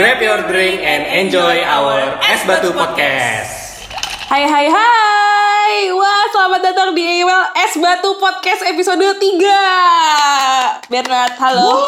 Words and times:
Grab 0.00 0.16
your 0.24 0.48
drink 0.48 0.80
and 0.80 1.04
enjoy 1.12 1.60
our 1.60 2.16
Es 2.24 2.40
Batu 2.48 2.72
Podcast. 2.72 3.84
Hai 4.32 4.48
hai 4.48 4.64
hai 4.72 5.92
Wah 5.92 6.24
selamat 6.32 6.72
datang 6.72 6.96
di 6.96 7.04
email 7.20 7.44
Es 7.52 7.76
Batu 7.76 8.16
Podcast 8.16 8.64
episode 8.64 8.96
3 8.96 10.88
Bernard 10.88 11.36
halo 11.36 11.84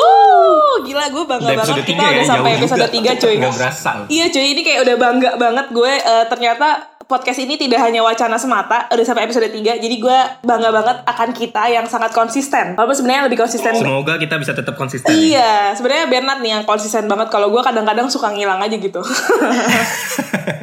Wuh, 0.00 0.80
Gila 0.88 1.12
gue 1.12 1.24
bangga 1.28 1.44
Udah 1.52 1.60
banget 1.60 1.76
Kita 1.76 1.84
tiga 1.84 2.06
ya, 2.08 2.16
udah 2.16 2.24
sampai 2.24 2.50
episode 2.56 2.88
juga. 2.88 3.12
3 3.12 3.20
cuy 3.20 3.36
berasa. 3.36 3.90
Iya 4.08 4.24
cuy 4.32 4.46
ini 4.56 4.60
kayak 4.64 4.80
udah 4.88 4.96
bangga 4.96 5.30
banget 5.36 5.66
gue 5.76 5.92
eh, 5.92 6.24
Ternyata 6.32 6.95
podcast 7.06 7.38
ini 7.38 7.54
tidak 7.54 7.86
hanya 7.86 8.02
wacana 8.02 8.34
semata 8.34 8.90
Udah 8.90 9.06
sampai 9.06 9.30
episode 9.30 9.46
3 9.46 9.78
Jadi 9.78 9.96
gue 9.96 10.18
bangga 10.42 10.74
banget 10.74 10.96
akan 11.06 11.28
kita 11.30 11.62
yang 11.70 11.86
sangat 11.86 12.10
konsisten 12.10 12.74
Walaupun 12.74 12.98
sebenarnya 12.98 13.30
lebih 13.30 13.38
konsisten 13.38 13.72
Semoga 13.78 14.18
kita 14.18 14.36
bisa 14.42 14.52
tetap 14.52 14.74
konsisten. 14.74 15.08
ya. 15.08 15.16
Iya, 15.16 15.52
sebenarnya 15.78 16.10
Bernard 16.10 16.42
nih 16.42 16.58
yang 16.58 16.64
konsisten 16.66 17.06
banget. 17.06 17.30
Kalau 17.30 17.48
gue 17.48 17.62
kadang-kadang 17.62 18.10
suka 18.10 18.34
ngilang 18.34 18.58
aja 18.58 18.74
gitu. 18.76 19.00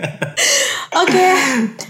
Oke, 0.94 1.28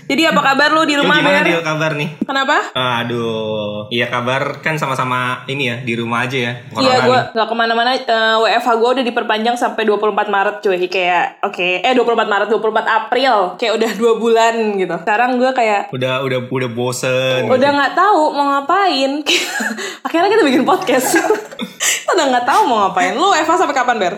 jadi 0.07 0.31
apa 0.31 0.39
kabar 0.39 0.71
lu 0.71 0.87
di 0.87 0.95
Lu 0.95 1.03
rumah 1.03 1.19
gimana 1.19 1.43
Ber? 1.43 1.47
Dil 1.51 1.63
kabar 1.63 1.91
nih? 1.99 2.09
Kenapa? 2.23 2.55
Aduh, 2.71 3.91
iya 3.91 4.07
kabar 4.07 4.63
kan 4.63 4.79
sama-sama 4.79 5.43
ini 5.51 5.67
ya 5.67 5.75
di 5.83 5.93
rumah 5.99 6.23
aja 6.23 6.37
ya. 6.39 6.53
Iya, 6.79 6.95
gue 7.03 7.19
nih. 7.19 7.35
gak 7.35 7.47
ke 7.51 7.55
mana-mana. 7.55 7.91
Eh, 7.99 8.35
WFH 8.39 8.69
gue 8.79 8.89
udah 8.99 9.05
diperpanjang 9.05 9.55
sampai 9.59 9.83
24 9.83 10.31
Maret 10.31 10.55
cuy. 10.63 10.87
Kayak, 10.87 11.43
oke, 11.43 11.83
eh 11.83 11.91
24 11.91 12.31
Maret, 12.31 12.47
24 12.47 12.87
April. 12.87 13.35
Kayak 13.59 13.73
udah 13.83 13.91
dua 13.99 14.13
bulan 14.15 14.53
gitu. 14.79 14.95
Sekarang 15.03 15.35
gue 15.35 15.51
kayak 15.51 15.91
udah 15.91 16.23
udah 16.23 16.39
udah 16.47 16.69
bosen. 16.71 17.43
udah 17.51 17.69
nggak 17.75 17.93
tahu 17.93 18.21
mau 18.31 18.55
ngapain. 18.55 19.19
Akhirnya 20.07 20.29
kita 20.31 20.43
bikin 20.47 20.63
podcast. 20.63 21.19
Kita 21.19 22.11
udah 22.15 22.25
nggak 22.31 22.47
tahu 22.47 22.61
mau 22.71 22.87
ngapain. 22.87 23.11
Lu 23.19 23.35
WFH 23.35 23.67
sampai 23.67 23.75
kapan 23.75 23.97
Ber? 23.99 24.13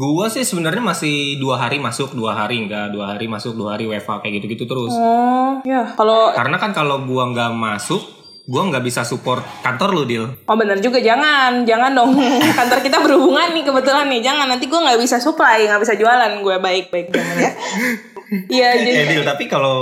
Gua 0.00 0.26
sih 0.32 0.48
sebenarnya 0.48 0.80
masih 0.80 1.36
dua 1.36 1.60
hari 1.60 1.76
masuk, 1.76 2.16
dua 2.16 2.32
hari 2.32 2.64
enggak, 2.64 2.88
dua 2.88 3.12
hari 3.12 3.28
masuk, 3.28 3.52
dua 3.52 3.76
hari 3.76 3.84
kayak 3.90 4.06
gitu-gitu 4.38 4.64
terus. 4.68 4.94
Oh, 4.94 5.58
ya. 5.66 5.82
Kalau 5.98 6.30
Karena 6.34 6.56
kan 6.60 6.70
kalau 6.70 7.02
gua 7.08 7.30
nggak 7.34 7.50
masuk, 7.56 8.02
gua 8.46 8.70
nggak 8.70 8.84
bisa 8.86 9.02
support 9.02 9.42
kantor 9.62 9.90
lu, 9.96 10.02
Dil. 10.06 10.24
Oh 10.46 10.56
bener 10.58 10.78
juga 10.78 11.02
jangan 11.02 11.62
jangan 11.66 11.94
dong 11.94 12.14
kantor 12.58 12.78
kita 12.82 12.98
berhubungan 13.02 13.50
nih 13.54 13.64
kebetulan 13.66 14.06
nih 14.10 14.20
jangan 14.22 14.46
nanti 14.50 14.66
gue 14.66 14.80
nggak 14.80 14.98
bisa 14.98 15.16
supply 15.22 15.66
nggak 15.66 15.82
bisa 15.82 15.94
jualan 15.94 16.42
gue 16.42 16.56
baik 16.58 16.90
baik 16.90 17.14
jangan 17.14 17.36
ya 17.38 17.52
Iya 18.46 18.68
jadi 18.76 18.90
Eh, 18.96 19.06
Dil, 19.10 19.24
tapi 19.24 19.44
kalau 19.44 19.74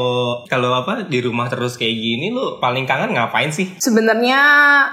kalau 0.45 0.73
apa 0.75 1.05
di 1.05 1.21
rumah 1.21 1.47
terus 1.47 1.75
kayak 1.75 1.93
gini 1.93 2.29
lu 2.29 2.57
paling 2.57 2.83
kangen 2.83 3.13
ngapain 3.13 3.49
sih? 3.49 3.77
sebenarnya 3.79 4.41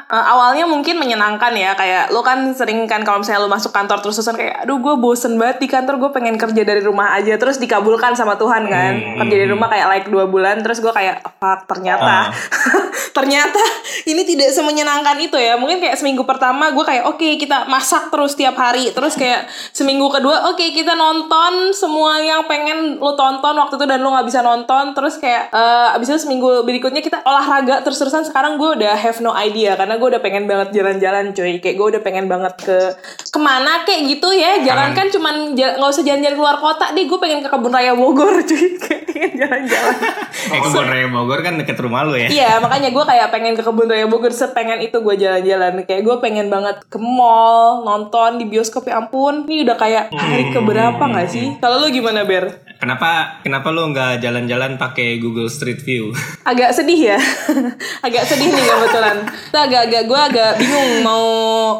eh, 0.05 0.25
awalnya 0.27 0.65
mungkin 0.65 0.95
menyenangkan 0.95 1.53
ya 1.53 1.71
kayak 1.71 2.09
lo 2.09 2.19
kan 2.19 2.51
sering 2.51 2.83
kan 2.83 3.01
kalau 3.01 3.19
misalnya 3.19 3.39
lo 3.39 3.47
masuk 3.47 3.71
kantor 3.71 3.99
terus 3.99 4.15
terusan 4.15 4.35
kayak 4.35 4.59
aduh 4.61 4.75
gue 4.77 4.95
bosen 4.95 5.35
banget 5.35 5.57
di 5.57 5.67
kantor 5.67 5.95
gue 5.97 6.09
pengen 6.11 6.35
kerja 6.35 6.61
dari 6.61 6.79
rumah 6.79 7.13
aja 7.13 7.35
terus 7.35 7.55
dikabulkan 7.55 8.11
sama 8.11 8.35
Tuhan 8.35 8.65
kan 8.65 8.93
Hmm. 8.95 9.19
kerja 9.21 9.35
dari 9.37 9.49
rumah 9.49 9.67
kayak 9.67 9.87
like 9.89 10.07
dua 10.07 10.25
bulan 10.25 10.59
terus 10.59 10.79
gue 10.79 10.89
kayak 10.89 11.23
fuck 11.35 11.63
ternyata 11.65 12.27
Ah. 12.27 12.35
ternyata 13.13 13.61
ini 14.05 14.25
tidak 14.25 14.49
semenyenangkan 14.49 15.15
itu 15.17 15.35
ya 15.35 15.55
mungkin 15.55 15.79
kayak 15.79 15.95
seminggu 15.95 16.23
pertama 16.23 16.69
gue 16.69 16.81
kayak 16.81 17.05
oke 17.05 17.27
kita 17.37 17.63
masak 17.65 18.09
terus 18.09 18.33
tiap 18.33 18.55
hari 18.55 18.89
terus 18.89 19.13
kayak 19.13 19.45
seminggu 19.71 20.09
kedua 20.09 20.49
oke 20.49 20.65
kita 20.65 20.91
nonton 20.93 21.71
semua 21.71 22.17
yang 22.17 22.43
pengen 22.45 22.97
lo 22.97 23.13
tonton 23.13 23.44
waktu 23.53 23.77
itu 23.77 23.85
dan 23.85 24.01
lo 24.01 24.09
nggak 24.09 24.25
bisa 24.25 24.41
nonton 24.41 24.97
terus 24.97 25.21
kayak 25.21 25.53
eh 25.53 25.93
abis 25.93 26.17
itu 26.17 26.19
seminggu 26.25 26.65
berikutnya 26.65 27.05
kita 27.05 27.21
olahraga 27.21 27.85
terus 27.85 28.01
terusan 28.01 28.25
sekarang 28.25 28.57
gue 28.57 28.81
udah 28.81 28.97
have 28.97 29.21
no 29.21 29.29
idea 29.37 29.77
karena 29.77 30.01
gue 30.01 30.07
udah 30.09 30.21
pengen 30.25 30.49
banget 30.49 30.73
jalan-jalan 30.73 31.35
cuy. 31.35 31.61
Kayak 31.61 31.75
gue 31.77 31.87
udah 31.93 32.01
pengen 32.01 32.25
banget 32.25 32.53
ke 32.57 32.77
ke 33.29 33.39
mana 33.39 33.85
kayak 33.85 34.09
gitu 34.09 34.33
ya. 34.33 34.65
Jangan 34.65 34.97
kan 34.97 35.07
cuman 35.13 35.35
nggak 35.53 35.77
usah 35.85 36.01
jalan-jalan 36.01 36.35
keluar 36.39 36.57
kota 36.57 36.95
deh. 36.95 37.05
Gue 37.05 37.19
pengen 37.21 37.45
ke 37.45 37.49
kebun 37.51 37.69
raya 37.69 37.93
Bogor 37.93 38.41
cuy. 38.49 38.65
Kayak 38.81 39.03
pengen 39.05 39.31
jalan-jalan. 39.37 39.97
Eh 40.45 40.59
kebun 40.61 40.85
raya 40.85 41.07
Bogor 41.09 41.39
kan 41.41 41.53
deket 41.59 41.77
rumah 41.77 42.05
lu 42.05 42.17
ya. 42.17 42.27
Iya 42.29 42.51
makanya 42.61 42.89
gue 42.89 43.03
kayak 43.05 43.27
pengen 43.29 43.53
ke 43.53 43.61
kebun 43.61 43.87
raya 43.91 44.07
Bogor. 44.09 44.33
Sepengen 44.33 44.81
itu 44.81 44.97
gue 44.97 45.15
jalan-jalan. 45.19 45.85
Kayak 45.85 46.01
gue 46.01 46.15
pengen 46.23 46.47
banget 46.49 46.81
ke 46.87 46.97
mall 46.97 47.85
nonton 47.85 48.41
di 48.41 48.45
bioskop 48.49 48.87
ya 48.87 49.03
ampun. 49.03 49.45
Ini 49.45 49.67
udah 49.67 49.77
kayak 49.77 50.03
hari 50.15 50.49
keberapa 50.49 51.01
nggak 51.01 51.27
sih? 51.29 51.45
Kalau 51.59 51.83
lu 51.83 51.91
gimana 51.91 52.23
ber 52.23 52.64
Kenapa 52.77 53.09
kenapa 53.39 53.67
lu 53.69 53.87
nggak 53.87 54.19
jalan-jalan 54.19 54.75
pakai 54.75 55.17
Google 55.17 55.47
Street 55.47 55.79
View? 55.79 56.11
agak 56.51 56.69
sedih 56.69 57.11
ya. 57.11 57.19
Agak 58.05 58.23
sedih 58.23 58.47
nih 58.47 58.61
kebetulan. 58.61 59.17
Itu 59.25 59.57
agak-agak 59.57 60.03
gue 60.05 60.19
agak 60.21 60.51
bingung 60.55 61.01
mau 61.01 61.25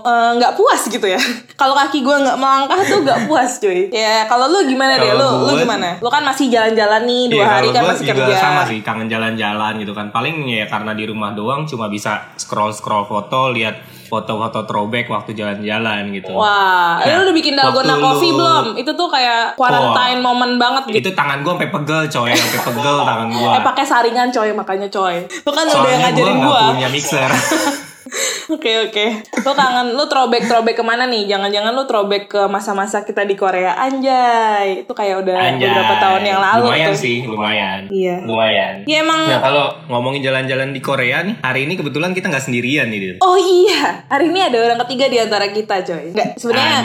eh, 0.01 0.31
nggak 0.35 0.53
puas 0.53 0.81
gitu 0.85 1.05
ya. 1.05 1.19
Kalau 1.55 1.71
kaki 1.73 1.99
gue 1.99 2.15
nggak 2.17 2.35
melangkah 2.35 2.79
tuh 2.81 2.99
nggak 3.01 3.19
puas 3.25 3.51
cuy. 3.57 3.87
Ya 3.87 4.25
kalau 4.25 4.47
lu 4.47 4.65
gimana 4.65 4.95
deh? 4.95 5.07
Lu 5.09 5.19
Kalau 5.19 5.31
lu 5.41 5.51
gua- 5.51 5.61
gimana? 5.61 5.89
Lu 5.97 6.09
kan 6.09 6.21
masih 6.21 6.47
jalan-jalan 6.47 7.01
nih 7.03 7.23
dua 7.27 7.37
Iya, 7.37 7.47
hari 7.49 7.67
kan 7.69 7.81
gua 7.81 7.91
masih 7.91 8.05
juga 8.05 8.23
kerja. 8.25 8.35
sama 8.37 8.61
sih, 8.65 8.79
kangen 8.81 9.07
jalan-jalan 9.07 9.73
gitu 9.77 9.91
kan. 9.91 10.07
Paling 10.09 10.35
ya 10.45 10.65
karena 10.65 10.91
di 10.91 11.05
rumah 11.05 11.31
doang 11.31 11.63
cuma 11.63 11.87
bisa 11.87 12.27
scroll-scroll 12.35 13.05
foto, 13.05 13.51
lihat 13.51 13.79
foto-foto 14.05 14.63
throwback 14.63 15.05
waktu 15.07 15.33
jalan-jalan 15.33 16.09
gitu. 16.11 16.31
Wah, 16.31 16.97
Nah, 16.97 17.11
lu 17.11 17.21
udah 17.23 17.35
bikin 17.35 17.53
dalgona 17.53 17.93
coffee 17.95 18.29
lu- 18.29 18.37
belum? 18.37 18.65
Itu 18.75 18.91
tuh 18.91 19.07
kayak 19.07 19.53
quarantine 19.55 20.19
moment 20.19 20.55
banget 20.55 20.83
gitu. 20.87 20.97
Itu 21.01 21.09
tangan 21.11 21.41
gua 21.41 21.55
sampai 21.55 21.69
pegel 21.69 22.01
coy, 22.05 22.31
sampai 22.31 22.59
pegel 22.63 22.95
tangan 23.01 23.27
gua. 23.31 23.51
Eh 23.51 23.61
pakai 23.63 23.83
saringan 23.83 24.29
coy 24.29 24.49
makanya 24.51 24.87
coy. 24.87 25.15
Lu 25.21 25.49
kan 25.49 25.63
udah 25.63 25.73
Soalnya 25.75 25.89
gua 25.91 26.03
ngajarin 26.05 26.35
nggak 26.35 26.47
gua. 26.47 26.61
punya 26.71 26.89
mixer. 26.89 27.31
Oke 28.47 28.71
oke. 28.79 29.05
Lu 29.41 29.51
kangen 29.51 29.87
lu 29.91 30.05
throwback 30.05 30.45
throwback 30.45 30.77
ke 30.77 30.83
mana 30.83 31.05
nih? 31.05 31.25
Jangan-jangan 31.25 31.73
lu 31.73 31.83
throwback 31.83 32.29
ke 32.29 32.41
masa-masa 32.45 33.01
kita 33.01 33.23
di 33.23 33.33
Korea 33.33 33.73
anjay. 33.75 34.85
Itu 34.85 34.93
kayak 34.93 35.25
udah 35.25 35.37
Anjay. 35.51 35.65
beberapa 35.65 35.93
tahun 35.97 36.21
yang 36.23 36.39
lalu 36.39 36.63
Lumayan 36.67 36.87
tuh. 36.87 37.01
sih, 37.01 37.17
lumayan. 37.23 37.81
Iya. 37.89 38.15
Lumayan. 38.21 38.73
Ya 38.85 39.01
emang 39.01 39.25
Nah 39.25 39.39
kalau 39.39 39.65
ngomongin 39.87 40.21
jalan-jalan 40.21 40.69
di 40.69 40.79
Korea 40.79 41.21
nih, 41.21 41.41
hari 41.41 41.65
ini 41.65 41.73
kebetulan 41.73 42.13
kita 42.13 42.29
nggak 42.29 42.45
sendirian 42.45 42.85
nih, 42.87 42.99
Dil. 42.99 43.15
Oh 43.19 43.33
iya, 43.35 44.05
hari 44.05 44.29
ini 44.29 44.39
ada 44.39 44.57
orang 44.59 44.79
ketiga 44.85 45.05
di 45.07 45.17
antara 45.17 45.49
kita, 45.49 45.81
coy. 45.81 46.13
Nggak, 46.13 46.29
sebenarnya 46.37 46.79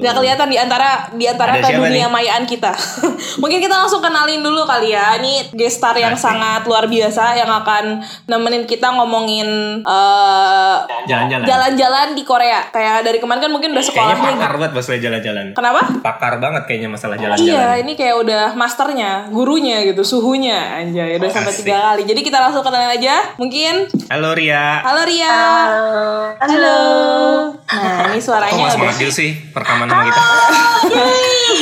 nggak 0.00 0.14
kelihatan 0.14 0.48
di 0.48 0.56
antara 0.56 0.88
di 1.12 1.26
antara 1.26 1.52
Ada 1.52 1.60
ke 1.60 1.68
siapa 1.68 1.80
dunia 1.84 2.06
nih? 2.06 2.10
mayaan 2.10 2.44
kita. 2.44 2.72
Mungkin 3.42 3.60
kita 3.60 3.76
langsung 3.76 4.00
kenalin 4.00 4.40
dulu 4.40 4.64
kali 4.64 4.90
ya. 4.90 5.20
Ini 5.20 5.52
guest 5.52 5.76
star 5.76 5.94
yang 5.94 6.16
Asik. 6.16 6.24
sangat 6.24 6.64
luar 6.64 6.88
biasa 6.88 7.36
yang 7.36 7.52
akan 7.52 8.00
nemenin 8.24 8.64
kita 8.64 8.88
ngomongin 8.90 9.48
eh, 9.82 10.61
Jalan-jalan. 11.04 11.44
jalan-jalan 11.44 12.08
di 12.12 12.22
Korea. 12.22 12.60
Kayak 12.68 13.02
dari 13.02 13.18
kemarin 13.18 13.40
kan 13.40 13.50
mungkin 13.50 13.70
udah 13.70 13.80
Kayaknya 13.80 14.14
sekolahnya. 14.14 14.38
pakar 14.38 14.52
banget 14.56 14.72
masalah 14.72 14.98
jalan-jalan. 14.98 15.46
Kenapa? 15.52 15.80
Pakar 16.00 16.34
banget 16.38 16.62
kayaknya 16.64 16.88
masalah 16.88 17.14
Iya, 17.14 17.22
jalan-jalan. 17.28 17.76
ini 17.80 17.92
kayak 17.92 18.16
udah 18.18 18.44
masternya, 18.52 19.10
gurunya 19.28 19.76
gitu, 19.84 20.02
suhunya 20.02 20.58
anjay, 20.76 21.16
udah 21.16 21.28
sampai 21.28 21.50
Asik. 21.50 21.62
tiga 21.62 21.76
kali. 21.84 22.02
Jadi 22.04 22.20
kita 22.20 22.38
langsung 22.38 22.62
kenalin 22.62 22.92
aja. 22.92 23.14
Mungkin, 23.34 23.74
Halo 24.08 24.32
Ria. 24.32 24.80
halo 24.80 25.02
Ria. 25.02 25.36
Halo. 26.38 26.78
Nah, 27.64 28.08
ini 28.08 28.16
Kok 28.16 28.22
suaranya 28.22 28.52
nggak 28.52 28.62
udah 28.62 28.74
semangat 28.74 28.96
Dil 28.96 29.10
sih 29.10 29.30
perekaman 29.48 29.86
sama 29.86 30.02
kita? 30.04 30.20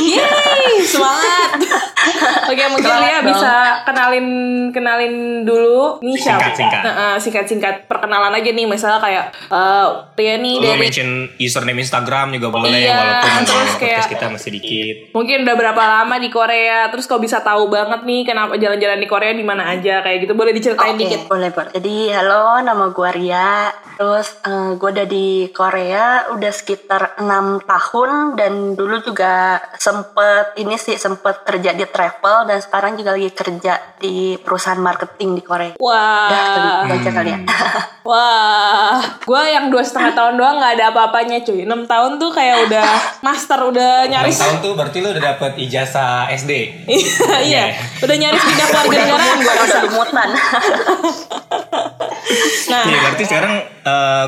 Yeay, 0.01 0.75
semangat. 0.83 1.51
Oke, 2.47 2.63
mungkin 2.69 2.91
Ria 2.91 3.21
bisa 3.21 3.53
kenalin 3.85 4.27
kenalin 4.71 5.15
dulu. 5.43 6.01
Nih 6.01 6.17
siapa? 6.17 6.51
Singkat-singkat. 6.51 6.81
Nah, 6.81 6.95
eh, 6.95 7.17
singkat-singkat 7.19 7.75
perkenalan 7.87 8.33
aja 8.33 8.51
nih. 8.51 8.65
Misalnya 8.65 8.99
kayak 8.99 9.25
eh, 9.47 9.87
Ria 10.15 10.35
nih 10.37 10.55
dari 10.59 10.79
mention 10.79 11.09
username 11.37 11.79
Instagram 11.79 12.33
juga 12.33 12.49
boleh 12.51 12.69
Iya, 12.71 12.95
walaupun 12.95 13.43
terus 13.49 13.73
kayak- 13.77 14.09
kita 14.09 14.27
masih 14.29 14.51
dikit. 14.53 14.97
mungkin 15.13 15.45
udah 15.45 15.57
berapa 15.57 15.83
lama 15.83 16.17
di 16.17 16.29
Korea. 16.29 16.89
Terus 16.89 17.05
kau 17.05 17.19
bisa 17.19 17.41
tahu 17.41 17.69
banget 17.69 18.03
nih 18.03 18.25
kenapa 18.25 18.55
jalan-jalan 18.55 18.97
di 18.97 19.07
Korea 19.07 19.31
di 19.31 19.43
mana 19.43 19.71
aja 19.71 20.01
kayak 20.01 20.25
gitu. 20.25 20.33
Boleh 20.33 20.51
diceritain 20.51 20.95
Oke, 20.95 21.03
dikit. 21.03 21.21
boleh 21.27 21.51
boleh. 21.51 21.71
Jadi 21.73 21.97
halo, 22.11 22.59
nama 22.61 22.89
gue 22.89 23.11
Ria. 23.13 23.69
Terus 23.95 24.41
eh, 24.43 24.71
gue 24.75 24.91
udah 24.91 25.07
di 25.07 25.27
Korea 25.51 26.05
udah 26.31 26.51
sekitar 26.51 27.19
enam 27.19 27.61
tahun 27.61 28.11
dan 28.35 28.53
dulu 28.73 29.03
juga 29.03 29.61
sempet 29.77 30.57
ini 30.57 30.75
sih 30.75 30.97
sempet 30.97 31.45
kerja 31.45 31.73
di 31.73 31.85
travel 31.91 32.47
dan 32.47 32.59
sekarang 32.59 32.95
juga 32.95 33.13
lagi 33.13 33.29
kerja 33.29 33.75
di 33.97 34.15
perusahaan 34.37 34.79
marketing 34.79 35.35
di 35.35 35.43
Korea. 35.43 35.73
Wah, 35.77 36.31
Udah, 36.83 36.97
aja 36.97 37.11
kali 37.13 37.31
ya. 37.31 37.39
wah, 38.01 38.97
gue 39.21 39.43
yang 39.47 39.69
dua 39.69 39.83
setengah 39.83 40.13
tahun 40.13 40.35
doang 40.35 40.57
nggak 40.57 40.73
ada 40.75 40.85
apa-apanya 40.89 41.43
cuy. 41.43 41.63
6 41.63 41.69
tahun 41.85 42.13
tuh 42.17 42.31
kayak 42.31 42.57
udah 42.67 42.89
master, 43.27 43.61
udah 43.63 43.93
Enam 44.03 44.13
nyaris 44.17 44.39
tahun 44.39 44.57
tuh 44.61 44.73
berarti 44.73 44.99
lu 44.99 45.09
udah 45.11 45.25
dapet 45.27 45.53
ijazah 45.59 46.31
SD. 46.31 46.53
iya, 46.87 47.35
iya. 47.43 47.65
Udah 47.99 48.17
nyaris 48.17 48.41
pindah 48.41 48.67
keluarga 48.67 48.97
negaraan 48.97 49.39
gue 49.39 49.55
rasa. 49.55 49.79
limutan. 49.83 50.29
Nah, 52.71 52.87
Iya, 52.87 52.99
berarti 53.03 53.25
sekarang 53.27 53.55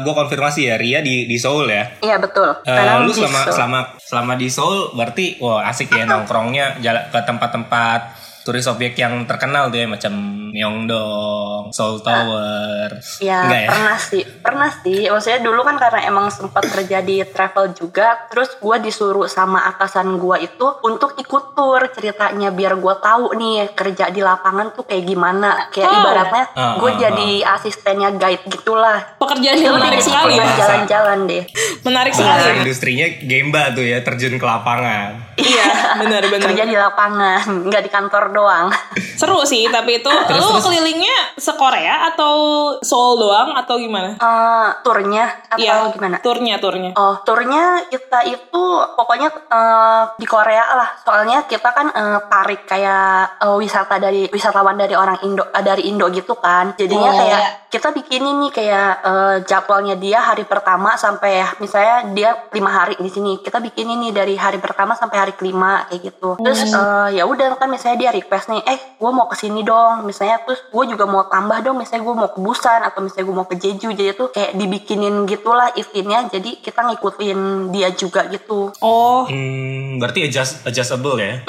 gue 0.02 0.10
konfirmasi 0.12 0.66
ya 0.66 0.74
Ria 0.74 0.98
di 1.00 1.30
di 1.30 1.36
Seoul 1.38 1.70
ya. 1.70 1.86
Iya 2.02 2.18
betul. 2.18 2.50
Eh, 2.62 2.66
Sekarang 2.66 3.06
lu 3.06 3.12
selama 3.14 3.40
selama 3.46 3.80
selama 3.96 4.32
di 4.34 4.48
Seoul 4.50 4.90
berarti 4.92 5.38
wah 5.38 5.62
asik 5.62 5.94
ya 5.94 6.02
nongkrongnya 6.10 6.82
jalan 6.82 7.06
ke 7.06 7.18
tempat-tempat 7.52 8.00
turis 8.42 8.66
objek 8.66 8.98
yang 8.98 9.22
terkenal 9.28 9.70
tuh 9.70 9.78
ya 9.78 9.86
macam 9.86 10.12
Myeongdong, 10.52 11.70
Seoul 11.70 11.98
Tower. 11.98 12.88
Ya, 13.18 13.38
Enggak 13.42 13.60
ya? 13.60 13.68
pernah 13.68 13.96
sih, 13.98 14.22
pernah 14.38 14.70
sih. 14.76 15.00
Maksudnya 15.06 15.40
dulu 15.40 15.60
kan 15.62 15.76
karena 15.76 16.00
emang 16.04 16.28
sempat 16.28 16.68
kerja 16.68 17.00
di 17.00 17.24
travel 17.24 17.72
juga, 17.72 18.28
terus 18.28 18.52
gue 18.54 18.76
disuruh 18.78 19.24
sama 19.26 19.64
atasan 19.66 20.14
gue 20.14 20.36
itu 20.42 20.66
untuk 20.82 21.16
ikut 21.16 21.44
tour 21.52 21.80
ceritanya 21.88 22.50
biar 22.50 22.76
gue 22.76 22.94
tahu 22.98 23.32
nih 23.34 23.72
kerja 23.72 24.08
di 24.08 24.20
lapangan 24.20 24.72
tuh 24.72 24.84
kayak 24.84 25.04
gimana. 25.04 25.68
Kayak 25.68 25.84
Oh. 25.84 25.98
ibaratnya 25.98 26.44
Ah, 26.52 26.74
gue 26.76 26.90
ah, 26.90 26.96
jadi 26.98 27.28
asistennya 27.50 28.10
guide 28.12 28.44
gitulah. 28.46 29.16
Pekerjaan 29.16 29.56
yang 29.56 29.74
menarik 29.74 30.00
sekali 30.00 30.34
ya. 30.34 30.44
jalan-jalan 30.54 31.18
deh. 31.24 31.44
Menarik 31.82 32.12
Bahasa 32.12 32.28
sekali. 32.44 32.58
industrinya 32.60 33.06
Gemba 33.22 33.72
tuh 33.72 33.82
ya, 33.82 33.98
terjun 34.00 34.34
ke 34.34 34.42
lapangan. 34.42 35.32
Iya, 35.32 35.96
benar-benar. 35.96 36.44
Kerja 36.46 36.64
di 36.64 36.76
lapangan, 36.76 37.40
nggak 37.68 37.82
di 37.82 37.90
kantor 37.90 38.24
doang. 38.30 38.68
Seru 39.16 39.40
sih, 39.42 39.64
tapi 39.66 39.98
itu 39.98 40.10
Terus, 40.10 40.41
lu 40.42 40.50
terus. 40.52 40.64
kelilingnya 40.66 41.16
se-Korea 41.36 41.94
atau 42.08 42.34
Seoul 42.78 43.18
doang 43.18 43.54
atau 43.54 43.76
gimana? 43.76 44.14
Eh, 44.14 44.68
turnya 44.82 45.24
atau 45.46 45.58
Iya, 45.58 45.74
gimana? 45.90 46.16
turnya, 46.18 46.56
turnya. 46.56 46.90
Oh, 46.94 47.14
turnya 47.22 47.62
kita 47.86 48.24
itu 48.24 48.62
pokoknya 48.92 49.28
eh, 49.28 50.02
di 50.16 50.26
Korea 50.26 50.64
lah. 50.74 50.88
Soalnya 50.98 51.44
kita 51.44 51.70
kan 51.70 51.86
eh, 51.88 52.18
tarik 52.26 52.64
kayak 52.64 53.38
eh, 53.38 53.56
wisata 53.56 53.96
dari 53.96 54.26
wisatawan 54.28 54.74
dari 54.74 54.92
orang 54.92 55.20
Indo 55.22 55.46
eh, 55.46 55.62
dari 55.62 55.86
Indo 55.86 56.08
gitu 56.08 56.34
kan. 56.36 56.74
Jadinya 56.74 57.00
Oh. 57.04 57.18
kayak 57.18 57.40
kita 57.68 57.88
bikinin 57.90 58.36
nih 58.38 58.52
kayak 58.52 58.90
eh, 59.02 59.36
jadwalnya 59.44 59.96
dia 59.96 60.20
hari 60.22 60.44
pertama 60.44 60.94
sampai 60.94 61.40
misalnya 61.58 62.08
dia 62.12 62.30
lima 62.50 62.70
hari 62.70 62.94
di 62.96 63.08
sini. 63.08 63.38
Kita 63.38 63.58
bikinin 63.58 63.98
nih 64.00 64.12
dari 64.12 64.34
hari 64.34 64.56
pertama 64.56 64.92
sampai 64.92 65.18
hari 65.18 65.32
kelima 65.32 65.84
kayak 65.86 66.00
gitu. 66.06 66.36
Terus 66.38 66.68
eh, 66.68 67.08
ya 67.12 67.24
udah 67.24 67.56
kan 67.56 67.68
misalnya 67.68 67.98
dia 67.98 68.10
request 68.12 68.48
nih, 68.48 68.62
eh 68.62 68.78
gue 68.94 69.10
mau 69.10 69.26
ke 69.26 69.34
sini 69.34 69.60
dong. 69.60 70.04
Misalnya 70.04 70.31
terus 70.40 70.60
gue 70.64 70.84
juga 70.88 71.04
mau 71.04 71.24
tambah 71.24 71.58
dong. 71.60 71.76
Misalnya 71.76 72.02
gue 72.02 72.14
mau 72.16 72.28
ke 72.28 72.40
Busan 72.40 72.80
atau 72.80 73.00
misalnya 73.00 73.24
gue 73.24 73.36
mau 73.36 73.46
ke 73.46 73.56
Jeju. 73.56 73.92
Jadi 73.92 74.10
tuh 74.12 74.28
kayak 74.30 74.54
dibikinin 74.54 75.24
gitulah 75.24 75.68
eventnya. 75.74 76.24
Jadi 76.26 76.58
kita 76.58 76.80
ngikutin 76.82 77.38
dia 77.68 77.92
juga 77.92 78.24
gitu. 78.26 78.72
Oh, 78.78 79.24
Hmm, 79.24 79.96
berarti 79.96 80.26
adjust, 80.26 80.64
adjustable 80.64 81.16
ya? 81.16 81.44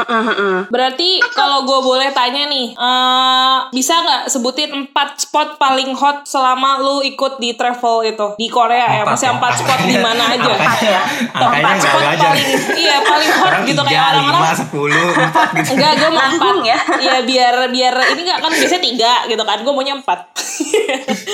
berarti 0.67 1.19
kalau 1.33 1.63
gue 1.63 1.79
boleh 1.79 2.09
tanya 2.11 2.45
nih, 2.45 2.71
eh, 2.71 3.57
bisa 3.69 3.93
nggak 3.97 4.21
sebutin 4.27 4.69
empat 4.73 5.19
spot 5.19 5.57
paling 5.57 5.91
hot 5.93 6.23
selama 6.23 6.79
lu 6.79 7.01
ikut 7.01 7.37
di 7.37 7.53
travel 7.53 8.05
itu 8.05 8.27
di 8.37 8.47
Korea 8.47 9.01
ya? 9.01 9.01
Empat 9.03 9.15
Masih 9.15 9.27
ya? 9.27 9.33
empat 9.35 9.53
spot 9.57 9.79
di 9.83 9.97
mana 9.97 10.23
aja? 10.29 10.53
Empat 11.33 11.49
nggak 11.55 11.77
spot 11.79 12.03
aja. 12.05 12.19
paling, 12.23 12.49
iya 12.75 12.97
paling 13.01 13.31
hot 13.31 13.51
Orang 13.53 13.63
gitu 13.65 13.81
kayak 13.83 14.03
orang-orang 14.13 14.41
lima, 14.41 14.51
sepuluh, 14.55 15.07
empat 15.13 15.47
gitu. 15.53 15.71
Enggak, 15.75 15.91
gue 15.97 16.09
mau 16.09 16.25
empat 16.29 16.55
ya. 16.63 16.77
Iya 16.93 17.15
biar 17.23 17.55
biar 17.69 17.93
ini 18.15 18.21
nggak 18.23 18.39
kan 18.39 18.51
biasanya 18.73 18.89
tiga 18.89 19.13
gitu 19.29 19.43
kan, 19.45 19.57
gue 19.61 19.69
maunya 19.69 19.93
empat. 19.93 20.19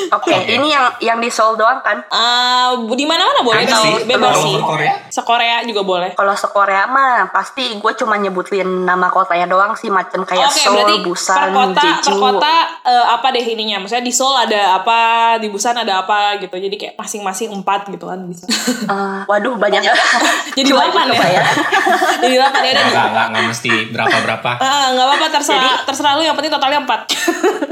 Oke, 0.10 0.32
Oke. 0.32 0.48
ini 0.48 0.68
yang 0.72 0.86
yang 1.00 1.18
di 1.20 1.30
Seoul 1.30 1.60
doang 1.60 1.84
kan? 1.84 2.00
Eh, 2.02 2.72
di 2.96 3.06
mana 3.06 3.28
mana 3.28 3.42
boleh 3.44 3.64
Ada 3.64 3.74
tahu, 3.76 3.84
sih, 3.84 3.96
bebas 4.08 4.36
sih. 4.40 4.56
ke 4.56 4.62
Korea. 4.64 4.94
Sekorea 5.10 5.58
juga 5.68 5.82
boleh. 5.84 6.10
Kalau 6.16 6.34
se-Korea 6.34 6.84
mah 6.88 7.30
pasti 7.30 7.78
gue 7.78 7.94
cuma 8.00 8.16
nyebutin 8.16 8.88
nama 8.88 9.12
kotanya 9.12 9.46
doang 9.46 9.76
sih 9.76 9.92
macam 9.92 10.24
kayak 10.24 10.50
Oke, 10.50 10.60
Seoul, 10.60 10.76
berarti 10.80 10.96
Busan, 11.04 11.38
per 11.38 11.50
kota, 11.52 11.82
Jeju. 11.82 12.10
per 12.10 12.16
kota 12.20 12.54
eh, 12.88 13.06
apa 13.06 13.28
deh 13.36 13.46
ininya? 13.46 13.78
Maksudnya 13.84 14.06
di 14.06 14.14
Seoul 14.14 14.36
ada 14.36 14.80
apa, 14.82 15.00
di 15.38 15.48
Busan 15.52 15.76
ada 15.76 16.04
apa 16.04 16.40
gitu. 16.40 16.56
Jadi 16.56 16.76
kayak 16.80 16.96
masing-masing 16.96 17.52
empat 17.52 17.88
gitu 17.92 18.06
kan 18.08 18.20
bisa. 18.28 18.48
Eh, 18.50 19.20
waduh 19.28 19.56
banyak 19.60 19.82
Jadi 20.58 20.70
Coba 20.72 20.90
delapan 20.90 21.06
ya. 21.14 21.44
Jadi 22.24 22.34
delapan 22.36 22.62
ya. 22.64 22.72
Nggak, 22.72 22.80
udah. 22.80 22.90
nggak, 22.90 23.08
nggak, 23.12 23.26
nggak 23.32 23.44
mesti 23.52 23.72
berapa-berapa. 23.92 24.52
Ah, 24.60 24.86
nggak 24.96 25.06
apa-apa 25.06 25.28
terserah 25.40 25.76
terserah 25.84 26.14
lu 26.18 26.24
yang 26.26 26.36
penting 26.36 26.52
totalnya 26.52 26.80
empat. 26.84 27.02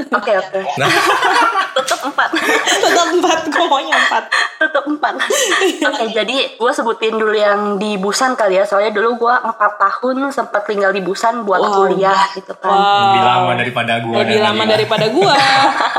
Oke 0.08 0.32
oke. 0.34 0.60
Nah, 0.80 0.88
Tetap 1.74 2.00
empat. 2.04 2.30
Tetap 2.58 3.08
empat, 3.12 3.38
gue 3.46 3.64
maunya 3.64 3.94
empat. 3.94 4.24
Tetap 4.58 4.84
empat. 4.84 5.14
Oke 5.80 6.04
jadi 6.10 6.36
gue 6.54 6.70
sebutin 6.70 7.14
dulu 7.14 7.32
yang 7.32 7.60
di 7.76 7.94
Busan 7.96 8.34
kali 8.34 8.56
ya. 8.56 8.64
Soalnya 8.64 8.90
dulu 8.92 9.18
gue 9.20 9.34
empat 9.34 9.78
tahun 9.78 10.30
sempat 10.30 10.64
tinggal 10.64 10.90
di 10.90 11.00
Busan 11.00 11.42
buat 11.42 11.58
Wow. 11.58 11.90
kuliah 11.90 12.16
gitu 12.32 12.54
kan. 12.54 12.70
lebih 12.70 13.22
lama 13.22 13.52
daripada 13.54 13.92
gua. 14.00 14.16
Lebih 14.20 14.38
lama 14.38 14.56
Nabila. 14.58 14.72
daripada 14.72 15.06
gua. 15.08 15.34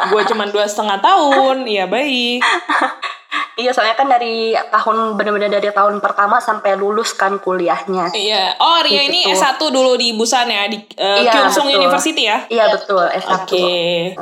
gua 0.08 0.22
cuma 0.24 0.44
dua 0.46 0.66
setengah 0.66 0.98
tahun. 1.00 1.64
Iya 1.64 1.86
baik. 1.86 2.40
Iya 3.56 3.70
soalnya 3.70 3.94
kan 3.94 4.08
dari 4.08 4.36
tahun 4.56 5.14
bener-bener 5.14 5.52
dari 5.52 5.70
tahun 5.70 6.00
pertama 6.00 6.40
sampai 6.40 6.74
lulus 6.74 7.12
kan 7.12 7.38
kuliahnya. 7.38 8.08
Iya. 8.10 8.56
Oh 8.58 8.80
Ria 8.80 9.04
ini 9.04 9.22
Gitu. 9.22 9.36
S1 9.36 9.60
dulu 9.60 9.94
di 9.94 10.16
Busan 10.16 10.48
ya 10.48 10.64
di 10.66 10.80
eh, 10.96 11.22
Iya, 11.22 11.32
Kyungsung 11.36 11.68
betul. 11.68 11.78
University 11.78 12.24
ya. 12.24 12.38
Iya 12.48 12.66
betul 12.72 13.04
S1. 13.06 13.36
Oke. 13.44 13.68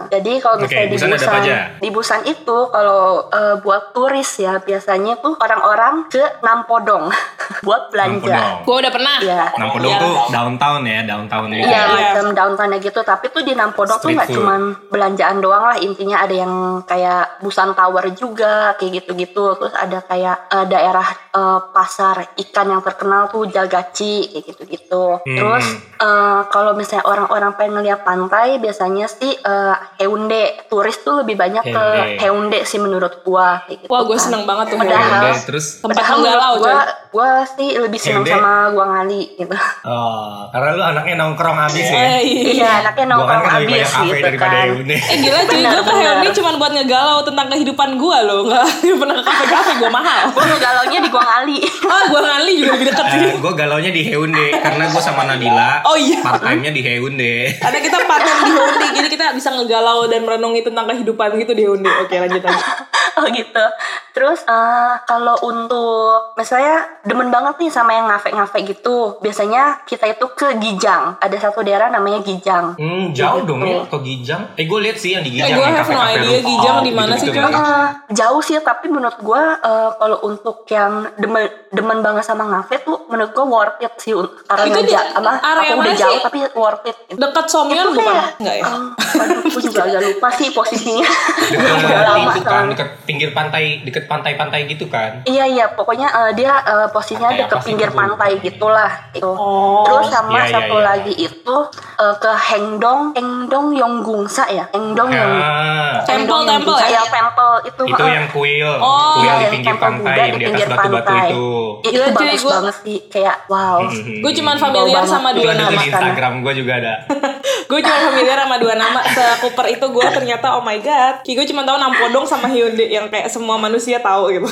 Jadi 0.10 0.32
kalau 0.38 0.56
misalnya 0.58 0.82
di 0.82 0.92
Busan 0.92 1.08
ada 1.08 1.16
Busan, 1.16 1.30
apa 1.30 1.40
aja? 1.40 1.56
di 1.78 1.90
Busan 1.90 2.22
itu 2.26 2.58
kalau 2.68 3.02
eh, 3.30 3.56
buat 3.58 3.84
turis 3.92 4.32
ya 4.38 4.58
biasanya 4.58 5.14
tuh 5.18 5.38
orang-orang 5.38 6.10
ke 6.10 6.24
Nampodong 6.42 7.06
buat 7.66 7.88
belanja. 7.88 8.26
Nampodong. 8.28 8.66
Gua 8.66 8.76
udah 8.82 8.92
pernah. 8.92 9.16
Iya. 9.22 9.44
Nampodong 9.56 9.86
Iya. 9.88 10.02
tuh 10.02 10.14
downtown 10.28 10.82
ya, 10.82 11.00
downtown 11.06 11.46
gitu. 11.48 11.62
Iya 11.64 11.78
Iya. 11.78 11.86
macam 12.12 12.26
downtownnya 12.34 12.80
gitu 12.82 13.00
tapi 13.02 13.30
tuh 13.30 13.40
di 13.42 13.54
Nampodong 13.54 14.02
tuh 14.02 14.10
Street 14.10 14.18
nggak 14.18 14.28
food. 14.28 14.38
cuman 14.42 14.62
belanjaan 14.90 15.38
doang 15.38 15.64
lah 15.64 15.78
intinya 15.78 16.18
ada 16.20 16.34
yang 16.34 16.54
kayak 16.84 17.38
Busan 17.40 17.72
Tower 17.72 18.04
juga 18.12 18.74
kayak 18.74 18.97
gitu-gitu 18.98 19.44
terus 19.56 19.74
ada 19.74 20.02
kayak 20.02 20.50
eh, 20.50 20.66
daerah 20.66 21.06
eh, 21.30 21.60
pasar 21.70 22.16
ikan 22.38 22.68
yang 22.68 22.82
terkenal 22.82 23.28
tuh 23.28 23.46
Jagaci 23.46 24.16
kayak 24.30 24.46
gitu-gitu 24.48 24.86
Hmm. 25.20 25.36
terus 25.36 25.66
eh, 25.96 26.40
kalau 26.48 26.74
misalnya 26.74 27.06
orang-orang 27.06 27.54
pengen 27.54 27.74
ngeliat 27.78 28.02
pantai 28.02 28.58
biasanya 28.58 29.06
sih 29.06 29.32
eh, 29.32 29.76
Haeundae 29.98 30.68
turis 30.68 30.98
tuh 30.98 31.22
lebih 31.22 31.36
banyak 31.36 31.64
ke 31.64 31.72
Haeundae. 31.72 32.18
Haeundae 32.18 32.62
sih 32.64 32.78
menurut 32.78 33.22
gua 33.22 33.62
kayak 33.64 33.78
gitu 33.80 33.90
Wah, 33.90 34.02
gue 34.02 34.12
kan. 34.12 34.24
seneng 34.24 34.44
banget 34.44 34.66
tuh. 34.68 34.78
Padahal- 34.78 34.98
Haeundae. 34.98 35.22
Haeundae, 35.28 35.46
terus 35.46 35.66
Tempat 35.78 35.96
Padahal 35.96 36.18
menurut 36.18 36.42
gua, 36.58 36.58
coy. 36.58 36.76
gua 37.10 37.30
sih 37.48 37.70
lebih 37.76 38.00
seneng 38.00 38.16
Haeundae. 38.20 38.36
sama 38.36 38.52
gua 38.70 38.86
ngali 38.90 39.22
gitu. 39.36 39.56
oh, 39.86 40.34
karena 40.50 40.70
lu 40.72 40.84
anaknya 40.88 41.16
nongkrong 41.18 41.58
habis 41.60 41.86
ya. 41.86 41.98
Eh, 41.98 42.20
Iya, 42.20 42.42
iya. 42.54 42.70
anaknya 42.80 43.06
Gua 43.06 43.06
kan 43.06 43.10
nongkrong 43.12 43.38
kan 43.38 43.52
kafe 43.54 43.66
gitu 44.08 44.24
daripada 44.24 44.56
kan. 44.56 44.68
Eh 44.88 45.18
gila 45.20 45.40
cuy, 45.44 45.62
gue 45.62 45.82
ke. 45.82 45.92
Haeundae 45.94 46.32
cuma 46.34 46.50
buat 46.56 46.72
ngegalau 46.74 47.20
tentang 47.22 47.48
kehidupan 47.48 47.90
gue 47.96 48.18
loh 48.24 48.40
Nggak 48.44 48.66
pernah 48.94 49.16
ke 49.16 49.24
kafe-kafe, 49.24 49.72
gue 49.76 49.90
mahal 49.90 50.22
Gue 50.32 50.44
ngegalaunya 50.46 51.00
di 51.00 51.10
Guang 51.10 51.30
Ali. 51.34 51.58
Oh, 51.60 52.04
gue 52.08 52.22
ngali 52.22 52.52
juga 52.54 52.72
lebih 52.74 52.88
deket 52.88 53.06
sih 53.06 53.20
Eh, 53.20 53.36
gue 53.36 53.54
galaunya 53.54 53.90
di 53.90 54.02
Haeundae 54.04 54.50
karena 54.58 54.84
gue 54.86 55.02
sama 55.02 55.22
Nadila 55.24 55.84
Oh 55.84 55.98
iya. 55.98 56.22
part 56.22 56.40
time-nya 56.40 56.70
di 56.70 56.82
Haeundae. 56.82 57.58
Karena 57.58 57.80
kita 57.82 57.98
partner 58.02 58.36
di 58.40 58.52
Haeundae, 58.52 58.90
jadi 58.94 59.08
kita 59.10 59.26
bisa 59.32 59.50
ngegalau 59.52 60.06
dan 60.06 60.22
merenungi 60.22 60.62
tentang 60.62 60.86
kehidupan 60.86 61.36
gitu 61.38 61.52
di 61.52 61.64
Haeundae 61.64 61.96
Oke 62.00 62.16
lanjut 62.16 62.40
lanjut 62.40 62.68
oh 63.18 63.26
gitu. 63.28 63.66
Terus 64.14 64.40
eh, 64.44 64.94
kalau 65.04 65.34
untuk 65.42 66.34
misalnya 66.34 66.86
demen 67.02 67.28
banget 67.28 67.58
nih 67.58 67.72
sama 67.72 67.90
yang 67.92 68.06
ngafe-ngafe 68.08 68.62
gitu, 68.64 69.18
biasanya 69.20 69.82
kita 69.84 70.06
itu 70.08 70.26
ke 70.32 70.54
Gijang. 70.56 71.18
Ada 71.18 71.50
satu 71.50 71.62
daerah 71.62 71.90
namanya 71.90 72.22
Gijang. 72.22 72.78
Hmm, 72.78 73.10
jauh 73.12 73.42
dong 73.42 73.62
ya 73.64 73.82
atau 73.84 73.98
Gijang? 74.00 74.54
Eh, 74.54 74.66
gue 74.66 74.80
lihat 74.80 74.98
sih 74.98 75.12
yang 75.12 75.24
di 75.24 75.34
Eh, 75.34 75.34
Gijang. 75.40 75.50
gue 75.52 75.64
yang 75.64 75.76
have 75.76 75.90
no 75.90 76.02
idea 76.04 76.38
Gijang 76.40 76.78
di 76.84 76.92
mana 76.92 77.14
sih, 77.16 77.30
kan. 77.32 77.50
Eh, 77.50 77.86
jauh 78.14 78.38
sih 78.40 78.58
tapi 78.60 78.77
menurut 78.84 79.18
gue 79.18 79.42
eh, 79.58 79.90
kalau 79.94 80.18
untuk 80.24 80.62
yang 80.68 80.92
demen 81.16 81.44
demen 81.68 82.00
banget 82.00 82.24
sama 82.24 82.46
ngafe 82.46 82.80
tuh 82.80 83.06
menurut 83.08 83.32
gue 83.32 83.46
worth 83.46 83.80
it 83.80 83.94
sih 83.98 84.14
karena 84.44 84.66
Itu 84.68 84.80
di 84.82 84.92
ja- 84.92 85.10
apa 85.12 85.32
area 85.38 85.72
aku 85.72 85.74
udah 85.76 85.86
mana 85.86 85.94
jauh 85.96 86.14
sih? 86.14 86.24
tapi 86.24 86.38
worth 86.54 86.86
it. 86.86 86.96
Dekat 87.10 87.46
Somyeon 87.48 87.86
Itu 87.86 87.92
bukan? 87.96 88.16
Enggak 88.38 88.56
ya? 88.56 88.64
Eh, 88.64 88.76
aduh, 89.18 89.40
gue 89.44 89.62
juga 89.64 89.82
agak 89.84 90.02
lupa 90.04 90.28
sih 90.32 90.48
posisinya. 90.50 91.08
Dekat 91.48 91.76
Udah 91.88 92.02
lama 92.06 92.32
itu 92.32 92.42
kan, 92.44 92.64
dekat 92.68 92.90
pinggir 93.04 93.30
pantai, 93.32 93.64
dekat 93.82 94.04
pantai-pantai 94.06 94.60
gitu 94.68 94.86
kan. 94.86 95.24
Iya 95.24 95.46
iya, 95.48 95.66
pokoknya 95.70 96.08
eh, 96.08 96.32
dia 96.34 96.52
eh, 96.60 96.88
posisinya 96.88 97.30
sih 97.32 97.46
pinggir 97.66 97.90
itu? 97.90 97.98
pantai 97.98 98.32
gitulah. 98.38 98.92
Itu. 99.12 99.28
Oh. 99.28 99.82
Terus 99.84 100.08
sama 100.08 100.30
Iya, 100.30 100.44
iya, 100.44 100.54
satu 100.54 100.76
iya. 100.76 100.86
lagi 100.86 101.14
itu 101.16 101.56
eh, 101.98 102.16
ke 102.18 102.32
Hengdong, 102.48 103.02
Hengdong 103.14 103.68
Yonggungsa 103.74 104.44
ya, 104.48 104.66
Hengdong. 104.70 105.10
Ah, 105.10 106.04
Temple, 106.04 106.14
Hengdong 106.14 106.44
temple 106.46 106.76
Yonggungsa. 106.76 106.88
ya? 106.88 107.00
ya? 107.00 107.04
temple 107.08 107.54
itu. 107.64 107.82
itu 107.88 108.04
eh, 108.04 108.12
yang 108.12 108.28
kuil, 108.30 108.67
Oh. 108.78 109.16
kuil 109.16 109.24
iya, 109.24 109.32
di 109.32 109.40
yang 109.40 109.54
pinggir 109.54 109.76
pantai 109.78 110.16
yang 110.18 110.38
di 110.38 110.46
atas 110.46 110.70
batu-batu 110.70 111.14
itu. 111.18 111.48
Itu 111.80 111.90
Gila, 111.90 112.06
cuy, 112.10 112.28
bagus 112.28 112.42
gua- 112.42 112.54
banget 112.58 112.76
sih, 112.80 112.98
kayak 113.08 113.38
wow. 113.48 113.78
Mhm. 113.80 114.20
Gue 114.20 114.32
cuma 114.34 114.52
Bau 114.52 114.62
familiar 114.62 114.96
banget. 114.98 115.12
sama 115.12 115.30
Itu 115.30 115.38
dua 115.40 115.52
nama 115.54 115.70
di 115.70 115.88
Instagram 115.88 116.34
gue 116.42 116.54
juga 116.56 116.74
ada. 116.76 116.94
Gue 117.68 117.80
cuma 117.80 117.98
familiar 118.02 118.38
sama 118.40 118.56
dua 118.58 118.74
nama 118.74 119.00
Sekuper 119.04 119.68
itu 119.68 119.86
gue 119.86 120.06
ternyata 120.08 120.56
oh 120.56 120.64
my 120.64 120.80
god 120.80 121.20
Ki 121.20 121.36
gue 121.36 121.44
cuma 121.44 121.62
tahu 121.62 121.76
Nampodong 121.76 122.24
sama 122.24 122.48
Hyundai 122.48 122.88
Yang 122.88 123.12
kayak 123.12 123.28
semua 123.28 123.60
manusia 123.60 124.00
tahu 124.00 124.32
gitu 124.32 124.48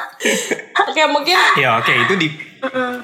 Oke 0.84 1.02
mungkin 1.08 1.36
Ya 1.56 1.76
oke 1.76 1.88
itu 1.88 2.14
di 2.16 2.28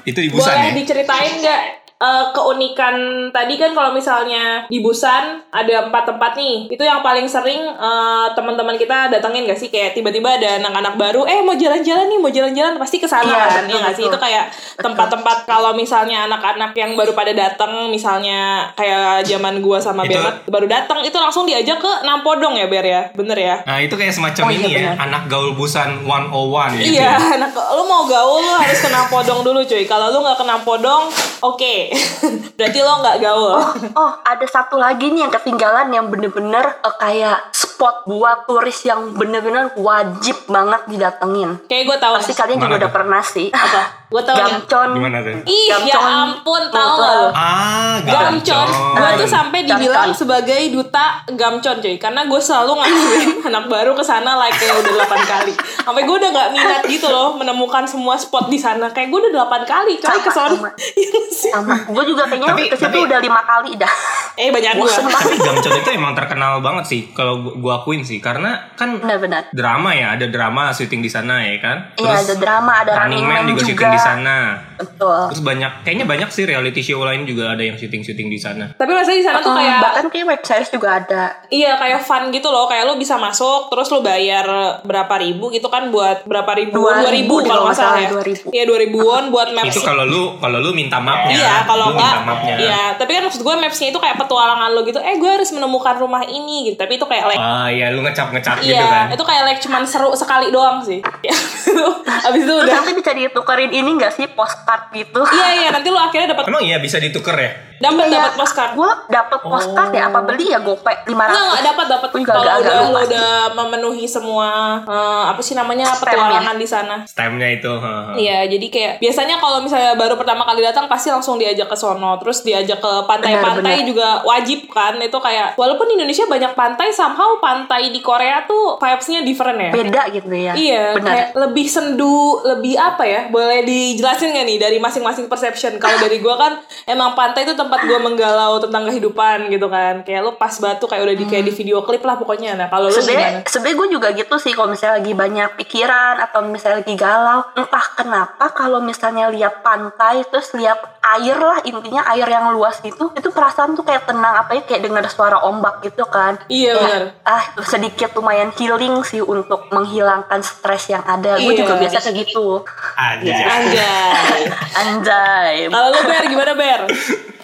itu 0.05 0.19
di 0.19 0.29
Busan 0.29 0.53
boleh 0.53 0.69
ya. 0.69 0.73
diceritain 0.75 1.33
nggak 1.35 1.61
eh, 1.97 2.25
keunikan 2.31 2.95
tadi 3.29 3.55
kan 3.55 3.71
kalau 3.71 3.89
misalnya 3.89 4.65
di 4.65 4.79
Busan 4.79 5.41
ada 5.49 5.85
empat 5.85 6.03
tempat 6.05 6.31
nih. 6.33 6.69
Itu 6.69 6.81
yang 6.81 7.01
paling 7.01 7.25
sering 7.25 7.59
eh, 7.67 8.27
teman-teman 8.31 8.75
kita 8.75 9.09
datengin 9.09 9.43
gak 9.43 9.57
sih 9.57 9.67
kayak 9.67 9.91
tiba-tiba 9.91 10.29
ada 10.31 10.57
anak-anak 10.57 10.93
baru, 10.95 11.21
eh 11.23 11.41
mau 11.41 11.53
jalan-jalan 11.53 12.05
nih, 12.07 12.19
mau 12.19 12.29
jalan-jalan 12.29 12.77
pasti 12.77 12.97
ke 12.97 13.05
sana 13.05 13.25
Iya, 13.25 13.37
kan. 13.39 13.49
betul, 13.59 13.69
Iya 13.69 13.79
gak 13.83 13.95
sih? 13.95 14.05
Itu 14.05 14.17
kayak 14.17 14.45
tempat-tempat 14.77 15.37
kalau 15.45 15.71
misalnya 15.73 16.25
anak-anak 16.25 16.71
yang 16.73 16.93
baru 16.93 17.11
pada 17.11 17.33
datang 17.33 17.89
misalnya 17.89 18.69
kayak 18.73 19.25
zaman 19.25 19.59
gua 19.59 19.77
sama 19.77 20.05
Bernard 20.05 20.45
baru 20.45 20.69
datang 20.69 21.01
itu 21.01 21.17
langsung 21.17 21.43
diajak 21.43 21.77
ke 21.77 21.91
Nampodong 22.03 22.53
ya 22.53 22.67
Ber 22.67 22.85
ya. 22.85 23.09
Bener 23.11 23.35
ya? 23.35 23.55
Nah 23.63 23.77
itu 23.79 23.93
kayak 23.93 24.13
semacam 24.13 24.43
Oh, 24.43 24.51
iya, 24.53 24.59
ini 24.59 24.69
ya, 24.69 24.79
benar. 24.93 24.95
anak 25.09 25.23
gaul 25.27 25.51
busan 25.53 25.89
101 26.01 26.77
gitu. 26.77 26.93
Iya, 26.95 27.09
ya. 27.09 27.35
anak 27.35 27.51
lu 27.51 27.83
mau 27.83 28.05
gaul 28.05 28.39
lu 28.39 28.53
harus 28.55 28.79
ke 28.79 28.87
Nampodong 28.87 29.39
dulu 29.41 29.59
cuy. 29.61 29.83
Kalau 29.83 30.07
lu 30.09 30.21
nggak 30.21 30.37
ke 30.37 30.45
Nampodong, 30.45 31.03
oke. 31.41 31.75
Berarti 32.57 32.79
lo 32.81 32.93
nggak 33.01 33.17
gaul. 33.21 33.51
Oh, 33.53 33.71
oh, 33.95 34.11
ada 34.21 34.45
satu 34.47 34.75
lagi 34.77 35.11
nih 35.11 35.27
yang 35.27 35.33
ketinggalan 35.33 35.87
yang 35.89 36.07
bener-bener 36.07 36.65
eh, 36.83 36.95
kayak 36.99 37.51
spot 37.51 38.09
buat 38.09 38.49
turis 38.49 38.81
yang 38.87 39.13
bener-bener 39.13 39.69
wajib 39.77 40.35
banget 40.49 40.81
didatengin. 40.89 41.61
Kayak 41.69 41.83
gue 41.93 41.97
tahu. 42.01 42.13
Pasti 42.17 42.33
kalian 42.33 42.57
juga 42.57 42.75
udah 42.87 42.91
pernah 42.91 43.21
sih. 43.21 43.53
Apa? 43.53 44.07
Gue 44.07 44.23
tahu 44.23 44.39
nih. 44.39 44.47
Gamcon. 44.47 44.89
Gimana 44.95 45.17
tuh? 45.19 45.35
Ih, 45.43 45.65
ya 45.67 45.77
Gamcon. 45.83 46.07
ampun, 46.07 46.61
tahu 46.71 46.95
lu? 46.95 47.21
Ah, 47.35 47.99
Gamcon, 48.07 48.67
gue 48.71 49.09
tuh 49.19 49.29
sampai 49.29 49.59
dibilang 49.67 50.09
Gamcon. 50.09 50.15
sebagai 50.15 50.61
duta 50.71 51.27
Gamcon 51.35 51.77
cuy, 51.83 51.99
karena 51.99 52.23
gue 52.23 52.39
selalu 52.39 52.71
ngancurin 52.79 53.29
anak 53.51 53.65
baru 53.67 53.91
ke 53.91 54.03
sana 54.07 54.39
like 54.39 54.55
kayak 54.55 54.79
udah 54.79 54.93
8 55.11 55.27
kali. 55.27 55.53
Sampai 55.83 56.01
gue 56.07 56.15
udah 56.23 56.31
gak 56.31 56.49
minat 56.55 56.81
gitu 56.87 57.07
loh 57.11 57.35
menemukan 57.35 57.83
semua 57.83 58.15
spot 58.15 58.47
di 58.47 58.55
sana. 58.55 58.87
Kayak 58.95 59.11
gue 59.11 59.19
udah 59.27 59.43
8 59.43 59.67
kali 59.67 59.93
coy 59.99 60.07
Sama, 60.07 60.23
ke 60.23 60.31
sana. 60.31 60.55
sama. 60.55 60.69
Iya? 60.97 61.19
Sama. 61.29 61.76
Gue 61.85 62.03
juga 62.03 62.23
kayaknya 62.25 62.49
Tapi- 62.49 62.67
ke 62.67 62.75
situ 62.75 62.87
tapi- 62.87 63.03
udah 63.03 63.19
lima 63.19 63.41
kali 63.41 63.71
dah. 63.75 63.93
Eh 64.35 64.49
banyak 64.49 64.71
gue. 64.75 64.85
Banget. 64.87 65.13
Tapi 65.13 65.35
Gamcon 65.39 65.73
itu 65.75 65.89
emang 65.91 66.13
terkenal 66.13 66.53
banget 66.59 66.85
sih 66.85 67.01
kalau 67.09 67.39
gua, 67.39 67.53
gua 67.55 67.73
akuin 67.79 68.01
sih 68.01 68.17
karena 68.17 68.73
kan 68.73 68.97
Benar-benar. 68.97 69.49
drama 69.49 69.89
ya, 69.91 70.13
ada 70.13 70.25
drama 70.25 70.69
syuting 70.69 70.99
di 70.99 71.09
sana 71.09 71.41
ya 71.41 71.57
kan. 71.57 71.77
Iya, 71.95 72.13
ada 72.19 72.35
drama, 72.35 72.71
ada 72.79 72.91
Running 72.97 73.23
Man 73.23 73.41
juga, 73.45 73.51
juga. 73.51 73.65
syuting 73.67 73.91
di 73.91 74.01
sana. 74.01 74.37
Betul. 74.75 75.21
Terus 75.31 75.41
banyak 75.41 75.71
kayaknya 75.81 76.05
banyak 76.05 76.29
sih 76.29 76.43
reality 76.43 76.81
show 76.81 77.01
lain 77.01 77.23
juga 77.23 77.49
ada 77.49 77.61
yang 77.61 77.75
syuting-syuting 77.75 78.27
di 78.27 78.37
sana. 78.37 78.65
Tapi 78.71 78.91
maksudnya 78.91 79.17
di 79.17 79.25
sana 79.25 79.37
tuh 79.39 79.49
Hmm, 79.49 79.59
kayak 79.59 79.77
bahkan 79.79 80.05
kayak 80.07 80.25
web 80.27 80.41
series 80.41 80.69
juga 80.69 80.89
ada. 80.95 81.23
Iya 81.47 81.75
kayak 81.75 82.01
fun 82.01 82.29
gitu 82.29 82.47
loh 82.47 82.65
kayak 82.65 82.85
lo 82.85 82.95
bisa 82.95 83.17
masuk 83.17 83.67
terus 83.67 83.89
lo 83.89 83.99
bayar 83.99 84.45
berapa 84.83 85.15
ribu 85.17 85.49
gitu 85.49 85.65
kan 85.65 85.89
buat 85.89 86.23
berapa 86.23 86.51
ribu 86.53 86.77
Dua 86.77 86.93
dua 86.95 87.09
ribu 87.09 87.33
ribu 87.33 87.41
deh 87.41 87.49
kalau 87.49 87.65
nggak 87.65 87.73
salah 87.75 87.97
ya 87.97 88.07
salah, 88.07 88.21
2000. 88.21 88.51
iya 88.51 88.63
dua 88.63 88.77
ribu 88.77 88.97
won 88.99 89.25
buat 89.27 89.49
maps 89.51 89.71
Itu 89.71 89.81
kalau 89.81 90.03
lu 90.03 90.37
kalau 90.37 90.59
lu 90.59 90.71
minta 90.71 90.97
mapnya. 90.97 91.33
Iya, 91.33 91.53
kalau 91.67 91.91
lu 91.91 91.99
enggak, 91.99 92.15
iya. 92.57 92.95
Tapi 92.95 93.11
kan 93.11 93.21
maksud 93.27 93.43
gue 93.43 93.55
mapsnya 93.59 93.87
itu 93.91 93.99
kayak 93.99 94.15
petualangan 94.15 94.71
lo 94.71 94.81
gitu. 94.81 94.97
Eh, 94.97 95.19
gue 95.19 95.27
harus 95.27 95.51
menemukan 95.51 95.99
rumah 95.99 96.23
ini 96.23 96.71
gitu. 96.71 96.79
Tapi 96.79 96.95
itu 96.95 97.03
kayak 97.03 97.25
like, 97.27 97.37
Ah 97.37 97.67
iya, 97.67 97.91
lu 97.91 97.99
ngecap-ngecap 98.01 98.63
gitu 98.63 98.71
iya, 98.71 98.87
kan. 98.87 99.05
itu 99.11 99.23
kayak 99.27 99.43
like 99.43 99.59
cuman 99.59 99.83
seru 99.83 100.15
sekali 100.15 100.47
doang 100.47 100.79
sih. 100.79 101.03
Ya, 101.19 101.35
Abis 102.31 102.41
itu 102.47 102.53
udah. 102.55 102.73
nanti 102.79 102.95
bisa 102.95 103.11
ditukerin 103.11 103.71
ini 103.75 103.99
gak 103.99 104.15
sih 104.15 104.25
postcard 104.31 104.87
gitu? 104.95 105.21
Iya 105.27 105.47
iya, 105.59 105.69
nanti 105.75 105.91
lo 105.91 105.99
akhirnya 105.99 106.31
dapat 106.31 106.47
Emang 106.47 106.63
iya 106.63 106.79
bisa 106.79 106.97
ditukar 106.97 107.35
ya? 107.35 107.51
Dapat 107.77 108.05
dapat 108.09 108.31
postcard. 108.35 108.71
Gue 108.73 108.91
dapet 109.07 109.39
postcard 109.41 109.91
ya 109.93 110.09
apa 110.09 110.19
beli 110.23 110.45
ya 110.51 110.59
gope 110.61 110.89
500 110.89 111.07
Enggak, 111.07 111.29
enggak 111.29 111.63
dapat 111.63 111.85
dapat 111.87 112.09
kalau 112.25 112.43
udah 112.43 112.75
lo 112.89 112.99
udah 113.03 113.31
memenuhi 113.53 114.05
semua 114.05 114.49
eh, 114.83 115.23
apa 115.29 115.41
sih 115.41 115.53
namanya 115.53 115.89
petualangan 115.93 116.57
di 116.57 116.67
sana. 116.67 116.95
Stemnya 117.05 117.47
itu. 117.49 117.69
heeh. 117.69 118.13
Iya, 118.17 118.39
jadi 118.49 118.67
kayak 118.67 118.93
biasanya 118.99 119.35
kalau 119.37 119.61
misalnya 119.61 119.93
baru 119.93 120.17
pertama 120.17 120.43
kali 120.43 120.65
datang 120.65 120.89
pasti 120.89 121.13
langsung 121.13 121.37
diajak 121.37 121.69
ke 121.69 121.77
sono, 121.77 122.17
terus 122.17 122.41
diajak 122.41 122.79
ke 122.79 122.91
pantai-pantai 123.05 123.85
juga 123.85 124.21
wajib 124.23 124.67
kan. 124.71 124.97
Itu 124.97 125.17
kayak 125.21 125.55
walaupun 125.55 125.91
di 125.91 125.93
Indonesia 126.01 126.25
banyak 126.25 126.53
pantai, 126.53 126.89
somehow 126.89 127.37
pantai 127.37 127.93
di 127.93 128.01
Korea 128.01 128.43
tuh 128.45 128.81
vibes-nya 128.81 129.21
different 129.21 129.59
ya. 129.59 129.71
Beda 129.71 130.01
gitu 130.09 130.27
ya 130.31 130.53
Iya, 130.57 130.83
Benar 130.97 131.05
kayak 131.07 131.27
lebih 131.37 131.67
sendu, 131.67 132.41
lebih 132.43 132.73
apa 132.79 133.03
ya? 133.05 133.21
Boleh 133.29 133.61
dijelasin 133.63 134.33
gak 134.33 134.45
nih 134.47 134.57
dari 134.57 134.77
masing-masing 134.81 135.29
perception? 135.29 135.77
Kalau 135.77 135.97
dari 136.05 136.17
gua 136.19 136.35
kan 136.39 136.53
emang 136.87 137.13
pantai 137.13 137.43
itu 137.43 137.53
tempat 137.67 137.81
gua 137.83 137.99
menggalau 138.01 138.53
tentang 138.57 138.83
kehidupan 138.85 139.37
gitu 139.47 139.67
kan. 139.67 140.01
Kayak 140.01 140.21
lu 140.23 140.31
pas 140.33 140.53
batu 140.53 140.85
kayak 140.85 141.03
udah 141.03 141.15
di 141.15 141.25
kayak 141.25 141.43
di 141.43 141.53
video 141.53 141.83
klip 141.83 142.01
lah 142.01 142.15
pokoknya. 142.15 142.55
Nah, 142.55 142.67
kalau 142.67 142.87
lu 142.87 142.95
gimana? 142.95 143.03
Sebenernya 143.03 143.31
sebenernya 143.45 143.75
gue 143.75 143.87
juga 143.91 144.07
gitu 144.13 144.35
sih 144.37 144.51
kalau 144.51 144.69
misalnya 144.69 144.95
lagi 144.97 145.11
banyak 145.11 145.49
pikiran 145.55 146.15
atau 146.19 146.39
misalnya 146.41 146.79
lagi 146.79 146.95
galau 146.95 147.39
entah 147.53 147.85
kenapa 147.93 148.45
kalau 148.49 148.79
misalnya 148.79 149.27
lihat 149.27 149.59
pantai 149.59 150.23
terus 150.23 150.53
lihat 150.53 150.79
air 151.03 151.35
lah 151.35 151.59
intinya 151.61 152.03
air 152.07 152.23
yang 152.23 152.51
luas 152.51 152.79
itu 152.81 153.11
itu 153.11 153.27
perasaan 153.27 153.73
tuh 153.73 153.81
kayak 153.81 154.05
tenang 154.05 154.35
apa 154.37 154.53
ya 154.53 154.61
kayak 154.61 154.81
dengar 154.81 155.03
suara 155.07 155.39
ombak 155.41 155.79
gitu 155.81 156.03
kan 156.05 156.39
Iya, 156.47 156.67
Ya, 156.67 156.75
benar. 156.77 157.03
ah 157.23 157.43
sedikit 157.61 158.11
lumayan 158.13 158.51
healing 158.53 159.03
sih 159.03 159.19
untuk 159.19 159.67
menghilangkan 159.67 160.39
stres 160.39 160.87
yang 160.87 161.03
ada 161.03 161.35
gue 161.35 161.47
Iya. 161.47 161.63
juga 161.63 161.73
biasa 161.77 161.97
kayak 162.01 162.15
gitu 162.23 162.45
Aja. 162.93 163.35
Anjay. 163.49 164.41
anjay 164.77 165.55
Kalau 165.73 165.87
lu 165.89 165.99
Ber 166.03 166.23
gimana 166.25 166.53
Ber? 166.53 166.81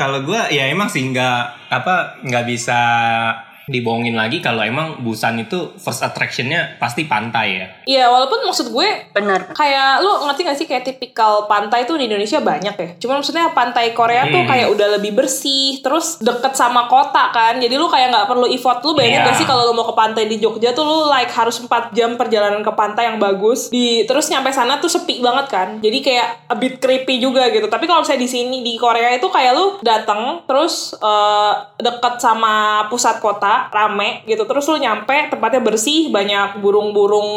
Kalau 0.00 0.20
gua 0.24 0.52
ya 0.52 0.68
emang 0.68 0.92
sih 0.92 1.08
nggak 1.08 1.72
apa 1.72 2.20
nggak 2.20 2.44
bisa 2.44 2.80
dibohongin 3.66 4.14
lagi 4.14 4.38
kalau 4.38 4.62
emang 4.62 5.02
Busan 5.02 5.38
itu 5.38 5.74
first 5.76 6.00
attractionnya 6.00 6.78
pasti 6.78 7.04
pantai 7.04 7.46
ya. 7.52 7.66
Iya, 7.84 8.04
walaupun 8.06 8.42
maksud 8.42 8.70
gue 8.70 8.88
bener 9.10 9.50
kayak 9.52 10.00
lu 10.00 10.22
ngerti 10.24 10.40
gak 10.42 10.56
sih 10.56 10.66
kayak 10.66 10.84
tipikal 10.84 11.46
pantai 11.46 11.82
tuh 11.82 11.98
di 11.98 12.06
Indonesia 12.06 12.38
banyak 12.38 12.74
ya. 12.74 12.90
Cuma 12.96 13.18
maksudnya 13.18 13.50
pantai 13.52 13.90
Korea 13.92 14.26
tuh 14.26 14.38
Hmm. 14.38 14.48
kayak 14.48 14.68
udah 14.70 14.88
lebih 14.94 15.12
bersih, 15.12 15.80
terus 15.80 16.18
deket 16.18 16.54
sama 16.54 16.86
kota 16.86 17.30
kan. 17.30 17.58
Jadi 17.58 17.74
lu 17.74 17.86
kayak 17.86 18.12
nggak 18.12 18.26
perlu 18.26 18.46
effort 18.46 18.78
lu 18.82 18.94
bayangin 18.94 19.20
Iya. 19.20 19.26
gak 19.26 19.36
sih 19.36 19.46
kalau 19.46 19.66
lu 19.66 19.74
mau 19.74 19.82
ke 19.84 19.94
pantai 19.94 20.24
di 20.26 20.38
Jogja 20.38 20.70
tuh 20.70 20.84
lu 20.84 20.98
like 21.08 21.30
harus 21.30 21.58
4 21.58 21.90
jam 21.90 22.14
perjalanan 22.14 22.62
ke 22.62 22.70
pantai 22.70 23.10
yang 23.10 23.18
bagus. 23.18 23.66
Di 23.68 24.06
terus 24.06 24.28
nyampe 24.28 24.50
sana 24.50 24.78
tuh 24.78 24.88
sepi 24.88 25.18
banget 25.18 25.46
kan. 25.48 25.68
Jadi 25.80 25.98
kayak 26.00 26.28
a 26.46 26.54
bit 26.54 26.78
creepy 26.78 27.18
juga 27.18 27.50
gitu. 27.50 27.66
Tapi 27.66 27.84
kalau 27.84 28.00
misalnya 28.00 28.22
di 28.22 28.30
sini 28.30 28.62
di 28.62 28.78
Korea 28.78 29.10
itu 29.10 29.26
kayak 29.26 29.52
lu 29.52 29.66
datang 29.80 30.46
terus 30.46 30.94
eh, 30.94 31.52
deket 31.76 32.14
sama 32.18 32.54
pusat 32.86 33.18
kota 33.18 33.55
rame 33.68 34.22
gitu 34.24 34.42
terus 34.42 34.64
lu 34.66 34.76
nyampe 34.76 35.28
tempatnya 35.28 35.60
bersih 35.60 36.08
banyak 36.08 36.58
burung-burung 36.58 37.28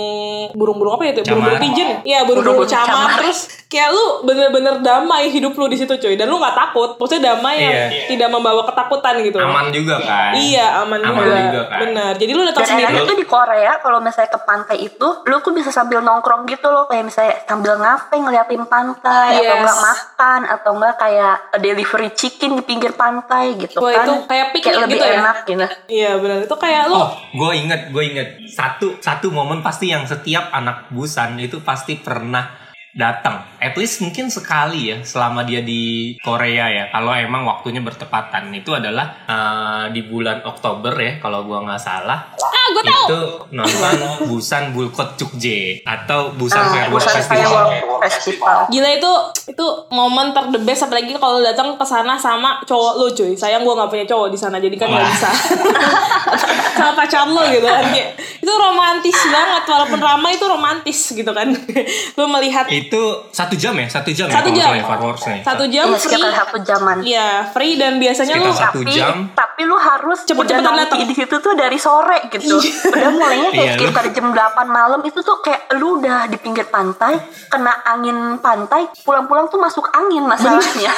burung-burung 0.54 0.94
apa 0.96 1.04
ya 1.04 1.12
itu 1.14 1.22
burung-burung 1.26 1.62
pigeon 1.62 1.88
ya? 1.88 1.98
iya 2.04 2.20
burung-burung 2.24 2.66
camar 2.66 2.88
camar. 2.88 3.12
terus 3.20 3.40
kayak 3.66 3.90
lu 3.90 4.06
bener-bener 4.24 4.82
damai 4.82 5.30
hidup 5.30 5.54
lu 5.54 5.66
di 5.66 5.78
situ 5.78 5.94
cuy 5.94 6.14
dan 6.14 6.26
lu 6.26 6.38
nggak 6.38 6.56
takut 6.56 6.90
maksudnya 6.96 7.34
damai 7.34 7.56
yang 7.58 7.68
Iya. 7.70 8.08
tidak 8.10 8.30
membawa 8.30 8.62
ketakutan 8.66 9.14
gitu 9.22 9.38
Aman 9.38 9.70
juga 9.70 9.96
kan. 10.00 10.32
iya 10.34 10.82
aman, 10.82 11.00
Aman 11.00 11.22
juga, 11.22 11.36
juga 11.40 11.62
kan. 11.66 11.80
bener 11.80 12.12
jadi 12.16 12.32
lu 12.32 12.42
datang 12.44 12.66
sendiri 12.66 12.96
tuh 13.04 13.14
di 13.14 13.26
Korea 13.26 13.72
kalau 13.80 14.00
misalnya 14.00 14.30
ke 14.30 14.40
pantai 14.42 14.78
itu, 14.82 15.08
lu 15.24 15.38
tuh 15.40 15.54
bisa 15.54 15.70
sambil 15.70 16.02
nongkrong 16.02 16.44
gitu 16.46 16.68
loh, 16.68 16.86
kayak 16.86 17.06
misalnya 17.06 17.38
sambil 17.46 17.78
ngafe 17.78 18.16
ngeliatin 18.16 18.64
pantai 18.66 19.38
atau 19.38 19.46
Yes. 19.46 19.60
enggak 19.62 19.80
makan 19.80 20.40
atau 20.48 20.72
enggak 20.74 20.96
kayak 20.98 21.36
delivery 21.58 22.10
chicken 22.12 22.52
di 22.56 22.64
pinggir 22.64 22.92
pantai 22.94 23.56
gitu 23.56 23.80
Wah, 23.80 23.94
kan. 23.94 24.06
itu 24.06 24.14
kayak 24.26 24.48
piknik 24.52 24.76
lebih 24.80 24.98
gitu 24.98 25.06
ya? 25.06 25.14
enak 25.20 25.38
gitu. 25.46 25.66
iya 25.88 26.09
bener 26.18 26.48
itu 26.48 26.56
kayak 26.58 26.90
lu 26.90 26.98
Oh, 26.98 27.10
gue 27.36 27.52
inget, 27.60 27.94
gue 27.94 28.04
inget 28.04 28.30
satu 28.50 28.98
satu 28.98 29.30
momen 29.30 29.62
pasti 29.62 29.94
yang 29.94 30.08
setiap 30.10 30.50
anak 30.50 30.90
Busan 30.90 31.38
itu 31.38 31.62
pasti 31.62 32.00
pernah 32.02 32.69
datang. 32.92 33.46
At 33.60 33.76
least 33.76 34.02
mungkin 34.02 34.28
sekali 34.28 34.90
ya 34.90 34.98
selama 35.04 35.44
dia 35.44 35.62
di 35.62 36.16
Korea 36.20 36.66
ya. 36.68 36.84
Kalau 36.90 37.14
emang 37.14 37.46
waktunya 37.46 37.80
bertepatan 37.80 38.50
itu 38.50 38.74
adalah 38.74 39.08
eh, 39.24 39.84
di 39.92 40.02
bulan 40.04 40.42
Oktober 40.42 40.92
ya 40.96 41.20
kalau 41.20 41.46
gua 41.46 41.62
nggak 41.64 41.78
salah. 41.78 42.20
ah 42.34 42.66
gue 42.70 42.84
tahu 42.84 43.06
Itu 43.08 43.22
nonton 43.52 43.96
Busan 44.28 44.64
Bulkot 44.72 45.16
Chukje 45.16 45.80
atau 45.82 46.34
Busan 46.34 46.60
Ah, 46.60 46.70
Fireworks 46.70 47.08
Busan 47.08 47.16
Festival. 47.20 47.66
Festival. 48.00 48.58
Gila 48.70 48.90
itu 48.96 49.12
itu 49.50 49.66
momen 49.90 50.32
ter 50.32 50.44
the 50.50 50.62
best 50.62 50.86
apalagi 50.86 51.14
kalau 51.16 51.42
datang 51.42 51.74
ke 51.74 51.86
sana 51.86 52.14
sama 52.18 52.62
cowok 52.64 52.94
lu 52.98 53.08
cuy. 53.12 53.32
Sayang 53.34 53.62
gua 53.64 53.80
nggak 53.80 53.90
punya 53.90 54.06
cowok 54.06 54.28
di 54.30 54.38
sana 54.38 54.58
jadi 54.58 54.76
kan 54.76 54.88
nggak 54.88 55.06
bisa. 55.08 55.30
sama 56.80 56.96
pacar 56.96 57.28
lu 57.28 57.42
gitu 57.52 57.68
kan 57.68 57.84
itu 58.40 58.54
romantis 58.56 59.18
banget 59.28 59.64
walaupun 59.68 60.00
ramai 60.00 60.32
itu 60.34 60.46
romantis 60.48 61.00
gitu 61.12 61.32
kan. 61.32 61.48
lu 62.18 62.26
melihat 62.30 62.66
Itu 62.82 63.02
satu 63.30 63.54
jam 63.54 63.74
ya, 63.74 63.88
satu 63.88 64.10
jam 64.10 64.28
Satu 64.28 64.50
ya 64.50 64.56
jam. 64.56 64.68
misalnya 64.70 64.86
fireworks 64.86 65.24
nih. 65.26 65.42
satu 65.42 65.64
jam 65.66 65.86
Iya, 65.86 65.92
free. 65.92 66.04
sekitar 66.06 66.32
satu 66.36 66.58
jaman. 66.60 66.98
Iya, 67.02 67.30
free 67.50 67.74
dan 67.76 67.94
biasanya 67.96 68.34
lu 68.36 68.44
Sekitar 68.46 68.64
satu 68.66 68.80
tapi, 68.80 68.94
jam. 68.94 69.16
tapi 69.34 69.62
lu 69.62 69.76
harus 69.76 70.20
Cepet-cepetan 70.22 70.62
udah 70.68 70.86
datang. 70.86 71.00
di 71.02 71.16
situ 71.16 71.36
tuh 71.36 71.54
dari 71.54 71.78
sore 71.78 72.20
gitu. 72.30 72.56
Udah 72.60 73.10
mulainya 73.10 73.50
kayak 73.50 73.56
Iya, 73.56 73.74
lu- 73.74 73.82
sekitar 73.82 74.06
jam 74.12 74.28
8 74.30 74.40
malam 74.68 75.00
itu 75.02 75.20
tuh 75.20 75.38
kayak 75.40 75.62
lu 75.74 75.98
udah 75.98 76.26
di 76.26 76.38
pinggir 76.38 76.66
pantai, 76.66 77.18
kena 77.48 77.74
angin 77.84 78.18
pantai, 78.38 78.88
pulang-pulang 79.00 79.28
pulang 79.30 79.46
tuh 79.48 79.58
masuk 79.58 79.86
angin 79.90 80.24
masalahnya. 80.24 80.90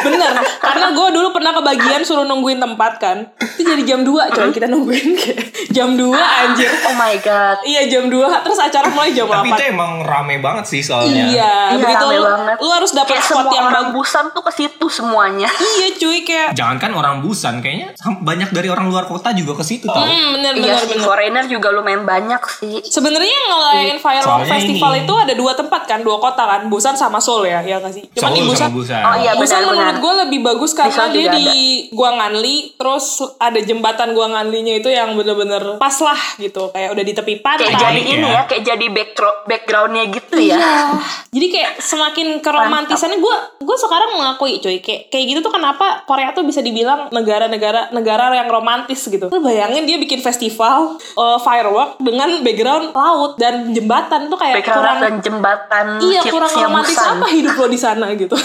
Bener, 0.00 0.30
karena 0.56 0.86
gue 0.90 1.08
dulu 1.10 1.28
pernah 1.30 1.52
kebagian 1.52 2.00
suruh 2.00 2.22
nungguin 2.22 2.56
tempat 2.56 2.92
kan 2.96 3.18
Itu 3.36 3.66
jadi 3.66 3.82
jam 3.84 4.00
2 4.00 4.08
coy, 4.30 4.48
kita 4.48 4.66
nungguin 4.66 5.08
kayak 5.12 5.38
jam 5.68 5.92
2 5.92 6.12
anjir 6.14 6.70
oh 6.82 6.94
my 6.94 7.14
god. 7.18 7.58
Iya 7.62 7.86
jam 7.86 8.06
2, 8.06 8.16
terus 8.40 8.58
acara 8.58 8.88
mulai 8.88 9.10
jam 9.10 9.24
8 9.24 9.36
Tapi 9.36 9.50
itu 9.50 9.64
emang 9.68 10.00
rame 10.00 10.38
banget 10.38 10.64
sih 10.66 10.80
soalnya. 10.80 11.26
Iya, 11.32 11.52
Iya, 11.70 11.78
begitu 11.78 12.04
rame 12.04 12.16
lu, 12.16 12.24
banget. 12.26 12.56
lu 12.58 12.68
harus 12.70 12.90
dapat 12.90 13.16
spot 13.16 13.26
semua 13.26 13.52
yang 13.52 13.66
orang 13.66 13.86
bagus 13.86 13.96
busan 14.00 14.24
tuh 14.30 14.42
ke 14.42 14.52
situ 14.52 14.86
semuanya. 14.88 15.48
Iya 15.76 15.88
cuy, 15.94 16.18
kayak 16.22 16.50
Jangankan 16.52 16.90
orang 16.92 17.14
Busan, 17.20 17.54
kayaknya 17.58 17.92
banyak 18.20 18.50
dari 18.50 18.68
orang 18.68 18.86
luar 18.86 19.04
kota 19.04 19.30
juga 19.30 19.54
ke 19.54 19.64
situ 19.64 19.84
tau. 19.84 19.96
Hmm, 19.98 20.34
bener 20.34 20.52
Iya 20.52 20.62
bener 20.66 20.76
sih, 20.78 20.88
bener 20.90 21.04
foreigner 21.04 21.44
juga 21.46 21.68
lumayan 21.70 22.02
banyak 22.02 22.42
sih. 22.50 22.80
Sebenarnya 22.82 23.30
yang 23.30 23.46
ngelayain 23.48 23.98
firework 23.98 24.26
Soalnya 24.26 24.52
festival 24.52 24.92
ini- 24.92 25.02
itu 25.02 25.14
ada 25.14 25.34
dua 25.34 25.52
tempat 25.52 25.82
kan, 25.84 26.00
dua 26.00 26.16
kota 26.16 26.42
kan, 26.42 26.60
Busan 26.66 26.94
sama 26.94 27.18
Seoul 27.18 27.46
ya, 27.46 27.60
ya 27.60 27.78
nggak 27.78 27.92
sih? 27.92 28.04
Cuman 28.10 28.30
di 28.30 28.40
Seoul 28.40 28.48
Busan, 28.48 28.58
sama 28.62 28.74
Busan. 28.74 29.00
Oh 29.02 29.16
iya 29.16 29.32
Busan 29.34 29.58
benar-benar. 29.58 29.70
menurut 29.70 29.96
gue 29.98 30.12
lebih 30.20 30.40
bagus 30.42 30.70
karena 30.72 30.90
Busan 30.90 31.08
dia 31.10 31.28
di 31.30 31.48
Guanganli, 31.90 32.56
terus 32.74 33.06
ada 33.36 33.60
jembatan 33.60 34.08
Guanganlinya 34.10 34.74
itu 34.74 34.88
yang 34.88 35.12
bener-bener 35.12 35.76
pas 35.76 35.96
lah 36.00 36.18
gitu, 36.36 36.70
kayak 36.70 36.90
udah 36.90 37.02
di 37.02 37.12
tepi 37.12 37.34
pantai. 37.38 37.68
Kayak 37.68 37.80
jadi 37.82 38.00
ya. 38.00 38.10
ini 38.10 38.28
ya, 38.28 38.42
kayak 38.44 38.64
jadi 38.66 38.86
background 38.88 39.38
backgroundnya 39.44 40.04
gitu 40.08 40.36
ya. 40.38 40.56
Iya. 40.56 40.74
Jadi 41.28 41.46
kayak 41.52 41.70
semakin 41.78 42.40
keromantisannya 42.40 43.20
gue 43.20 43.36
gue 43.60 43.76
sekarang 43.76 44.16
mengakui 44.16 44.58
cuy 44.58 44.80
kayak 44.80 45.12
kayak 45.12 45.24
gitu 45.30 45.38
tuh 45.44 45.52
kenapa 45.52 46.02
Korea 46.08 46.32
tuh 46.32 46.42
bisa 46.42 46.64
dibilang 46.64 47.12
negara-negara 47.12 47.92
negara 47.92 48.32
yang 48.32 48.48
romantis 48.48 49.04
gitu. 49.04 49.28
Lu 49.28 49.40
bayangin 49.44 49.84
dia 49.84 50.00
bikin 50.00 50.24
festival 50.24 50.96
uh, 51.14 51.38
firework 51.38 52.00
dengan 52.00 52.42
background 52.42 52.96
laut 52.96 53.36
dan 53.36 53.70
jembatan 53.70 54.26
tuh 54.26 54.38
kayak 54.40 54.62
Background 54.62 54.80
kurang 54.80 54.98
dan 54.98 55.14
jembatan 55.20 55.86
Iya 56.00 56.20
kurang 56.26 56.52
romantis 56.52 56.96
Busan. 56.96 57.16
apa 57.20 57.26
hidup 57.30 57.54
lo 57.54 57.66
di 57.68 57.78
sana 57.78 58.06
gitu. 58.16 58.36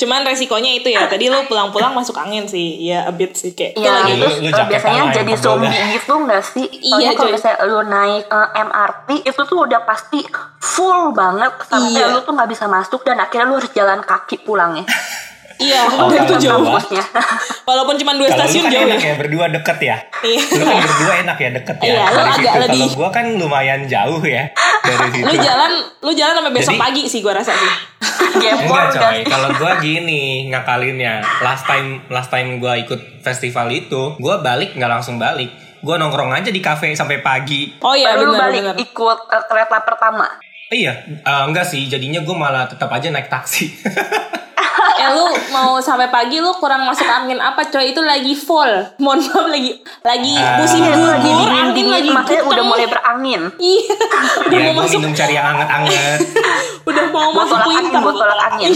Cuman 0.00 0.26
resikonya 0.26 0.70
itu 0.74 0.88
ya. 0.90 1.06
Tadi 1.06 1.30
lo 1.30 1.46
pulang-pulang 1.46 1.94
masuk 1.94 2.16
angin 2.18 2.44
sih. 2.46 2.82
Ya 2.82 3.06
a 3.08 3.12
bit 3.14 3.34
sih 3.34 3.54
kayak. 3.54 3.78
Iya, 3.78 3.90
lagi 3.90 4.12
Lu- 4.18 4.38
lu 4.42 4.50
biasanya 4.50 5.02
jadi 5.14 5.32
zombie 5.38 5.70
gitu 5.96 6.14
nggak 6.14 6.42
sih? 6.44 6.66
Iya, 6.68 7.14
kalau 7.16 7.30
misalnya 7.32 7.58
lu 7.66 7.80
naik 7.86 8.24
eh, 8.26 8.48
MRT 8.60 9.08
itu 9.26 9.40
tuh 9.46 9.58
udah 9.64 9.80
pasti 9.86 10.20
full 10.74 11.12
banget 11.12 11.52
sampai 11.62 11.94
Iya. 11.94 12.10
lu 12.10 12.20
tuh 12.20 12.32
nggak 12.32 12.50
bisa 12.50 12.66
masuk 12.66 13.00
dan 13.00 13.16
akhirnya 13.16 13.46
lu 13.46 13.56
harus 13.56 13.70
jalan 13.70 14.00
kaki 14.00 14.42
pulangnya. 14.42 14.82
Iya, 15.54 15.86
Oh, 15.86 16.10
dan 16.10 16.26
itu 16.26 16.34
jauh. 16.42 16.66
Kampusnya. 16.66 16.98
Walaupun 17.62 17.94
cuma 17.94 18.10
dua 18.12 18.26
Kalau 18.26 18.42
lu 18.42 18.42
stasiun 18.42 18.64
kan 18.64 18.72
jauh 18.74 18.84
enak 18.84 18.98
ya. 18.98 19.06
ya 19.06 19.14
berdua 19.14 19.46
deket 19.48 19.78
ya. 19.80 19.96
Iya. 20.20 20.40
Lu 20.50 20.64
kan 20.66 20.78
berdua 20.82 21.12
enak 21.16 21.36
ya 21.38 21.50
deket 21.54 21.76
ya. 21.78 21.86
Iya, 21.86 22.02
lu 22.02 22.10
dari 22.10 22.26
agak 22.26 22.34
situ. 22.34 22.58
lebih- 22.58 22.82
Kalau 22.82 22.98
gua 22.98 23.10
kan 23.12 23.26
lumayan 23.32 23.80
jauh 23.86 24.22
ya 24.26 24.44
dari 24.82 25.06
situ. 25.12 25.22
Lu 25.22 25.34
jalan, 25.38 25.70
lu 26.00 26.10
jalan 26.12 26.32
sampai 26.34 26.52
besok 26.52 26.74
Jadi- 26.74 26.82
pagi 26.82 27.02
sih 27.06 27.20
gua 27.22 27.34
rasa 27.34 27.52
sih. 27.54 27.72
Enggak 28.34 28.52
nggak 28.60 28.86
coy, 28.92 29.18
kalau 29.24 29.48
gua 29.54 29.72
gini 29.78 30.22
ngakalinnya. 30.50 31.14
Last 31.40 31.64
time 31.64 32.02
last 32.08 32.28
time 32.28 32.58
gua 32.58 32.74
ikut 32.74 33.22
festival 33.22 33.70
itu, 33.70 34.18
gua 34.18 34.42
balik 34.42 34.74
nggak 34.74 34.90
langsung 34.90 35.16
balik. 35.16 35.54
Gua 35.80 35.94
nongkrong 35.94 36.34
aja 36.34 36.48
di 36.48 36.58
kafe 36.58 36.90
sampai 36.92 37.20
pagi. 37.20 37.78
Oh 37.78 37.94
iya 37.94 38.10
Baru 38.12 38.26
lu 38.26 38.32
benar 38.32 38.50
balik 38.50 38.60
benar. 38.64 38.76
ikut 38.76 39.18
eh, 39.30 39.44
kereta 39.46 39.76
pertama. 39.80 40.26
Iya, 40.68 40.92
eh, 41.06 41.42
enggak 41.44 41.64
sih. 41.64 41.84
Jadinya 41.84 42.20
gua 42.20 42.36
malah 42.38 42.64
tetap 42.64 42.88
aja 42.88 43.08
naik 43.08 43.28
taksi. 43.28 43.68
Eh 44.94 45.10
lu 45.10 45.26
mau 45.50 45.76
sampai 45.76 46.06
pagi 46.06 46.38
lu 46.38 46.54
kurang 46.54 46.86
masuk 46.86 47.04
angin 47.04 47.36
apa 47.36 47.66
coy? 47.66 47.90
Itu 47.90 48.00
lagi 48.00 48.30
full. 48.32 48.70
Mohon 48.96 49.20
maaf 49.26 49.46
lagi 49.50 49.70
lagi 50.00 50.32
Ah. 50.38 50.62
musim 50.62 50.80
Iya, 50.80 50.94
gugur, 50.94 51.08
Lagi 51.10 51.28
angin 51.28 51.44
dingin-dingin, 51.44 51.92
lagi 51.92 52.10
makanya 52.14 52.42
udah 52.46 52.64
mulai 52.64 52.86
berangin. 52.86 53.42
Iya, 53.60 53.90
udah 54.46 54.54
ya, 54.54 54.64
mau 54.70 54.74
masuk, 54.80 55.02
minum 55.02 55.12
cari 55.12 55.34
yang 55.34 55.46
anget-anget. 55.50 56.18
udah 56.88 57.04
mau 57.10 57.28
masuk 57.34 57.58
Botol 57.58 57.68
angin, 57.68 57.84
winter. 57.84 58.00
botol 58.00 58.30
angin. 58.38 58.72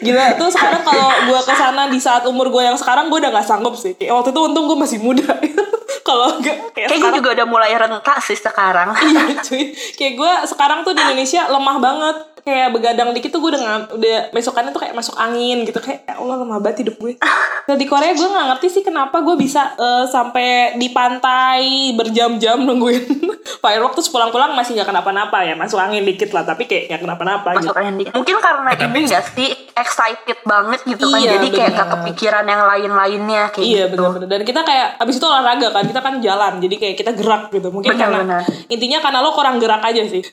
Gila 0.00 0.36
tuh 0.40 0.48
sekarang 0.48 0.82
kalau 0.82 1.08
gue 1.28 1.40
ke 1.44 1.54
sana 1.54 1.82
di 1.92 1.98
saat 2.00 2.24
umur 2.24 2.48
gue 2.48 2.62
yang 2.64 2.78
sekarang 2.78 3.12
gue 3.12 3.18
udah 3.20 3.30
nggak 3.30 3.46
sanggup 3.46 3.74
sih. 3.76 3.92
Kayak 3.96 4.20
waktu 4.20 4.30
itu 4.32 4.40
untung 4.40 4.64
gue 4.70 4.78
masih 4.78 4.98
muda. 5.02 5.28
kalau 6.10 6.40
enggak 6.40 6.56
kayak 6.72 6.88
Kayaknya 6.90 6.96
sekarang 6.96 7.18
juga 7.20 7.30
udah 7.38 7.46
mulai 7.46 7.72
rentak 7.76 8.18
sih 8.24 8.38
sekarang. 8.38 8.88
iya 9.08 9.22
cuy. 9.40 9.62
Kayak 9.94 10.12
gue 10.16 10.32
sekarang 10.50 10.78
tuh 10.82 10.92
di 10.96 11.00
Indonesia 11.02 11.46
lemah 11.46 11.76
banget. 11.78 12.16
Kayak 12.40 12.72
begadang 12.72 13.12
dikit 13.12 13.36
tuh 13.36 13.40
gue 13.44 13.52
udah 13.52 13.92
udah 13.92 14.32
besokannya 14.32 14.72
tuh 14.72 14.80
kayak 14.80 14.96
masuk 14.96 15.12
angin 15.20 15.60
gitu 15.68 15.76
kayak 15.76 16.08
ya 16.08 16.16
Allah 16.16 16.40
lemah 16.40 16.58
banget 16.64 16.88
hidup 16.88 16.96
gue. 16.96 17.20
Nah 17.68 17.76
di 17.76 17.84
Korea 17.84 18.16
gue 18.16 18.24
nggak 18.24 18.46
ngerti 18.56 18.80
sih 18.80 18.82
kenapa 18.82 19.20
gue 19.20 19.36
bisa 19.36 19.76
eh, 19.76 20.08
sampai 20.08 20.80
di 20.80 20.88
pantai 20.88 21.92
berjam-jam 21.92 22.64
nungguin 22.64 23.04
firework 23.62 23.92
terus 23.92 24.08
pulang-pulang 24.08 24.56
masih 24.56 24.72
nggak 24.72 24.88
kenapa-napa 24.88 25.44
ya 25.44 25.52
masuk 25.52 25.76
angin 25.76 26.00
dikit 26.00 26.32
lah 26.32 26.48
tapi 26.48 26.64
kayak 26.64 26.88
nggak 26.88 27.00
kenapa-napa 27.04 27.60
gitu. 27.60 27.68
masuk 27.68 27.76
angin 27.76 27.94
dikit. 28.00 28.12
Mungkin 28.16 28.36
karena 28.40 28.70
ini 28.72 28.98
gak 29.04 29.24
sih 29.36 29.50
excited 29.80 30.38
banget 30.42 30.80
gitu 30.84 31.02
kan. 31.02 31.18
Iya, 31.18 31.30
Jadi 31.34 31.48
kayak 31.50 31.70
bener. 31.70 31.78
gak 31.78 31.88
kepikiran 31.94 32.44
yang 32.44 32.62
lain-lainnya 32.64 33.42
kayak 33.48 33.66
Iya 33.66 33.84
gitu. 33.84 33.92
benar-benar 33.96 34.28
dan 34.30 34.42
kita 34.42 34.60
kayak 34.62 34.88
abis 34.96 35.14
itu 35.14 35.26
olahraga 35.26 35.68
kan 35.70 35.84
kita 35.84 36.00
kan 36.00 36.14
jalan 36.18 36.52
jadi 36.58 36.74
kayak 36.76 36.94
kita 36.96 37.10
gerak 37.12 37.42
gitu 37.48 37.68
mungkin 37.68 37.90
Benar, 37.90 38.06
karena 38.12 38.38
intinya 38.66 38.98
karena 38.98 39.18
lo 39.18 39.30
kurang 39.30 39.56
gerak 39.56 39.80
aja 39.82 40.02
sih 40.04 40.20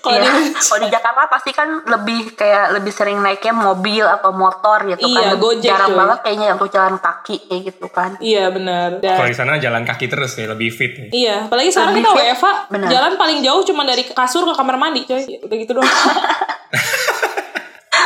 kalau 0.00 0.16
Iya. 0.16 0.28
di 0.28 0.52
Kalau 0.54 0.78
di 0.78 0.88
Jakarta 0.88 1.22
pasti 1.26 1.50
kan 1.50 1.68
lebih 1.82 2.32
kayak 2.32 2.72
lebih 2.72 2.88
sering 2.90 3.18
naiknya 3.18 3.52
mobil 3.54 4.02
atau 4.02 4.30
motor 4.30 4.84
gitu 4.86 5.02
Iya, 5.02 5.32
kan. 5.32 5.38
Gojek, 5.38 5.66
Jarang 5.66 5.88
cuy. 5.88 5.98
banget 5.98 6.18
kayaknya 6.20 6.46
yang 6.46 6.58
tuh 6.58 6.68
jalan 6.68 6.94
kaki 6.96 7.36
kayak 7.42 7.62
gitu 7.66 7.86
kan. 7.88 8.10
iya 8.18 8.48
benar 8.48 8.96
Kalau 8.98 9.24
dan 9.24 9.28
di 9.28 9.36
sana 9.36 9.56
jalan 9.56 9.82
kaki 9.82 10.06
terus 10.06 10.32
nih, 10.34 10.46
lebih 10.46 10.68
fit 10.68 10.92
nih. 10.98 11.10
iya 11.14 11.36
apalagi 11.42 11.68
sekarang 11.70 11.94
Lebih 11.94 12.04
kita 12.06 12.20
WFA 12.34 12.52
jalan 12.86 13.12
paling 13.16 13.38
jauh 13.40 13.62
cuma 13.62 13.82
dari 13.82 14.02
kasur 14.04 14.42
ke 14.42 14.52
kamar 14.52 14.76
mandi 14.76 15.00
coy 15.02 15.20
Ya, 15.22 15.38
udah 15.38 15.56
gitu 15.58 15.72
doang 15.74 15.88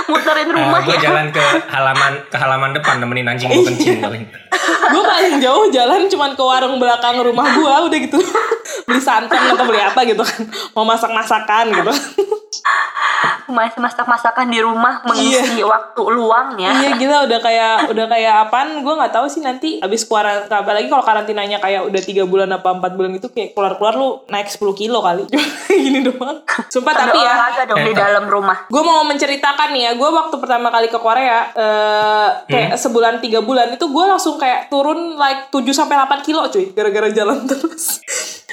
Muterin 0.04 0.46
Eh, 0.46 0.54
rumah 0.54 0.80
gue 0.80 0.92
ya. 0.92 1.02
jalan 1.02 1.26
ke 1.28 1.40
halaman 1.66 2.12
ke 2.24 2.36
halaman 2.36 2.70
depan 2.72 2.94
nemenin 2.98 3.26
anjing 3.26 3.48
gue 3.48 3.64
kencing 3.64 3.98
paling. 3.98 4.24
gue 4.84 5.02
paling 5.02 5.34
jauh 5.38 5.66
jalan 5.68 6.06
cuma 6.06 6.30
ke 6.30 6.40
warung 6.40 6.76
belakang 6.76 7.16
rumah 7.18 7.46
gue 7.48 7.74
udah 7.84 7.98
gitu 8.00 8.18
beli 8.86 9.00
santan 9.00 9.50
atau 9.50 9.64
beli 9.64 9.78
apa 9.78 10.00
gitu 10.04 10.20
kan 10.20 10.44
mau 10.72 10.84
masak 10.84 11.10
masakan 11.10 11.72
Masih 13.44 13.78
masak-masakan 13.78 14.48
di 14.48 14.58
rumah 14.58 15.04
mengisi 15.04 15.60
waktu 15.60 16.02
luangnya. 16.04 16.70
Iya 16.74 16.90
gila 16.96 17.18
udah 17.24 17.40
kayak 17.40 17.74
udah 17.88 18.06
kayak 18.08 18.34
apaan 18.48 18.80
gue 18.80 18.94
nggak 18.94 19.12
tahu 19.12 19.26
sih 19.26 19.40
nanti 19.40 19.78
abis 19.80 20.04
keluar 20.04 20.44
apalagi 20.44 20.88
kalau 20.88 21.04
karantinanya 21.04 21.58
kayak 21.58 21.84
udah 21.84 22.00
tiga 22.00 22.24
bulan 22.24 22.48
apa 22.50 22.72
empat 22.72 22.92
bulan 22.94 23.14
gitu 23.14 23.28
kayak 23.28 23.52
keluar 23.52 23.76
keluar 23.76 23.94
lu 23.94 24.08
naik 24.26 24.48
10 24.48 24.60
kilo 24.74 24.98
kali 25.00 25.24
gini 25.84 26.00
doang 26.00 26.40
sumpah 26.68 26.92
tapi 26.92 27.16
ya 27.16 27.32
olahraga 27.32 27.62
dong 27.66 27.78
di 27.82 27.92
dalam 27.92 28.24
rumah. 28.26 28.56
gue 28.66 28.82
mau 28.82 29.04
menceritakan 29.04 29.68
nih 29.70 29.82
ya 29.82 29.92
gue 29.94 30.08
waktu 30.08 30.36
pertama 30.38 30.68
kali 30.68 30.88
ke 30.88 30.98
Korea 30.98 31.40
eh 31.52 32.28
kayak 32.46 32.70
sebulan 32.76 33.20
tiga 33.20 33.40
bulan 33.40 33.72
itu 33.72 33.84
gue 33.84 34.04
langsung 34.04 34.36
kayak 34.36 34.68
turun 34.68 35.16
like 35.16 35.48
7 35.50 35.64
sampai 35.70 35.94
8 35.96 36.26
kilo 36.26 36.46
cuy 36.48 36.72
gara-gara 36.72 37.08
jalan 37.10 37.44
terus 37.44 38.00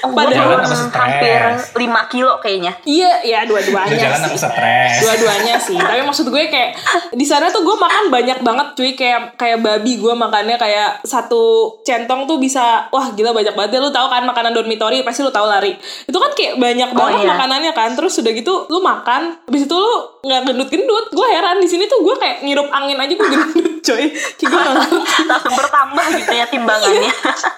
Oh, 0.02 0.10
padahal 0.10 0.34
Jalan 0.34 0.58
apa 0.58 0.66
turun 0.66 0.88
stres? 0.90 0.98
hampir 0.98 1.40
5 1.78 2.10
kilo 2.10 2.32
kayaknya. 2.42 2.74
iya 2.82 3.22
ya 3.22 3.46
Lu 3.46 3.54
dua-duanya 3.92 4.08
jalan 4.08 4.20
aku 4.26 4.38
stres. 4.38 4.92
dua-duanya 5.00 5.56
sih. 5.56 5.76
Tapi 5.76 6.00
maksud 6.02 6.26
gue 6.26 6.42
kayak 6.46 6.70
di 7.12 7.22
sana 7.22 7.48
tuh 7.48 7.62
gue 7.62 7.76
makan 7.76 8.08
banyak 8.08 8.38
banget 8.40 8.66
cuy. 8.72 8.90
Kayak 8.92 9.36
kayak 9.36 9.58
babi 9.60 9.96
gue 9.96 10.14
makannya 10.14 10.56
kayak 10.56 11.02
satu 11.02 11.76
centong 11.82 12.24
tuh 12.24 12.36
bisa 12.36 12.88
wah 12.88 13.12
gila 13.12 13.32
banyak 13.32 13.52
banget. 13.52 13.76
Ya 13.76 13.80
lu 13.80 13.90
tahu 13.90 14.06
kan 14.06 14.22
makanan 14.22 14.52
dormitory 14.52 15.02
pasti 15.02 15.20
lu 15.20 15.30
tahu 15.30 15.44
lari. 15.44 15.76
Itu 16.04 16.16
kan 16.16 16.32
kayak 16.32 16.56
banyak 16.56 16.90
Oh, 16.92 16.98
banget 16.98 17.24
iya. 17.24 17.28
makanannya 17.32 17.72
kan. 17.72 17.90
Terus 17.92 18.12
sudah 18.12 18.30
gitu 18.30 18.66
lu 18.66 18.78
makan 18.78 19.36
habis 19.44 19.64
itu 19.64 19.72
lu 19.72 19.92
nggak 20.22 20.42
gendut-gendut. 20.46 21.04
Gue 21.10 21.26
heran 21.28 21.58
di 21.58 21.68
sini 21.68 21.84
tuh 21.84 22.00
gue 22.00 22.14
kayak 22.16 22.42
ngirup 22.42 22.68
angin 22.68 22.96
aja 22.96 23.12
gue 23.12 23.28
gendut 23.28 23.76
coy 23.82 24.04
kayak 24.10 24.48
gue 24.48 24.60
nggak 24.60 24.74
ngerti. 24.76 24.98
Langsung 25.30 25.54
bertambah 25.54 26.04
gitu 26.14 26.32
ya 26.32 26.46
timbangannya. 26.46 27.12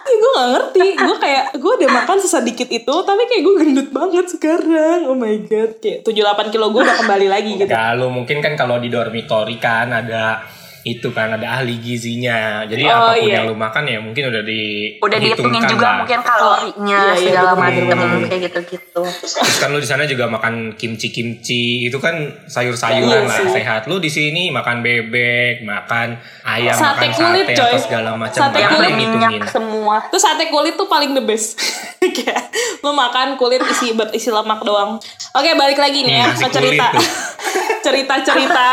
Kayak 0.04 0.16
gue 0.16 0.30
gak 0.32 0.48
ngerti. 0.50 0.86
Gue 0.96 1.16
kayak 1.18 1.44
Gue 1.54 1.72
udah 1.74 1.90
makan 1.92 2.16
sesedikit 2.18 2.68
itu 2.68 2.94
Tapi 2.94 3.22
kayak 3.24 3.42
gue 3.42 3.54
gendut 3.56 3.88
banget 3.90 4.26
sekarang. 4.28 5.06
Oh 5.06 5.16
my 5.16 5.36
god. 5.44 5.76
Kayak 5.78 6.04
7-8 6.24 6.48
kilo 6.48 6.72
gue 6.72 6.80
udah 6.80 6.96
kembali 7.04 7.26
lagi 7.28 7.50
gitu. 7.60 7.68
Kalau 7.68 8.08
mungkin 8.08 8.40
kan 8.40 8.56
kalau 8.56 8.80
di 8.80 8.88
dormitory 8.88 9.60
kan 9.60 9.92
ada 9.92 10.40
itu 10.84 11.08
kan 11.10 11.32
ada 11.32 11.46
ahli 11.54 11.76
gizinya. 11.76 12.60
Jadi 12.62 12.84
Oh, 12.84 12.92
apa 12.92 13.08
pun 13.10 13.24
iya. 13.24 13.34
yang 13.34 13.48
lu 13.48 13.56
makan 13.56 13.84
ya 13.84 13.98
mungkin 13.98 14.28
udah 14.28 14.42
di 14.42 14.62
Udah 14.98 15.16
dihitungin 15.16 15.64
juga 15.64 15.80
lah. 15.82 15.96
mungkin 15.98 16.20
kalorinya 16.20 16.76
Oh, 17.00 17.08
iya, 17.08 17.16
iya, 17.16 17.24
segala 17.24 17.50
betul, 17.50 17.64
macem 17.82 17.96
betul. 17.96 18.20
kayak 18.22 18.40
gitu-gitu. 18.44 19.02
Terus 19.24 19.56
kan 19.56 19.68
lu 19.68 19.78
di 19.78 19.88
sana 19.88 20.04
juga 20.04 20.24
makan 20.26 20.54
kimchi-kimchi, 20.74 21.64
itu 21.82 21.96
kan 21.96 22.14
sayur-sayuran 22.44 23.16
Iya 23.18 23.26
lah 23.26 23.38
sih. 23.38 23.48
sehat. 23.50 23.80
Lu 23.86 23.96
di 23.96 24.06
sini 24.06 24.48
makan 24.48 24.80
bebek, 24.80 25.64
makan 25.64 26.20
ayam, 26.44 26.72
Sate 26.74 27.08
makan 27.08 27.10
kulit, 27.14 27.46
sate 27.46 27.56
coy. 27.56 27.64
atau 27.66 27.80
segala 27.80 28.10
macam. 28.14 28.40
Sate 28.42 28.60
kulit. 28.62 28.92
ngitungin? 28.94 29.40
semua. 29.46 29.96
Terus 30.06 30.22
sate 30.22 30.44
kulit 30.46 30.74
tuh 30.74 30.84
paling 30.84 31.10
the 31.10 31.22
best. 31.22 31.56
Kayak 32.04 32.52
lu 32.78 32.92
makan 32.92 33.34
kulit 33.34 33.64
isi 33.64 33.92
berisi 33.92 34.28
lemak 34.28 34.60
doang. 34.60 35.00
Oke, 35.32 35.50
balik 35.54 35.76
lagi 35.76 36.00
nih 36.00 36.14
ya 36.14 36.26
Hmm, 36.26 36.36
ke 36.38 36.48
cerita. 36.50 36.92
kulit 36.92 37.00
tuh. 37.00 37.06
Cerita-cerita 37.84 38.68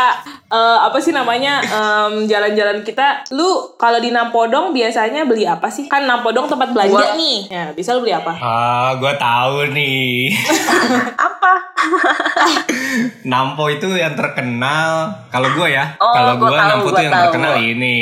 eh, 0.48 0.78
apa 0.80 0.96
sih 0.96 1.10
namanya 1.10 1.60
em, 2.04 2.24
jalan-jalan 2.24 2.80
kita. 2.80 3.22
Lu 3.30 3.46
kalau 3.74 3.96
di 3.96 4.08
Nampodong 4.08 4.70
biasanya 4.70 5.22
beli 5.22 5.44
apa 5.44 5.66
sih? 5.66 5.86
Kan 5.86 6.04
Nampodong 6.04 6.46
tempat 6.46 6.70
belanja 6.70 6.92
Gua- 6.92 7.14
nih. 7.14 7.38
Ya, 7.46 7.70
bisa 7.70 7.92
lu 7.92 8.02
beli 8.02 8.12
apa? 8.12 8.32
Ah, 8.34 8.94
gue 8.94 9.12
tahu 9.14 9.70
nih. 9.70 10.32
Apa? 11.26 11.71
Nampo 13.24 13.68
itu 13.68 13.88
yang 13.90 14.12
terkenal. 14.12 15.12
Kalau 15.28 15.48
gue 15.52 15.68
ya, 15.70 15.96
Oh, 15.96 16.12
kalau 16.12 16.36
gua 16.36 16.48
gue 16.50 16.58
Nampo 16.58 16.86
gua 16.86 16.92
tuh 16.92 17.02
yang 17.02 17.12
tahu. 17.12 17.24
terkenal 17.30 17.54
ini 17.56 17.98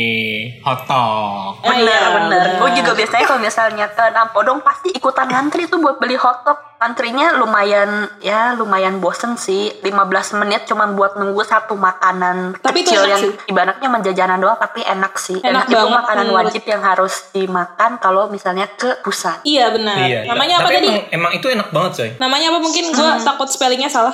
hotdog. 0.60 1.62
Bener, 1.62 1.78
iya, 1.84 2.08
bener. 2.10 2.42
bener. 2.46 2.58
Gue 2.58 2.70
juga 2.74 2.92
biasanya 2.92 3.24
kalau 3.24 3.40
misalnya 3.40 3.86
ke 3.88 4.04
Nampodong 4.10 4.60
pasti 4.60 4.88
ikutan 4.90 5.28
ngantri 5.28 5.66
tuh 5.66 5.78
buat 5.78 5.96
beli 5.96 6.16
hotdog. 6.16 6.58
Antrinya 6.80 7.36
lumayan, 7.36 8.08
ya 8.18 8.56
lumayan 8.56 9.04
bosen 9.04 9.36
sih. 9.36 9.68
15 9.78 9.92
menit 10.40 10.64
cuman 10.64 10.96
buat 10.96 11.12
nunggu 11.12 11.44
satu 11.44 11.76
makanan 11.76 12.56
Tapi 12.56 12.80
itu 12.80 12.88
kecil 12.88 13.04
enak 13.04 13.10
yang 13.10 13.20
sih. 13.20 13.32
ibaratnya 13.46 13.88
menjajanan 13.90 14.40
doang 14.40 14.56
tapi 14.56 14.80
enak 14.80 15.12
sih. 15.14 15.36
Enak 15.38 15.68
Dan 15.68 15.68
itu 15.68 15.76
banget 15.76 15.92
makanan 16.00 16.26
wajib 16.32 16.62
yang 16.64 16.80
harus 16.80 17.28
dimakan 17.30 18.00
kalau 18.00 18.32
misalnya 18.32 18.64
ke 18.70 18.96
Busan. 19.04 19.44
Iya 19.44 19.68
benar. 19.68 19.96
Iya. 20.00 20.20
Namanya 20.24 20.54
apa 20.56 20.66
Tapi 20.66 20.76
tadi? 20.78 20.88
Emang, 20.88 21.04
emang 21.12 21.32
itu 21.34 21.46
enak 21.50 21.68
banget 21.68 21.92
coy. 21.92 22.10
Namanya 22.16 22.46
apa 22.48 22.58
mungkin 22.58 22.84
gue 22.88 23.10
takut 23.20 23.48
spellingnya 23.70 23.86
salah. 23.86 24.10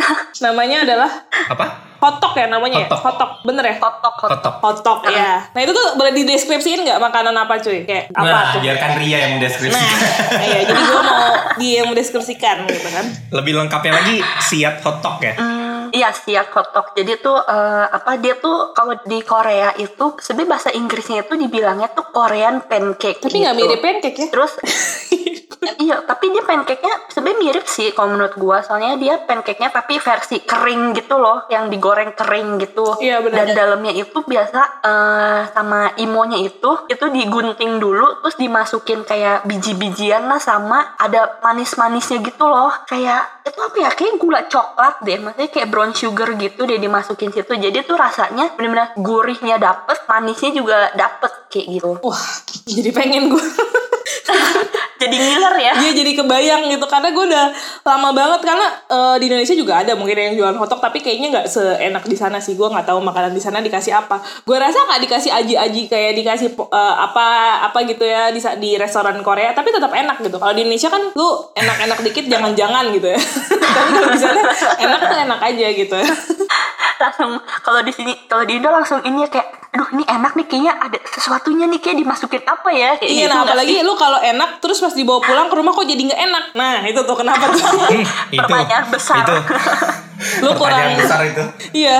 namanya 0.46 0.86
adalah 0.86 1.10
Apa? 1.50 1.66
hotdog 1.98 2.32
ya 2.32 2.46
namanya 2.46 2.78
Hotdog. 2.80 2.94
ya? 2.94 3.04
Hotdog. 3.10 3.30
Bener 3.42 3.64
ya? 3.66 3.74
Hotdog, 3.76 4.14
hotdog. 4.16 4.54
Hotdog. 4.54 5.02
Hotdog 5.02 5.10
ya. 5.10 5.42
Nah 5.50 5.60
itu 5.60 5.72
tuh 5.74 5.98
boleh 5.98 6.14
dideskripsiin 6.14 6.86
nggak 6.86 6.96
makanan 6.96 7.34
apa 7.34 7.58
cuy? 7.58 7.82
Kayak 7.82 8.14
apa 8.14 8.24
Nah, 8.24 8.44
tuh? 8.54 8.60
biarkan 8.62 8.90
Ria 8.96 9.18
yang 9.18 9.18
Nah, 9.18 9.36
mendeskripsikan. 9.36 9.98
iya, 10.46 10.58
jadi 10.62 10.78
gue 10.80 11.00
mau 11.02 11.24
dia 11.58 11.74
yang 11.82 11.88
mendeskripsikan 11.90 12.56
gitu 12.64 12.88
kan. 12.88 13.04
Lebih 13.34 13.52
lengkapnya 13.58 13.92
lagi 13.92 14.16
siap 14.40 14.78
hotdog 14.80 15.18
ya. 15.20 15.34
Hmm, 15.34 15.69
Iya 15.90 16.10
siap 16.14 16.54
hotdog. 16.54 16.94
Jadi 16.94 17.12
tuh 17.20 17.36
eh, 17.36 17.86
apa 17.90 18.16
dia 18.18 18.38
tuh 18.38 18.72
kalau 18.72 18.94
di 19.02 19.20
Korea 19.22 19.74
itu 19.76 20.16
sebenarnya 20.18 20.50
bahasa 20.50 20.70
Inggrisnya 20.72 21.26
itu 21.26 21.34
dibilangnya 21.36 21.90
tuh 21.92 22.08
Korean 22.10 22.64
pancake. 22.64 23.22
Tapi 23.22 23.36
nggak 23.42 23.54
gitu. 23.54 23.60
mirip 23.66 23.80
pancake 23.82 24.18
ya? 24.18 24.28
Terus 24.30 24.52
iya, 25.84 26.00
tapi 26.04 26.32
dia 26.32 26.42
pancake-nya 26.44 27.12
sebenarnya 27.12 27.38
mirip 27.40 27.66
sih 27.68 27.92
kalau 27.92 28.16
menurut 28.16 28.34
gua. 28.40 28.64
Soalnya 28.64 28.96
dia 28.96 29.14
pancake-nya 29.20 29.68
tapi 29.72 30.00
versi 30.00 30.40
kering 30.40 30.96
gitu 30.96 31.20
loh, 31.20 31.44
yang 31.52 31.68
digoreng 31.68 32.16
kering 32.16 32.60
gitu. 32.62 32.96
Iya, 33.00 33.20
benar. 33.20 33.44
Dan 33.44 33.46
dalamnya 33.56 33.92
itu 33.92 34.18
biasa 34.24 34.60
eh, 34.84 35.40
sama 35.52 35.92
imonya 36.00 36.40
itu 36.40 36.70
itu 36.88 37.04
digunting 37.12 37.76
dulu 37.76 38.24
terus 38.24 38.36
dimasukin 38.40 39.04
kayak 39.04 39.44
biji-bijian 39.44 40.24
lah 40.24 40.40
sama 40.40 40.96
ada 40.96 41.40
manis-manisnya 41.44 42.24
gitu 42.24 42.48
loh. 42.48 42.72
Kayak 42.88 43.44
itu 43.44 43.58
apa 43.60 43.76
ya? 43.76 43.90
Kayak 43.92 44.14
gula 44.16 44.40
coklat 44.48 44.94
deh. 45.04 45.18
Maksudnya 45.20 45.50
kayak 45.52 45.68
brown 45.80 45.96
sugar 45.96 46.36
gitu 46.36 46.68
dia 46.68 46.76
dimasukin 46.76 47.32
situ. 47.32 47.56
Jadi 47.56 47.80
tuh 47.88 47.96
rasanya 47.96 48.52
benar-benar 48.52 48.92
gurihnya 49.00 49.56
dapet, 49.56 49.96
manisnya 50.04 50.52
juga 50.52 50.92
dapet 50.92 51.48
kayak 51.48 51.80
gitu. 51.80 51.96
Wah, 52.04 52.24
jadi 52.68 52.92
pengen 52.92 53.32
gue. 53.32 53.40
Jadi 55.00 55.16
ngiler 55.16 55.56
ya. 55.56 55.72
Iya 55.80 55.92
jadi 55.96 56.12
kebayang 56.12 56.68
gitu 56.68 56.84
karena 56.84 57.08
gue 57.08 57.24
udah 57.24 57.46
lama 57.88 58.12
banget 58.12 58.40
karena 58.44 58.66
eh, 58.84 59.16
di 59.16 59.32
Indonesia 59.32 59.56
juga 59.56 59.80
ada 59.80 59.96
mungkin 59.96 60.12
yang 60.12 60.34
jualan 60.36 60.56
hotdog 60.60 60.84
tapi 60.84 61.00
kayaknya 61.00 61.40
nggak 61.40 61.46
seenak 61.48 62.04
di 62.04 62.16
sana 62.20 62.36
sih 62.36 62.52
gue 62.52 62.68
nggak 62.68 62.84
tahu 62.84 63.00
makanan 63.00 63.32
di 63.32 63.40
sana 63.40 63.64
dikasih 63.64 63.96
apa 63.96 64.20
gue 64.20 64.56
rasa 64.60 64.84
nggak 64.84 65.00
dikasih 65.08 65.32
aji-aji 65.32 65.82
kayak 65.88 66.12
dikasih 66.20 66.52
eh, 66.52 66.94
apa 67.00 67.26
apa 67.72 67.78
gitu 67.88 68.04
ya 68.04 68.28
di 68.28 68.44
di 68.60 68.76
restoran 68.76 69.16
Korea 69.24 69.56
tapi 69.56 69.72
tetap 69.72 69.88
enak 69.88 70.20
gitu 70.20 70.36
kalau 70.36 70.52
di 70.52 70.68
Indonesia 70.68 70.92
kan 70.92 71.00
lu 71.16 71.28
enak-enak 71.56 71.98
dikit 72.04 72.24
jangan-jangan 72.28 72.92
gitu 72.92 73.08
ya 73.16 73.20
tapi 73.80 73.90
kalau 73.96 74.12
di 74.12 74.20
sana 74.20 74.40
enak 74.84 75.00
tuh 75.00 75.16
enak 75.16 75.40
aja 75.40 75.59
gitu 75.70 75.96
langsung 77.02 77.32
kalau 77.60 77.80
di 77.80 77.90
sini 77.90 78.12
kalau 78.24 78.44
di 78.44 78.56
Indo 78.56 78.68
langsung 78.68 79.00
ini 79.00 79.24
ya 79.24 79.28
kayak 79.28 79.48
aduh 79.70 79.88
ini 79.90 80.04
enak 80.04 80.34
nih 80.34 80.44
kayaknya 80.44 80.72
ada 80.76 80.98
sesuatunya 81.06 81.64
nih 81.66 81.80
kayak 81.80 81.96
dimasukin 81.96 82.42
apa 82.42 82.68
ya 82.68 82.90
kayak 82.96 83.08
Iya, 83.08 83.16
gitu 83.16 83.28
nah 83.30 83.36
nggak 83.38 83.48
apalagi 83.48 83.72
sih? 83.72 83.86
lu 83.86 83.92
kalau 83.94 84.18
enak 84.18 84.50
terus 84.58 84.78
pas 84.78 84.92
dibawa 84.92 85.20
pulang 85.20 85.46
ke 85.46 85.54
rumah 85.54 85.72
kok 85.72 85.86
jadi 85.86 86.02
nggak 86.02 86.20
enak. 86.20 86.44
Nah 86.52 86.82
itu 86.82 87.00
tuh 87.00 87.16
kenapa 87.16 87.44
tuh? 87.48 87.62
Hmm, 87.62 88.04
itu. 88.36 88.42
Pertanyaan 88.42 88.84
besar. 88.90 89.24
Itu. 89.24 89.34
Lu 90.40 90.52
kurang- 90.52 90.94
besar 90.94 91.24
itu. 91.24 91.44
Iya, 91.74 91.96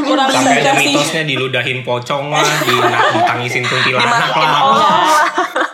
kurang 0.00 0.28
Sampai 0.28 0.60
ada 0.60 0.72
dikasih. 0.72 0.86
mitosnya 0.88 1.22
diludahin 1.24 1.78
pocong 1.80 2.30
lah, 2.30 2.44
ditangisin 2.62 3.62
kuntilanak 3.62 4.30
lah. 4.30 4.60
oh 4.62 4.78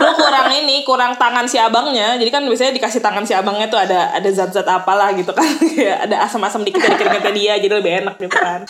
Lu 0.00 0.10
kurang 0.14 0.48
ini, 0.50 0.80
kurang 0.80 1.12
tangan 1.14 1.44
si 1.44 1.56
abangnya. 1.56 2.16
Jadi 2.16 2.28
kan 2.28 2.42
biasanya 2.42 2.72
dikasih 2.72 3.00
tangan 3.00 3.20
si 3.20 3.32
abangnya 3.32 3.68
tuh 3.68 3.76
ada 3.78 4.10
ada 4.10 4.28
zat-zat 4.28 4.64
apalah 4.64 5.12
gitu 5.12 5.30
kan. 5.30 5.44
Kayak 5.76 6.08
ada 6.08 6.24
asam-asam 6.24 6.62
dikit 6.62 6.80
dari 6.80 6.96
keringetnya 6.96 7.32
dia 7.32 7.52
jadi 7.58 7.74
lebih 7.74 7.92
enak 8.00 8.16
gitu 8.18 8.32
kan. 8.34 8.64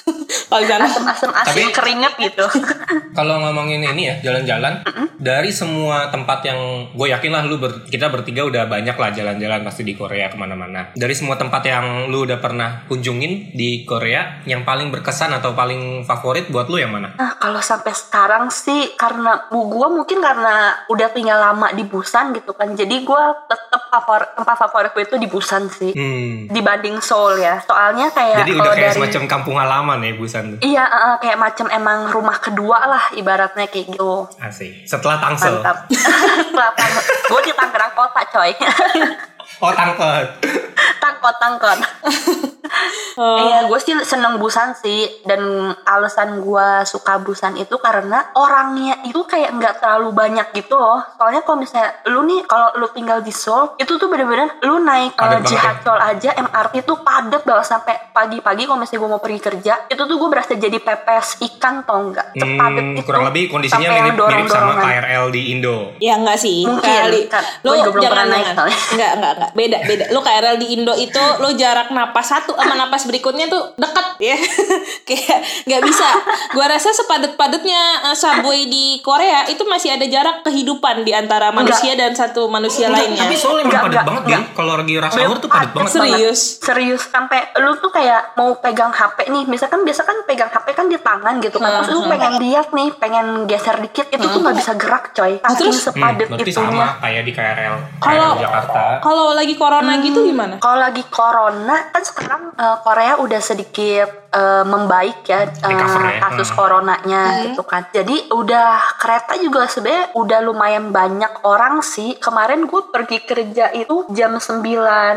Kalau 0.47 0.61
di 0.61 0.69
sana 0.69 0.85
asam-asam 0.85 1.31
asin 1.33 1.47
Tapi- 1.65 1.73
keringet 1.73 2.15
gitu 2.21 2.47
Kalau 3.17 3.39
ngomongin 3.39 3.83
ini 3.85 4.03
ya 4.05 4.15
jalan-jalan 4.21 4.83
dari 5.17 5.51
semua 5.51 6.09
tempat 6.09 6.43
yang 6.43 6.59
gue 6.91 7.07
yakin 7.09 7.31
lah 7.31 7.43
lu 7.43 7.59
ber- 7.59 7.83
kita 7.85 8.07
bertiga 8.07 8.43
udah 8.43 8.67
banyak 8.67 8.95
lah 8.95 9.11
jalan-jalan 9.11 9.63
pasti 9.63 9.83
di 9.83 9.95
Korea 9.95 10.27
ke 10.27 10.37
mana-mana. 10.37 10.91
Dari 10.93 11.13
semua 11.13 11.35
tempat 11.35 11.63
yang 11.65 11.87
lu 12.07 12.23
udah 12.25 12.39
pernah 12.39 12.83
kunjungin 13.21 13.53
di 13.53 13.85
Korea, 13.85 14.41
yang 14.49 14.65
paling 14.65 14.89
berkesan 14.89 15.37
atau 15.37 15.53
paling 15.53 16.09
favorit 16.09 16.49
buat 16.49 16.73
lu 16.73 16.81
yang 16.81 16.97
mana? 16.97 17.13
Nah, 17.21 17.37
kalau 17.37 17.61
sampai 17.61 17.93
sekarang 17.93 18.49
sih 18.49 18.97
karena 18.97 19.45
bu 19.53 19.69
gua 19.69 19.93
mungkin 19.93 20.25
karena 20.25 20.81
udah 20.89 21.09
tinggal 21.13 21.37
lama 21.37 21.69
di 21.77 21.85
Busan 21.85 22.33
gitu 22.33 22.57
kan. 22.57 22.73
Jadi 22.73 23.05
gua 23.05 23.37
tetap 23.45 23.93
favorit 23.93 24.33
tempat 24.33 24.57
favorit 24.57 24.91
gue 24.97 25.05
itu 25.05 25.17
di 25.21 25.29
Busan 25.29 25.69
sih. 25.69 25.93
Hmm. 25.93 26.49
Dibanding 26.49 26.97
Seoul 27.05 27.37
ya. 27.43 27.61
Soalnya 27.61 28.09
kayak 28.09 28.47
Jadi 28.47 28.53
udah 28.57 28.73
kayak 28.73 28.97
dari 28.97 28.97
semacam 28.97 29.23
kampung 29.29 29.57
halaman 29.61 29.99
ya 30.01 30.13
Busan 30.17 30.43
tuh. 30.57 30.59
Iya, 30.65 30.85
eh, 30.87 31.17
kayak 31.21 31.39
macam 31.39 31.67
emang 31.69 31.99
rumah 32.09 32.39
kedua 32.41 32.79
lah 32.89 33.05
ibaratnya 33.13 33.69
kayak 33.69 33.93
gitu. 33.93 34.31
Asik. 34.41 34.89
Setelah 34.89 35.21
Tangsel. 35.21 35.61
Mantap. 35.61 35.85
gue 37.31 37.41
di 37.45 37.53
Tangerang 37.53 37.93
kota 37.93 38.23
coy. 38.33 38.53
Oh 39.61 39.73
Tangkot. 39.73 40.27
tangkot 41.01 41.35
tangkot. 41.37 41.79
Iya, 43.21 43.67
gue 43.69 43.79
sih 43.83 43.93
seneng 44.07 44.41
Busan 44.41 44.73
sih 44.73 45.05
dan 45.27 45.43
alasan 45.85 46.41
gue 46.41 46.69
suka 46.87 47.21
Busan 47.21 47.59
itu 47.59 47.77
karena 47.77 48.33
orangnya 48.33 49.03
itu 49.05 49.21
kayak 49.27 49.53
nggak 49.59 49.75
terlalu 49.83 50.15
banyak 50.15 50.47
gitu 50.57 50.79
loh. 50.79 51.03
Soalnya 51.19 51.45
kalau 51.45 51.61
misalnya 51.61 52.01
lu 52.09 52.25
nih 52.25 52.47
kalau 52.49 52.73
lu 52.81 52.89
tinggal 52.95 53.21
di 53.21 53.35
Seoul 53.35 53.77
itu 53.77 53.99
tuh 53.99 54.09
bener-bener 54.09 54.57
lu 54.65 54.81
naik 54.81 55.19
uh, 55.19 55.27
banget 55.27 55.53
Jihacheol 55.53 55.99
aja 56.01 56.31
MRT 56.39 56.87
tuh 56.87 57.03
padat 57.05 57.43
banget 57.45 57.67
sampai 57.69 57.95
pagi-pagi 58.15 58.65
kalau 58.65 58.79
misalnya 58.81 59.01
gue 59.05 59.11
mau 59.13 59.23
pergi 59.23 59.41
kerja 59.43 59.75
itu 59.91 60.01
tuh 60.01 60.17
gue 60.17 60.29
berasa 60.31 60.53
jadi 60.57 60.79
pepes 60.81 61.27
ikan 61.51 61.85
tau 61.85 62.01
nggak? 62.09 62.39
Hmm, 62.41 62.97
itu. 62.97 63.03
kurang 63.05 63.29
lebih 63.29 63.51
kondisinya 63.53 63.91
sampai 63.91 63.99
yang 63.99 64.17
mirip, 64.17 64.27
mirip 64.31 64.49
sama. 64.49 64.73
KRL 64.81 65.25
di 65.35 65.43
Indo. 65.53 65.77
Ya 65.99 66.15
enggak 66.17 66.39
sih. 66.41 66.65
Mungkin, 66.65 66.87
KRL 66.89 67.11
di- 67.13 67.29
kan. 67.29 67.45
lu 67.67 67.71
juga 67.77 67.91
belum 67.93 68.05
pernah 68.07 68.27
naik 68.31 68.45
jangan. 68.47 68.57
soalnya. 68.57 68.79
Enggak, 68.95 69.11
enggak, 69.19 69.33
enggak. 69.37 69.50
Beda, 69.53 69.79
beda. 69.81 70.05
Lu 70.11 70.21
KRL 70.21 70.57
di 70.57 70.73
Indo 70.73 70.95
itu 70.95 71.19
lu 71.39 71.53
jarak 71.53 71.91
napas 71.91 72.27
satu 72.29 72.53
sama 72.53 72.75
napas 72.75 73.05
berikutnya 73.05 73.47
tuh 73.47 73.75
deket 73.75 74.07
ya. 74.29 74.37
Kayak 75.03 75.39
nggak 75.65 75.83
bisa. 75.83 76.09
Gua 76.51 76.67
rasa 76.67 76.91
sepadat-padatnya 76.93 77.83
uh, 78.05 78.15
subway 78.15 78.65
di 78.65 79.01
Korea 79.01 79.47
itu 79.47 79.63
masih 79.65 79.93
ada 79.93 80.05
jarak 80.05 80.43
kehidupan 80.43 81.03
di 81.03 81.13
antara 81.13 81.51
manusia 81.51 81.95
dan 81.95 82.13
satu 82.13 82.47
manusia 82.47 82.87
Enggak, 82.87 83.01
lainnya. 83.01 83.23
tapi 83.23 83.35
soalnya 83.35 83.61
emang 83.61 83.67
Enggak, 83.67 83.83
padat 83.83 83.91
enggak, 83.91 84.07
banget 84.07 84.23
enggak. 84.23 84.41
Gil. 84.43 84.55
Kalau 84.55 84.73
lagi 84.77 84.95
rush 84.97 85.13
Bener, 85.13 85.27
hour 85.27 85.37
tuh 85.37 85.49
padat 85.49 85.61
padat 85.63 85.75
banget. 85.77 85.93
Serius. 85.93 86.41
serius 86.61 87.03
sampai 87.05 87.39
lu 87.57 87.73
tuh 87.77 87.91
kayak 87.91 88.35
mau 88.35 88.55
pegang 88.57 88.91
HP 88.91 89.19
nih 89.27 89.45
misalkan 89.47 89.81
biasa 89.81 90.03
kan 90.03 90.17
pegang 90.25 90.49
HP 90.49 90.67
kan 90.71 90.87
di 90.87 90.97
tangan 90.97 91.35
gitu 91.39 91.57
kan 91.57 91.71
terus 91.77 91.91
lu 91.91 92.01
Hmm. 92.01 92.09
pengen 92.11 92.33
lihat 92.41 92.69
nih 92.71 92.89
pengen 92.95 93.27
geser 93.45 93.77
dikit 93.79 94.09
itu 94.09 94.23
tuh 94.23 94.41
nggak 94.41 94.57
bisa 94.57 94.73
gerak 94.75 95.13
coy 95.13 95.37
Ah, 95.39 95.51
saking 95.51 95.59
terus? 95.61 95.77
Hmm, 95.77 95.85
sepadet 95.87 96.27
berarti 96.29 96.43
itunya 96.47 96.69
sama 96.73 96.87
kayak 96.99 97.23
di 97.23 97.33
KRL. 97.33 97.75
Kalau- 97.99 98.37
Jakarta. 98.37 98.83
Kalau 99.01 99.27
lagi 99.41 99.55
corona 99.55 99.93
Hmm. 99.93 100.05
gitu 100.05 100.21
gimana? 100.23 100.55
kalau 100.59 100.79
lagi 100.79 101.03
corona 101.07 101.89
kan 101.89 102.03
sekarang 102.03 102.43
eh, 102.53 102.77
Korea 102.81 103.17
udah 103.19 103.41
sedikit 103.41 104.09
eh, 104.31 104.63
membaik 104.63 105.23
ya 105.25 105.43
Recover 105.61 106.03
ya. 106.09 106.21
kasus 106.21 106.49
Hmm. 106.49 106.57
coronanya 106.57 107.23
gitu 107.45 107.63
kan 107.63 107.83
jadi 107.89 108.31
udah 108.31 108.71
kereta 108.97 109.35
juga 109.37 109.65
sebenarnya 109.65 110.15
udah 110.15 110.39
lumayan 110.41 110.91
banyak 110.91 111.43
orang 111.43 111.79
sih 111.81 112.15
kemarin 112.17 112.65
gue 112.65 112.83
pergi 112.87 113.19
kerja 113.21 113.71
itu 113.73 114.07
jam 114.11 114.35
9 114.35 114.63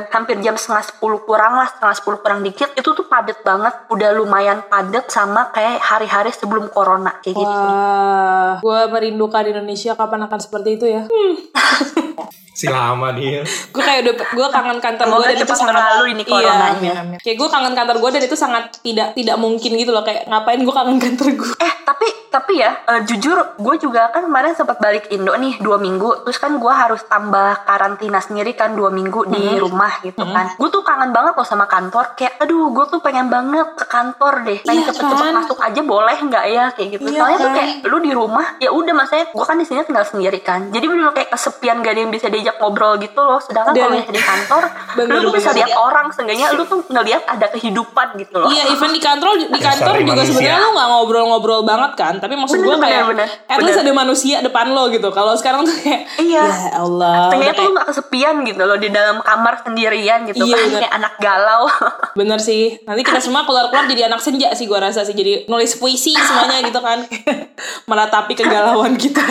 hampir 0.10 0.38
jam 0.40 0.54
setengah 0.54 0.84
10 0.94 1.00
kurang 1.22 1.54
lah 1.56 1.68
setengah 1.68 1.96
10 1.96 2.20
kurang 2.20 2.40
dikit 2.42 2.70
itu 2.72 2.90
tuh 2.90 3.06
padat 3.06 3.42
banget 3.42 3.74
udah 3.88 4.10
lumayan 4.14 4.62
padat 4.64 5.08
sama 5.08 5.50
kayak 5.50 5.78
hari-hari 5.80 6.32
sebelum 6.32 6.68
corona 6.68 7.18
kayak 7.20 7.36
gitu 7.36 7.54
Wah, 7.54 8.58
gue 8.60 8.80
merindukan 8.90 9.44
Indonesia 9.44 9.94
kapan 9.94 10.24
akan 10.24 10.40
seperti 10.40 10.70
itu 10.74 10.86
ya? 10.88 11.04
Hmm. 11.04 11.36
Si 12.54 12.70
lama 12.70 13.10
dia. 13.12 13.42
gue 13.42 13.82
kayak 13.84 14.06
udah 14.06 14.16
gue 14.30 14.48
kangen 14.48 14.78
kantor 14.78 15.06
gue 15.10 15.26
dan 15.26 15.38
itu 15.42 15.56
sangat 15.58 15.74
berlalu 15.74 16.06
ini 16.08 16.22
iya, 16.22 16.30
coronanya. 16.30 16.70
amin, 16.72 16.94
amin. 16.94 17.18
kayak 17.18 17.38
gue 17.42 17.50
kangen 17.50 17.74
kantor 17.74 17.96
gue 17.98 18.10
dan 18.14 18.24
itu 18.24 18.38
sangat 18.38 18.64
tidak 18.80 19.03
tidak 19.12 19.34
tidak 19.34 19.38
mungkin 19.42 19.72
gitu 19.82 19.90
loh. 19.90 20.06
Kayak 20.06 20.30
ngapain 20.30 20.62
gue 20.62 20.74
kangen 20.74 20.98
kantor 21.02 21.28
gue 21.34 21.52
Eh 21.66 21.74
tapi 21.84 22.08
tapi 22.34 22.54
ya 22.58 22.82
eh, 22.90 23.02
jujur 23.06 23.38
gue 23.62 23.76
juga 23.78 24.10
kan 24.10 24.26
kemarin 24.26 24.58
sempat 24.58 24.82
balik 24.82 25.10
Indo 25.10 25.34
nih 25.34 25.58
dua 25.62 25.78
minggu. 25.82 26.26
Terus 26.26 26.38
kan 26.38 26.58
gue 26.58 26.74
harus 26.74 27.02
tambah 27.06 27.66
karantina 27.66 28.22
sendiri 28.22 28.54
kan 28.54 28.74
dua 28.78 28.90
minggu 28.90 29.26
di 29.30 29.58
rumah 29.58 30.02
gitu 30.06 30.26
kan. 30.26 30.54
Gue 30.58 30.70
tuh 30.70 30.82
kangen 30.86 31.14
banget 31.14 31.34
loh 31.34 31.46
sama 31.46 31.66
kantor. 31.66 32.14
Kayak 32.18 32.42
aduh 32.42 32.70
gue 32.74 32.86
tuh 32.90 33.02
pengen 33.02 33.30
banget 33.30 33.74
ke 33.78 33.86
kantor 33.86 34.46
deh. 34.46 34.60
Pengen 34.66 34.86
Iya 34.86 34.90
cepet-cepet 34.94 35.26
kan? 35.30 35.34
masuk 35.34 35.60
aja 35.62 35.82
boleh 35.82 36.18
nggak 36.18 36.46
ya? 36.50 36.66
Kayak 36.74 36.90
gitu. 36.98 37.06
Iya 37.10 37.20
soalnya 37.22 37.38
tuh 37.38 37.50
kan? 37.50 37.58
kayak 37.58 37.74
lu 37.90 37.98
di 38.02 38.12
rumah 38.14 38.46
ya 38.58 38.70
udah 38.74 38.94
maksudnya 38.94 39.26
gue 39.34 39.46
kan 39.46 39.58
di 39.58 39.66
sini 39.66 39.82
tinggal 39.86 40.06
sendiri 40.06 40.40
kan. 40.42 40.62
Jadi 40.74 40.86
bener 40.86 41.14
kayak 41.14 41.30
kesepian 41.34 41.82
gak 41.82 41.94
ada 41.94 42.02
yang 42.02 42.14
bisa 42.14 42.28
diajak 42.30 42.56
ngobrol 42.62 42.98
gitu 43.02 43.20
loh. 43.22 43.42
Sedangkan 43.42 43.74
Dan- 43.74 43.90
kalau 43.90 44.14
di 44.14 44.22
kantor 44.22 44.64
Bener, 44.94 45.14
lu 45.22 45.30
tuh 45.30 45.34
bisa 45.38 45.50
lihat 45.54 45.74
orang. 45.74 46.10
Seenggaknya 46.14 46.54
lu 46.54 46.64
tuh 46.70 46.86
ngelihat 46.90 47.26
ada 47.26 47.50
kehidupan 47.50 48.18
gitu 48.22 48.36
loh. 48.38 48.50
Iya, 48.50 48.70
even 48.74 48.93
di 48.94 49.00
kantor 49.00 49.30
di 49.42 49.60
kantor 49.60 49.94
juga 49.98 50.14
manusia. 50.16 50.30
sebenarnya 50.30 50.60
lu 50.60 50.70
nggak 50.72 50.88
ngobrol-ngobrol 50.88 51.62
banget 51.64 51.92
kan, 51.94 52.14
tapi 52.16 52.34
maksud 52.34 52.56
Bener, 52.56 52.68
gue 52.70 52.78
kayak 52.80 53.02
bener, 53.04 53.26
bener. 53.26 53.28
at 53.50 53.60
least 53.60 53.76
Bener. 53.76 53.84
ada 53.84 53.94
manusia 53.96 54.36
depan 54.40 54.66
lo 54.70 54.84
gitu. 54.88 55.10
Kalau 55.10 55.34
sekarang 55.34 55.62
tuh 55.64 55.74
kayak 55.76 56.02
Iya. 56.18 56.44
ya 56.44 56.72
Allah. 56.78 57.28
Udah 57.28 57.52
tuh 57.52 57.60
lu 57.60 57.66
kayak- 57.66 57.76
gak 57.76 57.88
kesepian 57.90 58.36
gitu 58.44 58.62
loh 58.62 58.78
di 58.78 58.88
dalam 58.88 59.18
kamar 59.20 59.54
sendirian 59.60 60.20
gitu 60.24 60.44
Iya, 60.44 60.54
kan 60.54 60.64
bener. 60.64 60.80
kayak 60.80 60.94
anak 60.96 61.14
galau. 61.18 61.64
Bener 62.20 62.38
sih. 62.38 62.78
Nanti 62.84 63.02
kita 63.02 63.20
semua 63.20 63.42
keluar-keluar 63.42 63.84
jadi 63.86 64.06
anak 64.06 64.20
senja 64.20 64.54
sih 64.54 64.64
gua 64.64 64.80
rasa 64.80 65.02
sih. 65.02 65.12
Jadi 65.12 65.46
nulis 65.46 65.74
puisi 65.76 66.14
semuanya 66.14 66.62
gitu 66.62 66.78
kan. 66.78 67.02
Meratapi 67.90 68.34
kegalauan 68.34 68.94
kita. 68.96 69.26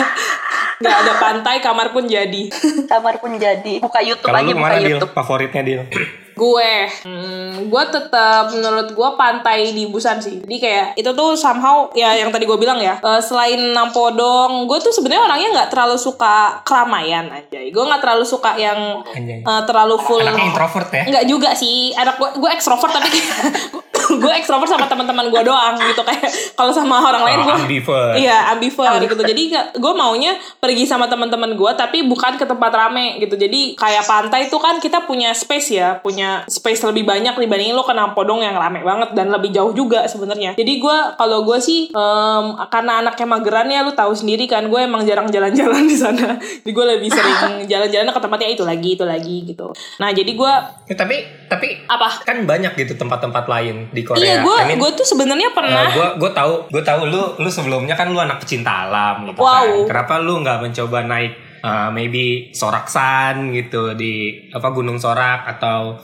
Gak 0.75 0.95
ada 0.99 1.13
pantai, 1.15 1.57
kamar 1.57 1.89
pun 1.89 2.03
jadi. 2.05 2.51
kamar 2.85 3.17
pun 3.17 3.31
jadi. 3.33 3.79
Buka 3.79 3.99
YouTube 3.99 4.27
Kalau 4.27 4.41
aja 4.41 4.51
buka? 4.51 4.75
YouTube. 4.77 5.13
Favoritnya 5.13 5.61
deal? 5.61 5.83
Gue, 6.33 6.71
hmm, 7.03 7.69
gue 7.69 7.83
tetap 7.87 8.49
menurut 8.49 8.89
gue 8.89 9.09
pantai 9.13 9.69
di 9.69 9.85
Busan 9.85 10.17
sih. 10.17 10.41
Jadi 10.41 10.57
kayak 10.57 10.87
itu 10.95 11.09
tuh 11.09 11.33
somehow 11.33 11.89
ya 11.93 12.13
yang 12.13 12.29
tadi 12.29 12.43
gue 12.43 12.55
bilang 12.55 12.77
ya. 12.77 12.97
eh, 12.97 13.21
selain 13.21 13.73
Nampodong, 13.73 14.65
gue 14.65 14.77
tuh 14.77 14.89
sebenarnya 14.89 15.23
orangnya 15.23 15.49
nggak 15.53 15.69
terlalu 15.69 15.95
suka 15.95 16.59
keramaian 16.61 17.29
aja. 17.29 17.59
Gue 17.63 17.83
nggak 17.83 18.01
terlalu 18.01 18.25
suka 18.25 18.55
yang 18.55 19.01
Anjay. 19.05 19.41
eh, 19.41 19.61
terlalu 19.63 19.95
full. 19.99 20.19
Anaknya 20.19 20.49
introvert 20.49 20.89
ya? 20.89 21.03
Enggak 21.05 21.25
juga 21.25 21.49
sih. 21.53 21.93
Anak 21.93 22.17
gue 22.17 22.29
gue 22.35 22.49
ekstrovert 22.49 22.91
tapi 22.91 23.09
gue 24.15 24.33
ekstrovert 24.33 24.67
sama 24.67 24.85
teman-teman 24.85 25.27
gue 25.27 25.41
doang 25.41 25.75
gitu 25.79 26.01
kayak 26.01 26.25
kalau 26.53 26.69
sama 26.69 26.99
orang 26.99 27.21
lain 27.21 27.31
Oh, 27.35 27.45
gue 27.45 27.55
ambivert. 27.59 28.13
iya 28.15 28.49
ambivert 28.49 29.01
gitu. 29.01 29.19
Jadi 29.19 29.43
gue 29.73 29.93
maunya 29.93 30.31
pergi 30.55 30.83
sama 30.83 31.05
teman-teman 31.05 31.53
gue 31.53 31.71
tapi 31.73 32.03
bukan 32.03 32.35
ke 32.35 32.43
tempat 32.43 32.71
rame 32.71 33.17
gitu. 33.17 33.33
Jadi 33.33 33.73
kayak 33.73 34.03
pantai 34.03 34.47
itu 34.47 34.57
kan 34.57 34.77
kita 34.77 35.03
punya 35.03 35.31
space 35.31 35.69
ya 35.71 35.97
punya 35.97 36.43
space 36.45 36.83
lebih 36.83 37.03
banyak 37.03 37.33
dibandingin 37.33 37.73
lo 37.73 37.81
ke 37.81 37.91
Nampodong 37.91 38.41
yang 38.41 38.53
rame 38.53 38.81
banget 38.81 39.11
dan 39.11 39.29
lebih 39.29 39.49
jauh 39.49 39.71
juga 39.71 40.05
sebenarnya. 40.05 40.53
Jadi 40.53 40.73
gue 40.75 40.97
kalau 41.13 41.41
gue 41.41 41.57
sih 41.57 41.89
em, 41.89 42.45
karena 42.67 43.01
anaknya 43.01 43.27
mageran 43.27 43.67
ya 43.67 43.81
lu 43.81 43.91
tahu 43.91 44.13
sendiri 44.13 44.45
kan 44.45 44.65
gue 44.65 44.79
emang 44.79 45.03
jarang 45.03 45.27
jalan-jalan 45.27 45.83
di 45.83 45.95
sana. 45.95 46.35
Jadi 46.37 46.69
gue 46.69 46.85
lebih 46.87 47.09
sering 47.09 47.39
jalan-jalan 47.71 48.07
ke 48.07 48.19
tempatnya 48.19 48.49
itu 48.49 48.63
lagi 48.63 48.89
itu 48.91 49.03
lagi 49.03 49.37
gitu. 49.45 49.67
Nah 49.97 50.09
jadi 50.09 50.31
gue 50.31 50.53
Ya, 50.83 50.95
tapi 50.95 51.15
tapi 51.45 51.67
apa? 51.85 52.21
kan 52.21 52.43
banyak 52.43 52.75
gitu 52.75 52.93
tempat-tempat 52.93 53.45
lain 53.45 53.87
di 53.89 54.02
Korea. 54.03 54.21
Iya, 54.21 54.35
gue 54.39 54.55
I 54.55 54.65
mean, 54.67 54.77
gue 54.77 54.91
tuh 54.93 55.03
sebenarnya 55.03 55.49
pernah. 55.51 55.89
gue 55.89 56.07
gue 56.17 56.31
tahu 56.31 56.53
gue 56.69 56.79
tahu 56.79 57.01
lu 57.05 57.21
lu 57.37 57.49
sebelumnya 57.49 57.93
kan 57.93 58.07
lu 58.07 58.17
anak 58.17 58.39
pecinta 58.39 58.85
alam 58.85 59.25
gitu 59.25 59.39
Wow. 59.39 59.49
kan. 59.49 59.67
Kenapa 59.89 60.13
lu 60.19 60.39
nggak 60.39 60.59
mencoba 60.61 60.99
naik 61.03 61.33
uh, 61.59 61.89
maybe 61.89 62.51
Soraksan 62.51 63.51
gitu 63.51 63.93
di 63.93 64.13
apa 64.49 64.69
Gunung 64.69 64.97
Sorak 64.97 65.47
atau 65.49 65.97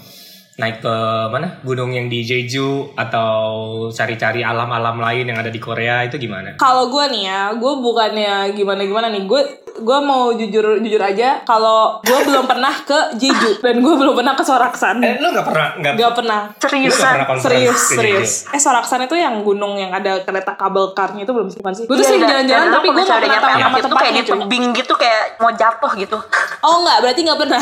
naik 0.56 0.84
ke 0.84 0.96
mana 1.32 1.64
gunung 1.64 1.88
yang 1.90 2.12
di 2.12 2.20
Jeju 2.20 2.92
atau 2.94 3.40
cari-cari 3.90 4.44
alam-alam 4.44 5.00
lain 5.00 5.24
yang 5.24 5.40
ada 5.40 5.48
di 5.48 5.56
Korea 5.56 6.04
itu 6.04 6.20
gimana? 6.20 6.60
Kalau 6.60 6.92
gue 6.92 7.06
nih 7.10 7.24
ya, 7.26 7.42
gue 7.56 7.74
bukannya 7.80 8.52
gimana 8.52 8.84
gimana 8.84 9.08
nih. 9.08 9.24
Gue 9.24 9.40
gue 9.80 10.00
mau 10.00 10.30
jujur 10.32 10.78
jujur 10.78 11.00
aja. 11.00 11.42
Kalau 11.42 12.00
gue 12.00 12.20
belum 12.22 12.46
pernah 12.46 12.72
ke 12.80 13.16
Jeju 13.16 13.60
dan 13.60 13.80
gue 13.80 13.94
belum 13.94 14.14
pernah 14.14 14.34
ke 14.34 14.42
Soraksan. 14.42 15.00
Eh, 15.00 15.18
lu 15.18 15.30
nggak 15.30 15.46
pernah 15.46 15.68
nggak 15.76 15.94
Gak 15.96 16.14
pernah. 16.14 16.42
Seriusan. 16.56 17.14
pernah 17.20 17.40
Serius, 17.40 17.80
serius. 17.90 18.32
Eh 18.48 18.58
Soraksan 18.58 19.04
itu 19.04 19.16
yang 19.16 19.40
gunung 19.40 19.74
yang 19.74 19.90
ada 19.90 20.22
kereta 20.22 20.54
kabel 20.54 20.92
karnya 20.92 21.24
itu 21.24 21.32
belum? 21.32 21.48
Bukan 21.50 21.74
sih? 21.74 21.84
Gue 21.84 21.94
tuh 21.94 22.02
Iya, 22.02 22.10
sering 22.10 22.24
jalan-jalan 22.24 22.68
tapi 22.70 22.88
gue 22.90 23.02
gak 23.02 23.20
pernah 23.20 23.40
tahu 23.40 23.56
nama 23.56 23.70
itu 23.70 23.88
kayak 23.88 23.90
tempatnya. 23.90 24.12
di 24.12 24.22
cuy. 24.22 24.34
tebing 24.38 24.66
gitu 24.74 24.94
kayak 24.96 25.24
mau 25.38 25.52
jatuh 25.52 25.92
gitu. 25.96 26.18
Oh 26.60 26.76
enggak, 26.80 26.98
berarti 27.02 27.20
gak 27.22 27.40
pernah. 27.40 27.62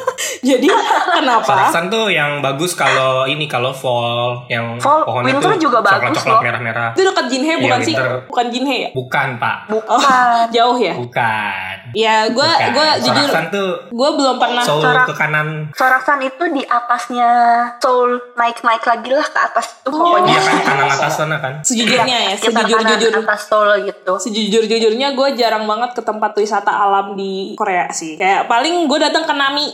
Jadi 0.40 0.66
kenapa? 1.12 1.46
Soraksan 1.46 1.84
tuh 1.88 2.06
yang 2.08 2.38
bagus 2.38 2.72
kalau 2.72 3.24
ini 3.24 3.46
kalau 3.46 3.70
fall 3.70 4.42
yang 4.46 4.78
Fall, 4.78 5.02
pohonnya 5.02 5.32
winter 5.32 5.50
tuh 5.50 5.60
juga 5.60 5.78
bagus 5.80 5.94
coklat-coklat 6.18 6.32
loh. 6.32 6.42
merah-merah. 6.42 6.88
Itu 6.92 7.02
dekat 7.04 7.26
Jinhe 7.28 7.46
Iya, 7.48 7.56
bukan 7.60 7.80
sih? 7.80 7.94
Bukan 8.26 8.46
Jinhe 8.48 8.76
ya? 8.78 8.88
Bukan 8.92 9.28
pak, 9.36 9.56
Oh, 9.68 9.78
Bukan. 9.78 10.44
jauh 10.54 10.78
ya? 10.78 10.94
bukan. 10.94 11.57
Ya, 11.90 12.26
gue 12.26 12.36
Bukan. 12.36 12.68
gue 12.70 12.88
jujur 13.00 13.28
tuh 13.48 13.70
gue 13.88 14.10
belum 14.12 14.36
pernah 14.36 14.60
Seoul 14.60 14.82
Sorak- 14.82 15.06
ke 15.06 15.14
kanan 15.14 15.48
Soraksan 15.70 16.20
itu 16.20 16.44
di 16.50 16.62
atasnya 16.62 17.30
Seoul 17.78 18.16
naik-naik 18.34 18.82
lagi 18.82 19.10
lah 19.10 19.24
ke 19.24 19.38
atas 19.38 19.66
itu 19.76 19.88
Oh. 19.88 19.96
pokoknya. 20.14 20.30
Iya 20.30 20.40
kan 20.42 20.58
kanan 20.62 20.88
atas 20.90 21.12
sana 21.14 21.36
kan. 21.38 21.54
sejujurnya 21.60 22.16
ya, 22.22 22.32
Sekitar 22.32 22.52
kanan 22.60 22.68
sejujur-jujur 22.68 23.12
atas 23.22 23.40
Seoul 23.42 23.68
gitu. 23.82 24.12
Sejujur-jujurnya 24.18 25.08
gue 25.12 25.28
jarang 25.34 25.64
banget 25.64 25.90
ke 25.92 26.02
tempat 26.02 26.32
wisata 26.34 26.68
alam 26.70 27.14
di 27.14 27.54
Korea 27.54 27.88
sih. 27.90 28.14
Kayak 28.14 28.46
paling 28.46 28.84
gue 28.84 28.98
datang 28.98 29.24
ke 29.26 29.34
Nami. 29.34 29.66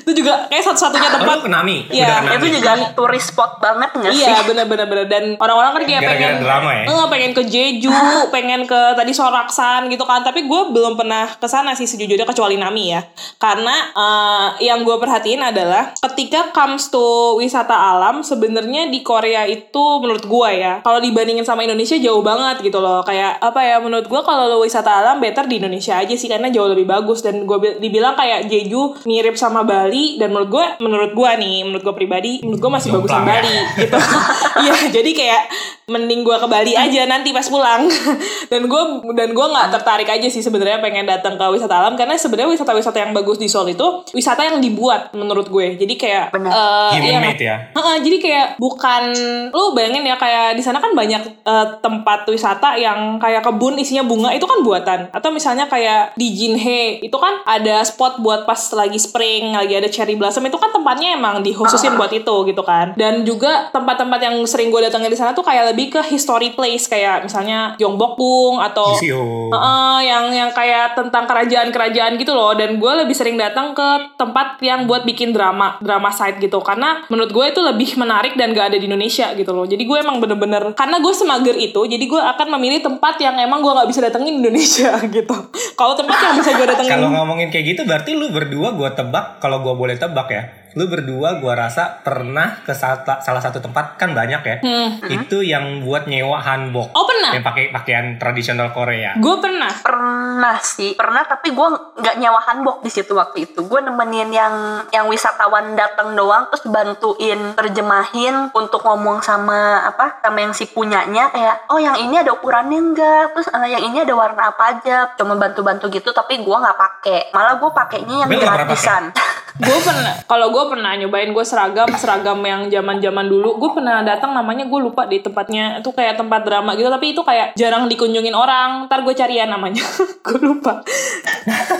itu 0.00 0.12
juga 0.14 0.46
kayak 0.46 0.64
satu-satunya 0.64 1.02
Oh, 1.06 1.14
tempat. 1.14 1.36
ke 1.40 1.50
Nami? 1.50 1.76
Iya, 1.88 2.06
ke 2.08 2.26
Nami? 2.26 2.36
Itu 2.36 2.46
juga 2.54 2.72
turis 2.94 3.24
spot 3.24 3.52
banget 3.58 3.90
nggak 3.92 4.12
sih? 4.12 4.22
Iya 4.22 4.36
bener-bener 4.42 4.86
bener 4.86 5.06
dan 5.06 5.24
orang-orang 5.36 5.70
kan 5.74 5.82
kayak 5.84 6.02
pengen 6.02 6.34
drama 6.40 6.70
ya? 6.72 6.84
Eh, 6.86 7.06
pengen 7.06 7.30
ke 7.32 7.42
Jeju, 7.44 7.92
pengen 8.34 8.60
ke 8.64 8.80
tadi 8.94 9.12
Soraksan 9.12 9.86
gitu 9.86 10.02
kan. 10.02 10.20
Tapi 10.20 10.44
gue 10.44 10.60
belum 10.70 10.93
pernah 10.98 11.30
ke 11.38 11.46
sana 11.48 11.72
sih 11.72 11.88
sejujurnya 11.88 12.26
kecuali 12.28 12.60
Nami 12.60 12.84
ya. 12.92 13.00
Karena 13.40 13.74
eh, 13.94 14.48
yang 14.68 14.84
gue 14.84 14.96
perhatiin 14.98 15.40
adalah 15.40 15.96
ketika 16.12 16.52
comes 16.52 16.92
to 16.92 17.40
wisata 17.40 17.72
alam 17.72 18.20
sebenarnya 18.20 18.92
di 18.92 19.00
Korea 19.00 19.48
itu 19.48 20.02
menurut 20.04 20.28
gue 20.28 20.50
ya 20.60 20.84
kalau 20.84 21.00
dibandingin 21.00 21.46
sama 21.48 21.64
Indonesia 21.64 21.96
jauh 21.96 22.20
banget 22.20 22.60
gitu 22.60 22.78
loh. 22.84 23.00
Kayak 23.00 23.40
apa 23.40 23.60
ya 23.64 23.80
menurut 23.80 24.04
gue 24.04 24.20
kalau 24.20 24.46
lo 24.52 24.60
wisata 24.60 25.00
alam 25.00 25.18
better 25.18 25.48
di 25.48 25.58
Indonesia 25.62 25.96
aja 25.96 26.12
sih 26.12 26.28
karena 26.28 26.52
jauh 26.52 26.68
lebih 26.68 26.84
bagus 26.84 27.24
dan 27.24 27.48
gue 27.48 27.80
dibilang 27.80 28.12
kayak 28.18 28.46
Jeju 28.52 29.06
mirip 29.08 29.40
sama 29.40 29.64
Bali 29.64 30.20
dan 30.20 30.28
menurut 30.28 30.50
gue 30.52 30.64
menurut 30.84 31.12
gue 31.16 31.30
nih 31.40 31.56
menurut 31.64 31.82
gue 31.82 31.94
pribadi 31.96 32.32
menurut 32.44 32.60
gue 32.60 32.72
masih 32.72 32.90
bagusan 32.92 33.14
Jomplang 33.14 33.24
ya? 33.24 33.34
Bali 33.40 33.56
gitu. 33.80 33.98
Iya, 34.54 34.76
jadi 34.86 35.10
kayak 35.10 35.42
mending 35.90 36.24
gua 36.24 36.40
ke 36.40 36.48
Bali 36.48 36.72
aja 36.72 37.04
nanti 37.04 37.34
pas 37.34 37.44
pulang. 37.50 37.84
dan 38.52 38.70
gue 38.70 38.82
dan 39.18 39.34
gua 39.36 39.46
nggak 39.50 39.68
tertarik 39.80 40.08
aja 40.08 40.28
sih 40.30 40.40
sebenarnya 40.40 40.80
pengen 40.84 41.08
datang 41.08 41.40
ke 41.40 41.44
wisata 41.48 41.80
alam 41.80 41.96
karena 41.96 42.12
sebenarnya 42.12 42.52
wisata-wisata 42.52 43.00
yang 43.00 43.16
bagus 43.16 43.40
di 43.40 43.48
Seoul 43.48 43.72
itu 43.72 44.04
wisata 44.12 44.44
yang 44.44 44.60
dibuat 44.60 45.16
menurut 45.16 45.48
gue. 45.48 45.80
Jadi 45.80 45.94
kayak 45.96 46.36
Benar. 46.36 46.52
eh, 46.52 46.90
Human 47.00 47.08
iya, 47.08 47.18
made 47.24 47.40
ya? 47.40 47.56
Heeh, 47.72 47.96
jadi 48.04 48.16
kayak 48.20 48.46
bukan 48.60 49.02
lu 49.48 49.72
bayangin 49.72 50.04
ya 50.04 50.20
kayak 50.20 50.52
di 50.52 50.60
sana 50.60 50.84
kan 50.84 50.92
banyak 50.92 51.22
eh, 51.24 51.66
tempat 51.80 52.28
wisata 52.28 52.76
yang 52.76 53.16
kayak 53.16 53.40
kebun 53.40 53.80
isinya 53.80 54.04
bunga 54.04 54.28
itu 54.36 54.44
kan 54.44 54.60
buatan 54.60 55.00
atau 55.08 55.30
misalnya 55.32 55.64
kayak 55.70 56.12
di 56.18 56.34
Jinhae 56.34 57.00
itu 57.00 57.16
kan 57.16 57.40
ada 57.46 57.80
spot 57.86 58.20
buat 58.20 58.44
pas 58.44 58.58
lagi 58.74 58.98
spring 59.00 59.54
lagi 59.54 59.78
ada 59.78 59.88
cherry 59.88 60.18
blossom 60.18 60.44
itu 60.44 60.58
kan 60.58 60.74
tempatnya 60.74 61.14
emang 61.14 61.40
dikhususin 61.40 61.94
buat 61.94 62.10
itu 62.10 62.34
gitu 62.50 62.62
kan 62.66 62.92
dan 62.98 63.22
juga 63.22 63.70
tempat-tempat 63.70 64.18
yang 64.18 64.36
sering 64.44 64.74
gue 64.74 64.82
datengin 64.82 65.08
di 65.08 65.16
sana 65.16 65.30
tuh 65.32 65.46
kayak 65.46 65.70
lebih 65.70 65.94
ke 65.94 66.00
history 66.04 66.50
place 66.52 66.90
kayak 66.90 67.22
misalnya 67.24 67.78
Gyeongbokgung 67.78 68.58
atau 68.58 68.98
Visio. 68.98 69.48
Heeh, 69.54 69.96
yang 70.10 70.24
yang 70.34 70.50
kayak 70.50 70.73
tentang 70.92 71.24
kerajaan-kerajaan 71.24 72.18
gitu 72.18 72.32
loh 72.34 72.52
dan 72.58 72.76
gue 72.76 72.92
lebih 73.04 73.14
sering 73.14 73.38
datang 73.38 73.72
ke 73.72 74.16
tempat 74.18 74.58
yang 74.60 74.84
buat 74.90 75.06
bikin 75.06 75.30
drama 75.30 75.78
drama 75.80 76.10
site 76.10 76.42
gitu 76.42 76.60
karena 76.60 77.06
menurut 77.08 77.30
gue 77.30 77.44
itu 77.50 77.60
lebih 77.62 77.96
menarik 77.96 78.34
dan 78.34 78.52
gak 78.52 78.74
ada 78.74 78.78
di 78.78 78.86
Indonesia 78.90 79.32
gitu 79.34 79.54
loh 79.54 79.64
jadi 79.64 79.80
gue 79.80 79.98
emang 80.02 80.18
bener-bener 80.18 80.74
karena 80.74 80.98
gue 80.98 81.14
semager 81.14 81.56
itu 81.56 81.80
jadi 81.86 82.04
gue 82.04 82.20
akan 82.20 82.58
memilih 82.58 82.82
tempat 82.82 83.16
yang 83.22 83.38
emang 83.38 83.62
gue 83.62 83.72
nggak 83.72 83.88
bisa 83.88 84.00
datengin 84.04 84.38
di 84.38 84.40
Indonesia 84.48 84.98
gitu 85.16 85.36
kalau 85.74 85.94
tempat 85.94 86.16
yang 86.18 86.34
bisa 86.38 86.50
gue 86.54 86.66
datengin 86.66 86.92
Kalau 86.94 87.10
ngomongin 87.10 87.48
kayak 87.50 87.74
gitu 87.74 87.82
berarti 87.84 88.14
lu 88.14 88.30
berdua 88.30 88.74
gua 88.74 88.90
tebak 88.94 89.38
kalau 89.38 89.62
gua 89.62 89.74
boleh 89.74 89.98
tebak 89.98 90.28
ya. 90.30 90.42
Lu 90.74 90.90
berdua 90.90 91.38
gua 91.38 91.54
rasa 91.54 92.02
pernah 92.02 92.58
ke 92.66 92.74
salah, 92.74 93.22
salah 93.22 93.38
satu 93.38 93.62
tempat 93.62 93.94
kan 93.94 94.10
banyak 94.10 94.42
ya. 94.42 94.56
Hmm. 94.58 94.90
Itu 95.06 95.46
yang 95.46 95.86
buat 95.86 96.10
nyewa 96.10 96.42
hanbok. 96.42 96.90
oh 96.90 97.04
pernah 97.06 97.30
Yang 97.30 97.44
pakai 97.46 97.64
pakaian 97.70 98.06
tradisional 98.18 98.74
Korea. 98.74 99.14
gue 99.14 99.36
pernah 99.38 99.70
Pernah 99.70 100.58
sih, 100.64 100.96
pernah 100.96 101.22
tapi 101.28 101.52
gue 101.52 101.68
nggak 102.00 102.16
nyewa 102.18 102.40
hanbok 102.40 102.80
di 102.80 102.90
situ 102.90 103.12
waktu 103.14 103.46
itu. 103.46 103.62
Gue 103.68 103.84
nemenin 103.84 104.32
yang 104.32 104.54
yang 104.90 105.06
wisatawan 105.06 105.76
datang 105.76 106.16
doang, 106.16 106.48
terus 106.48 106.64
bantuin 106.66 107.52
terjemahin 107.54 108.50
untuk 108.56 108.80
ngomong 108.82 109.20
sama 109.20 109.84
apa 109.84 110.18
sama 110.24 110.40
yang 110.40 110.56
si 110.56 110.66
punyanya 110.72 111.28
kayak 111.30 111.68
oh 111.68 111.78
yang 111.78 111.96
ini 112.00 112.20
ada 112.20 112.32
ukurannya 112.32 112.80
enggak, 112.80 113.36
terus 113.36 113.48
eh, 113.52 113.68
yang 113.68 113.84
ini 113.84 114.02
ada 114.02 114.14
warna 114.16 114.50
apa 114.50 114.80
aja, 114.80 115.12
cuma 115.14 115.36
bantu-bantu 115.36 115.92
gitu 115.92 116.10
tapi 116.10 116.40
gue 116.40 116.56
nggak 116.56 116.78
pakai. 116.78 117.20
Malah 117.36 117.60
gue 117.60 117.70
pakainya 117.70 118.24
yang 118.24 118.30
pernah 118.32 118.56
gratisan. 118.64 119.12
gue 119.56 119.78
pernah 119.78 120.18
kalau 120.24 120.50
gue 120.50 120.64
pernah 120.66 120.92
nyobain 120.94 121.30
gue 121.30 121.44
seragam 121.44 121.86
seragam 121.94 122.42
yang 122.42 122.66
zaman 122.66 122.98
zaman 122.98 123.22
dulu 123.24 123.54
gue 123.56 123.70
pernah 123.72 124.02
datang 124.02 124.34
namanya 124.34 124.66
gue 124.66 124.80
lupa 124.80 125.06
di 125.06 125.18
tempatnya 125.18 125.78
itu 125.78 125.88
kayak 125.88 126.16
tempat 126.16 126.42
drama 126.42 126.74
gitu 126.74 126.88
tapi 126.88 127.14
itu 127.14 127.22
kayak 127.22 127.54
jarang 127.54 127.86
dikunjungin 127.86 128.32
orang 128.32 128.84
ntar 128.84 129.00
gue 129.00 129.14
cari 129.14 129.38
ya 129.38 129.46
namanya 129.46 129.78
gue 130.26 130.38
lupa 130.40 130.82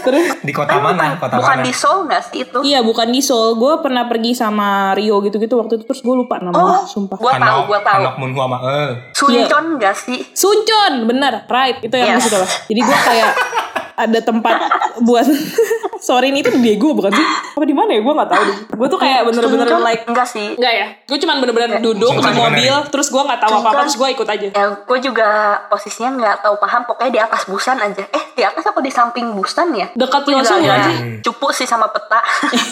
terus 0.01 0.39
Di 0.39 0.53
kota 0.53 0.79
mana? 0.79 1.17
Kota 1.17 1.35
Bukan 1.35 1.51
mana? 1.57 1.67
di 1.67 1.73
Seoul 1.73 2.07
nggak 2.07 2.23
sih 2.25 2.39
itu? 2.43 2.59
iya 2.63 2.79
bukan 2.81 3.09
di 3.09 3.19
Seoul 3.19 3.57
gue 3.57 3.75
pernah 3.81 4.07
pergi 4.07 4.33
sama 4.33 4.69
Rio 4.95 5.19
gitu 5.21 5.37
gitu 5.37 5.57
waktu 5.57 5.75
itu 5.75 5.85
terus 5.85 5.99
gue 6.01 6.15
lupa 6.15 6.39
namanya 6.39 6.63
Oh, 6.77 6.87
sumpah 6.87 7.19
gua 7.19 7.35
tahu, 7.35 7.61
gua 7.67 7.81
tahu. 7.81 7.97
Hanok 8.01 8.17
Munhwa 8.17 8.45
Ma. 8.47 8.59
Eh. 8.63 8.91
Suncheon 9.13 9.75
nggak 9.75 9.95
sih? 9.95 10.23
Suncon 10.31 11.05
bener 11.05 11.43
right 11.45 11.81
itu 11.81 11.93
yang 11.93 12.15
Yes. 12.15 12.25
situ 12.25 12.39
lah 12.39 12.51
jadi 12.65 12.81
gue 12.81 12.99
kayak 13.03 13.33
ada 13.94 14.18
tempat 14.20 14.54
buat 15.02 15.26
sorry 16.07 16.30
ini 16.35 16.44
tuh 16.44 16.52
di 16.54 16.61
Daegu 16.61 16.92
bukan 16.92 17.11
sih 17.11 17.26
apa 17.54 17.64
di 17.64 17.74
mana 17.74 17.96
ya 17.96 18.00
gue 18.04 18.14
nggak 18.14 18.30
tahu 18.30 18.42
deh 18.44 18.59
gue 18.74 18.88
tuh 18.90 19.00
kayak 19.00 19.20
bener-bener 19.24 19.64
Suncheon 19.64 19.85
like 19.85 20.02
enggak 20.04 20.28
sih. 20.28 20.48
Enggak 20.54 20.74
ya, 20.74 20.87
gue 21.07 21.18
cuman 21.18 21.37
bener-bener 21.42 21.70
duduk 21.83 22.11
di 22.14 22.33
mobil, 22.35 22.74
gimana 22.74 22.90
terus 22.92 23.09
gue 23.11 23.22
nggak 23.22 23.40
tahu 23.40 23.52
apa-apa, 23.61 23.80
terus 23.87 23.96
gue 23.98 24.09
ikut 24.14 24.28
aja. 24.28 24.48
Ya, 24.54 24.64
gue 24.76 24.98
juga 25.02 25.28
posisinya 25.66 26.11
nggak 26.14 26.37
tahu 26.46 26.54
paham. 26.62 26.83
Pokoknya 26.87 27.11
di 27.11 27.20
atas 27.20 27.42
busan 27.48 27.76
aja. 27.80 28.04
Eh, 28.11 28.24
di 28.37 28.42
atas 28.44 28.64
apa 28.66 28.80
di 28.85 28.90
samping 28.92 29.35
busan 29.35 29.74
ya? 29.74 29.87
Dekat 29.94 30.22
agak 30.26 30.78
sih? 30.87 30.96
Cupu 31.24 31.48
sih 31.50 31.66
sama 31.66 31.90
peta. 31.90 32.20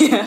Iya, 0.02 0.22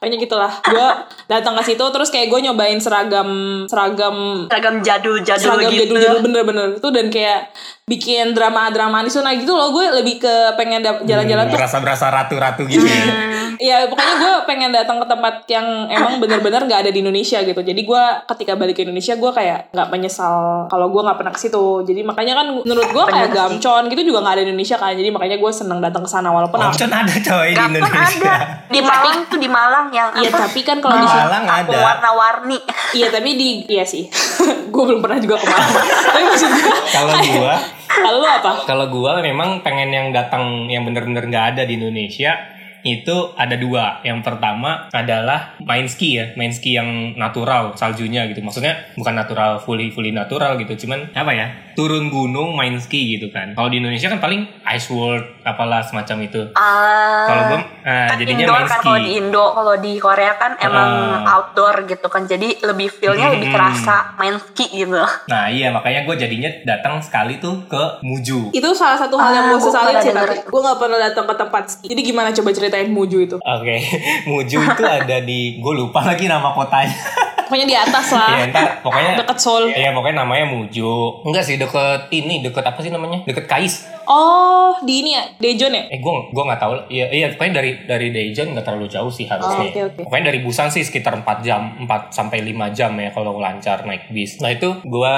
Kayaknya 0.00 0.16
gitulah. 0.26 0.52
Gue 0.64 0.88
datang 1.30 1.54
ke 1.58 1.62
situ, 1.66 1.84
terus 1.92 2.08
kayak 2.10 2.30
gue 2.30 2.40
nyobain 2.50 2.78
seragam 2.82 3.28
seragam 3.66 4.46
Seragam 4.50 4.74
jadul-jadul 4.82 5.44
seragam 5.50 5.70
gitu. 5.70 5.80
jadul-jadul 5.86 6.20
bener-bener 6.24 6.66
itu 6.78 6.88
dan 6.90 7.06
kayak 7.12 7.50
bikin 7.90 8.30
drama-drama 8.30 9.02
di 9.02 9.10
sana 9.10 9.34
gitu 9.34 9.50
loh. 9.50 9.68
Gue 9.70 9.90
lebih 9.90 10.16
ke 10.16 10.30
pengen 10.54 10.78
dap- 10.78 11.02
jalan-jalan 11.02 11.50
tuh. 11.50 11.58
Berasa-berasa 11.58 12.06
ratu-ratu 12.08 12.62
gitu 12.64 12.86
ya. 12.86 13.02
Iya, 13.58 13.76
pokoknya 13.84 14.14
gue 14.16 14.32
pengen 14.46 14.70
datang 14.70 14.96
ke 14.96 15.06
tempat 15.06 15.42
yang 15.46 15.66
emang 15.86 16.16
bener-bener 16.16 16.62
nggak 16.62 16.80
ada 16.80 16.90
di 16.90 17.02
Indonesia 17.02 17.42
gitu. 17.42 17.58
Jadi 17.58 17.82
gue 17.82 18.02
ketika 18.26 18.54
balik 18.54 18.72
ke 18.72 18.82
Indonesia 18.82 19.12
gue 19.12 19.30
kayak 19.30 19.68
nggak 19.70 19.88
menyesal 19.90 20.34
kalau 20.66 20.86
gue 20.88 21.02
nggak 21.02 21.18
pernah 21.18 21.32
ke 21.32 21.40
situ. 21.40 21.58
Jadi 21.82 22.00
makanya 22.00 22.34
kan 22.36 22.46
menurut 22.56 22.88
gue 22.88 23.04
kayak. 23.06 23.28
Gamcon 23.30 23.86
gitu 23.86 24.02
juga 24.04 24.20
nggak 24.20 24.34
ada 24.34 24.42
di 24.42 24.50
Indonesia 24.50 24.76
kan. 24.76 24.92
Jadi 24.92 25.08
makanya 25.08 25.36
gue 25.36 25.50
seneng 25.50 25.78
datang 25.78 26.02
ke 26.02 26.10
sana 26.10 26.30
walaupun 26.30 26.58
Omcon 26.60 26.88
ada 26.88 27.10
coy 27.12 27.48
di 27.48 27.58
Indonesia. 27.58 28.00
ada? 28.20 28.34
Di 28.66 28.80
Malang 28.80 29.18
tuh 29.26 29.38
di 29.38 29.48
Malang 29.48 29.86
yang 29.90 30.08
Iya, 30.12 30.30
tapi 30.30 30.60
kan 30.60 30.78
kalau 30.78 30.94
di 30.96 31.06
sini 31.06 31.22
Malang 31.22 31.44
ada. 31.44 31.78
warna-warni. 31.80 32.58
Iya 32.92 33.08
tapi 33.08 33.34
di 33.34 33.48
iya 33.66 33.82
sih. 33.82 34.06
gue 34.72 34.82
belum 34.84 35.00
pernah 35.00 35.18
juga 35.18 35.36
ke 35.36 35.46
Malang. 35.46 35.72
tapi 36.06 36.22
maksud 36.24 36.50
gue 36.50 36.70
Kalau 36.88 37.12
gua 37.32 37.54
kalau 37.90 38.22
lu 38.22 38.26
apa? 38.26 38.62
Kalau 38.64 38.86
gua 38.86 39.18
memang 39.18 39.66
pengen 39.66 39.90
yang 39.90 40.08
datang 40.14 40.70
yang 40.70 40.86
bener-bener 40.86 41.26
nggak 41.26 41.46
ada 41.56 41.62
di 41.66 41.74
Indonesia 41.74 42.59
itu 42.82 43.16
ada 43.34 43.54
dua. 43.54 44.00
Yang 44.00 44.20
pertama 44.22 44.88
adalah 44.90 45.54
main 45.60 45.84
ski 45.84 46.08
ya, 46.12 46.24
main 46.34 46.50
ski 46.50 46.74
yang 46.74 46.88
natural 47.14 47.74
saljunya 47.74 48.24
gitu. 48.26 48.40
Maksudnya 48.40 48.94
bukan 48.94 49.14
natural 49.14 49.58
fully 49.58 49.88
fully 49.88 50.10
natural 50.10 50.56
gitu, 50.56 50.74
cuman 50.80 51.12
apa 51.12 51.30
ya? 51.30 51.46
Turun 51.72 52.08
gunung 52.08 52.52
main 52.52 52.76
ski 52.76 53.16
gitu 53.16 53.28
kan. 53.28 53.52
Kalau 53.52 53.68
di 53.68 53.78
Indonesia 53.78 54.06
kan 54.06 54.18
paling 54.18 54.44
ice 54.66 54.88
world 54.88 55.24
apalah 55.42 55.80
semacam 55.80 56.16
itu. 56.22 56.40
Ah, 56.52 57.24
Kalau 57.24 57.42
gua 57.46 57.58
nah, 57.80 58.06
kan 58.06 58.16
jadinya 58.16 58.44
indoor 58.44 58.56
main 58.56 58.66
kan 58.66 58.72
ski. 58.74 58.84
kalau 58.84 58.98
di 58.98 59.10
Indo, 59.14 59.44
kalau 59.50 59.74
di 59.76 59.92
Korea 59.96 60.32
kan 60.34 60.52
emang 60.58 60.90
Ah. 61.20 61.32
outdoor 61.32 61.74
gitu 61.84 62.06
kan. 62.06 62.22
Jadi 62.24 62.60
lebih 62.60 62.88
feel-nya 62.90 63.30
lebih 63.30 63.48
Hmm. 63.48 63.56
kerasa 63.56 63.96
main 64.14 64.36
ski 64.36 64.66
gitu. 64.74 65.00
Nah 65.26 65.48
iya 65.48 65.70
makanya 65.70 66.04
gue 66.04 66.16
jadinya 66.16 66.50
datang 66.66 67.00
sekali 67.00 67.38
tuh 67.38 67.64
ke 67.64 67.82
Muju. 68.02 68.52
Itu 68.52 68.72
salah 68.72 68.96
satu 68.96 69.16
hal 69.16 69.30
yang 69.30 69.46
Ah, 69.46 69.50
gue 69.52 69.60
pernah 69.62 70.00
sih 70.00 70.12
gue 70.42 70.60
nggak 70.60 70.78
pernah 70.78 70.98
datang 71.00 71.24
ke 71.24 71.34
tempat 71.34 71.64
ski. 71.66 71.86
Jadi 71.88 72.00
gimana 72.02 72.28
coba 72.30 72.50
ceritain 72.70 72.94
Muju 72.94 73.18
itu? 73.26 73.36
Oke, 73.42 73.76
Muju 74.30 74.58
itu 74.62 74.84
ada 74.86 75.18
di 75.18 75.58
gue 75.58 75.74
lupa 75.74 76.06
lagi 76.06 76.30
nama 76.30 76.54
kotanya. 76.54 76.94
Pokoknya 77.50 77.66
di 77.66 77.74
atas 77.74 78.06
lah. 78.14 78.30
Iya 78.30 78.46
ntar 78.54 78.78
pokoknya 78.78 79.18
Deket 79.18 79.38
Seoul. 79.42 79.74
Iya 79.74 79.90
pokoknya 79.90 80.22
namanya 80.22 80.46
Muju. 80.54 81.26
Enggak 81.26 81.42
sih 81.42 81.58
deket 81.58 82.06
ini 82.14 82.46
deket 82.46 82.62
apa 82.62 82.78
sih 82.78 82.94
namanya? 82.94 83.26
Deket 83.26 83.50
Kais. 83.50 83.90
Oh, 84.06 84.78
di 84.86 85.02
ini 85.02 85.18
ya, 85.18 85.26
Daejeon 85.34 85.74
ya? 85.74 85.82
Eh 85.90 85.98
gue 85.98 86.14
gue 86.30 86.44
nggak 86.46 86.62
tahu. 86.62 86.86
Iya 86.86 87.10
iya 87.10 87.26
pokoknya 87.34 87.58
dari 87.58 87.70
dari 87.90 88.14
Daejeon 88.14 88.54
nggak 88.54 88.62
terlalu 88.62 88.86
jauh 88.86 89.10
sih 89.10 89.26
harusnya. 89.26 89.66
Oh, 89.66 89.70
oke, 89.74 89.80
oke. 89.82 90.00
Pokoknya 90.06 90.30
dari 90.30 90.46
Busan 90.46 90.70
sih 90.70 90.86
sekitar 90.86 91.18
4 91.26 91.26
jam 91.42 91.74
4 91.90 92.14
sampai 92.14 92.38
5 92.38 92.70
jam 92.70 92.94
ya 92.94 93.10
kalau 93.10 93.42
lancar 93.42 93.82
naik 93.82 94.14
bis. 94.14 94.38
Nah 94.38 94.54
itu 94.54 94.70
gue 94.86 95.16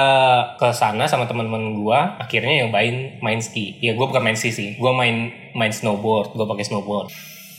ke 0.57 0.73
sana 0.73 1.05
sama 1.05 1.29
teman-teman 1.29 1.77
gue 1.77 1.99
akhirnya 2.17 2.65
nyobain 2.65 3.21
main 3.21 3.37
ski. 3.45 3.77
Ya 3.77 3.93
gue 3.93 4.05
bukan 4.09 4.25
main 4.25 4.33
ski 4.33 4.49
sih. 4.49 4.69
Gue 4.81 4.89
main 4.89 5.29
main 5.53 5.69
snowboard. 5.69 6.33
Gue 6.33 6.49
pakai 6.49 6.65
snowboard. 6.65 7.13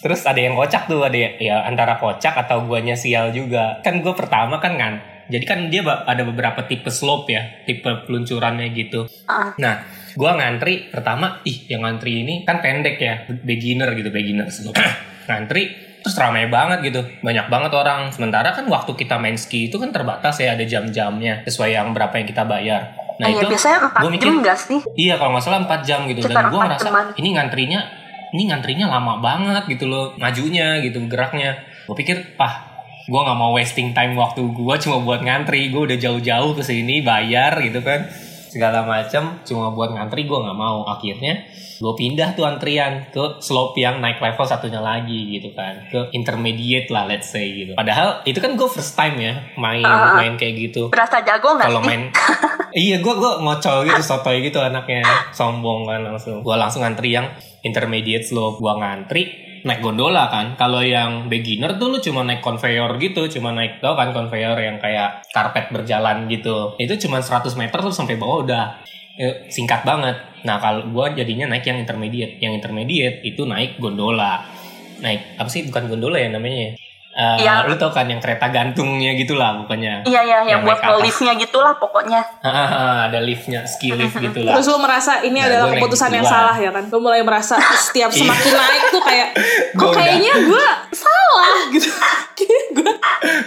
Terus 0.04 0.20
ada 0.28 0.36
yang 0.36 0.52
kocak 0.52 0.84
tuh, 0.84 1.00
ada 1.00 1.16
ya, 1.16 1.32
ya 1.40 1.56
antara 1.64 1.96
kocak 1.96 2.36
atau 2.44 2.68
guanya 2.68 2.92
sial 2.92 3.32
juga. 3.32 3.80
Kan 3.80 4.04
gue 4.04 4.12
pertama 4.12 4.60
kan 4.60 4.76
kan. 4.76 4.94
Jadi 5.24 5.44
kan 5.48 5.72
dia 5.72 5.80
ada 5.80 6.22
beberapa 6.28 6.68
tipe 6.68 6.92
slope 6.92 7.32
ya, 7.32 7.64
tipe 7.64 7.88
peluncurannya 8.04 8.68
gitu. 8.76 9.08
Ah. 9.24 9.56
Nah, 9.56 9.80
gua 10.12 10.36
ngantri 10.36 10.92
pertama, 10.92 11.40
ih 11.48 11.64
yang 11.72 11.80
ngantri 11.80 12.20
ini 12.20 12.44
kan 12.44 12.60
pendek 12.60 13.00
ya, 13.00 13.24
beginner 13.40 13.88
gitu, 13.96 14.12
beginner 14.12 14.52
slope. 14.52 14.76
ngantri 15.28 15.96
terus 16.04 16.20
ramai 16.20 16.52
banget 16.52 16.84
gitu, 16.92 17.00
banyak 17.24 17.48
banget 17.48 17.72
orang. 17.72 18.12
Sementara 18.12 18.52
kan 18.52 18.68
waktu 18.68 18.92
kita 18.92 19.16
main 19.16 19.40
ski 19.40 19.72
itu 19.72 19.80
kan 19.80 19.88
terbatas 19.96 20.36
ya, 20.36 20.52
ada 20.52 20.64
jam-jamnya 20.68 21.40
sesuai 21.48 21.72
yang 21.72 21.96
berapa 21.96 22.12
yang 22.20 22.28
kita 22.28 22.44
bayar. 22.44 22.92
Nah 23.16 23.24
Ah, 23.24 23.32
iya, 23.32 23.40
itu 23.40 23.46
biasanya 23.48 23.78
4 23.88 24.02
gua 24.04 24.10
mikir, 24.12 24.26
jam 24.28 24.36
nggak 24.42 24.58
sih? 24.58 24.80
Iya 24.98 25.14
kalau 25.16 25.30
nggak 25.38 25.44
salah 25.46 25.60
4 25.64 25.86
jam 25.86 26.00
gitu 26.10 26.20
Sekitar 26.20 26.36
dan 26.36 26.44
gue 26.50 26.60
ngerasa 26.60 26.88
jaman. 26.90 27.04
ini 27.14 27.28
ngantrinya 27.38 27.80
ini 28.34 28.50
ngantrinya 28.50 28.90
lama 28.90 29.22
banget 29.22 29.70
gitu 29.70 29.86
loh 29.86 30.18
majunya 30.18 30.82
gitu 30.82 30.98
geraknya. 31.06 31.62
Gue 31.86 31.94
pikir 31.94 32.34
pah 32.34 32.74
gue 33.04 33.20
nggak 33.20 33.38
mau 33.38 33.52
wasting 33.54 33.92
time 33.92 34.16
waktu 34.16 34.42
gue 34.42 34.76
cuma 34.80 34.96
buat 35.04 35.20
ngantri 35.20 35.68
gue 35.68 35.82
udah 35.92 35.98
jauh-jauh 36.00 36.56
ke 36.56 36.62
sini 36.64 37.04
bayar 37.04 37.60
gitu 37.60 37.84
kan 37.84 38.08
segala 38.54 38.86
macam 38.86 39.42
cuma 39.42 39.74
buat 39.74 39.90
ngantri 39.90 40.30
gue 40.30 40.38
nggak 40.38 40.54
mau. 40.54 40.86
Akhirnya 40.86 41.42
gue 41.74 41.94
pindah 41.98 42.38
tuh 42.38 42.46
antrian 42.46 43.10
ke 43.10 43.42
slope 43.42 43.74
yang 43.74 43.98
naik 43.98 44.22
level 44.22 44.46
satunya 44.46 44.78
lagi 44.78 45.34
gitu 45.34 45.50
kan. 45.58 45.90
Ke 45.90 46.14
intermediate 46.14 46.86
lah 46.94 47.10
let's 47.10 47.34
say 47.34 47.50
gitu. 47.50 47.74
Padahal 47.74 48.22
itu 48.22 48.38
kan 48.38 48.54
gue 48.54 48.68
first 48.70 48.94
time 48.94 49.18
ya 49.18 49.34
main 49.58 49.82
Ah. 49.82 50.14
main 50.14 50.38
kayak 50.38 50.70
gitu. 50.70 50.86
Berasa 50.86 51.26
jago 51.26 51.58
nggak 51.58 51.66
kalau 51.66 51.82
main 51.82 52.14
iya 52.78 53.02
gue 53.02 53.14
gue 53.18 53.32
ngocol 53.42 53.90
gitu 53.90 54.02
sotoy 54.06 54.46
gitu 54.46 54.62
anaknya. 54.62 55.02
Sombong 55.34 55.90
kan 55.90 56.06
langsung. 56.06 56.46
Gue 56.46 56.54
langsung 56.54 56.86
ngantri 56.86 57.10
yang 57.10 57.26
intermediate 57.66 58.22
slope. 58.22 58.62
Gue 58.62 58.70
ngantri 58.70 59.43
naik 59.64 59.80
gondola 59.80 60.28
kan. 60.28 60.54
Kalau 60.60 60.84
yang 60.84 61.32
beginner 61.32 61.80
tuh 61.80 61.96
lu 61.96 61.98
cuma 61.98 62.20
naik 62.22 62.44
conveyor 62.44 63.00
gitu 63.00 63.26
cuma 63.32 63.50
naik 63.56 63.80
tau 63.80 63.96
kan 63.96 64.12
conveyor 64.12 64.54
yang 64.60 64.76
kayak 64.76 65.24
karpet 65.32 65.72
berjalan 65.72 66.28
gitu. 66.28 66.76
Itu 66.76 66.94
cuma 67.08 67.24
100 67.24 67.48
meter 67.56 67.78
tuh 67.80 67.92
sampai 67.92 68.20
bawah 68.20 68.44
udah. 68.44 68.64
Eh, 69.14 69.46
singkat 69.48 69.86
banget. 69.86 70.16
Nah 70.44 70.58
kalau 70.60 70.90
gue 70.90 71.24
jadinya 71.24 71.48
naik 71.48 71.64
yang 71.64 71.80
intermediate. 71.80 72.38
Yang 72.38 72.52
intermediate 72.60 73.18
itu 73.24 73.42
naik 73.48 73.80
gondola. 73.80 74.44
Naik 75.00 75.40
apa 75.40 75.48
sih? 75.48 75.64
Bukan 75.66 75.88
gondola 75.88 76.20
ya 76.20 76.28
namanya 76.28 76.76
Eh, 77.14 77.46
Yang- 77.46 77.70
lu 77.70 77.74
tau 77.78 77.94
kan 77.94 78.10
yang 78.10 78.18
kereta 78.18 78.50
gantungnya 78.50 79.14
gitulah 79.14 79.54
bukannya 79.56 80.02
Iya, 80.02 80.20
iya, 80.20 80.42
Yang 80.42 80.46
yang 80.50 80.60
buat 80.66 80.82
liftnya 80.98 81.32
gitulah 81.36 81.78
pokoknya. 81.78 82.18
Ah, 82.42 83.06
ada 83.06 83.22
liftnya, 83.22 83.62
ski 83.62 83.94
lift 83.94 84.18
gitu 84.18 84.42
lah. 84.42 84.58
Terus 84.58 84.66
lu 84.68 84.82
merasa 84.82 85.22
ini 85.22 85.38
Nah, 85.38 85.46
adalah 85.46 85.66
keputusan 85.72 86.10
yang 86.10 86.26
salah 86.26 86.58
ya 86.58 86.68
kan? 86.68 86.90
Lu 86.90 86.98
mulai 86.98 87.22
merasa 87.22 87.54
setiap 87.56 88.10
Iya. 88.10 88.18
semakin 88.18 88.52
naik 88.52 88.82
tuh 88.90 88.98
kayak, 89.00 89.28
Gua 89.78 89.86
kok 89.86 89.92
kayaknya 89.94 90.32
gue 90.42 90.66
salah 90.90 91.54
gitu. 91.72 91.86
gue 92.74 92.92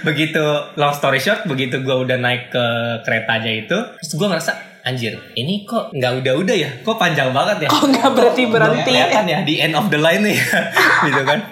begitu 0.01 0.43
long 0.75 0.95
story 0.95 1.19
short, 1.19 1.43
begitu 1.43 1.77
gue 1.77 1.95
udah 1.97 2.15
naik 2.15 2.47
ke 2.47 2.65
keretanya 3.03 3.51
itu, 3.51 3.75
terus 3.75 4.11
gue 4.13 4.27
ngerasa 4.27 4.51
anjir, 4.81 5.11
ini 5.33 5.67
kok 5.67 5.91
nggak 5.91 6.23
udah-udah 6.23 6.55
ya? 6.55 6.71
Kok 6.79 6.95
panjang 6.95 7.29
banget 7.29 7.67
ya? 7.67 7.69
kok 7.69 7.83
nggak 7.83 8.09
berhenti 8.09 8.43
berhenti? 8.47 8.87
Kelihatan 8.87 9.25
ya 9.27 9.39
di 9.43 9.59
end 9.59 9.75
of 9.75 9.91
the 9.91 9.99
line 9.99 10.23
nih, 10.23 10.39
gitu 11.05 11.21
kan? 11.21 11.43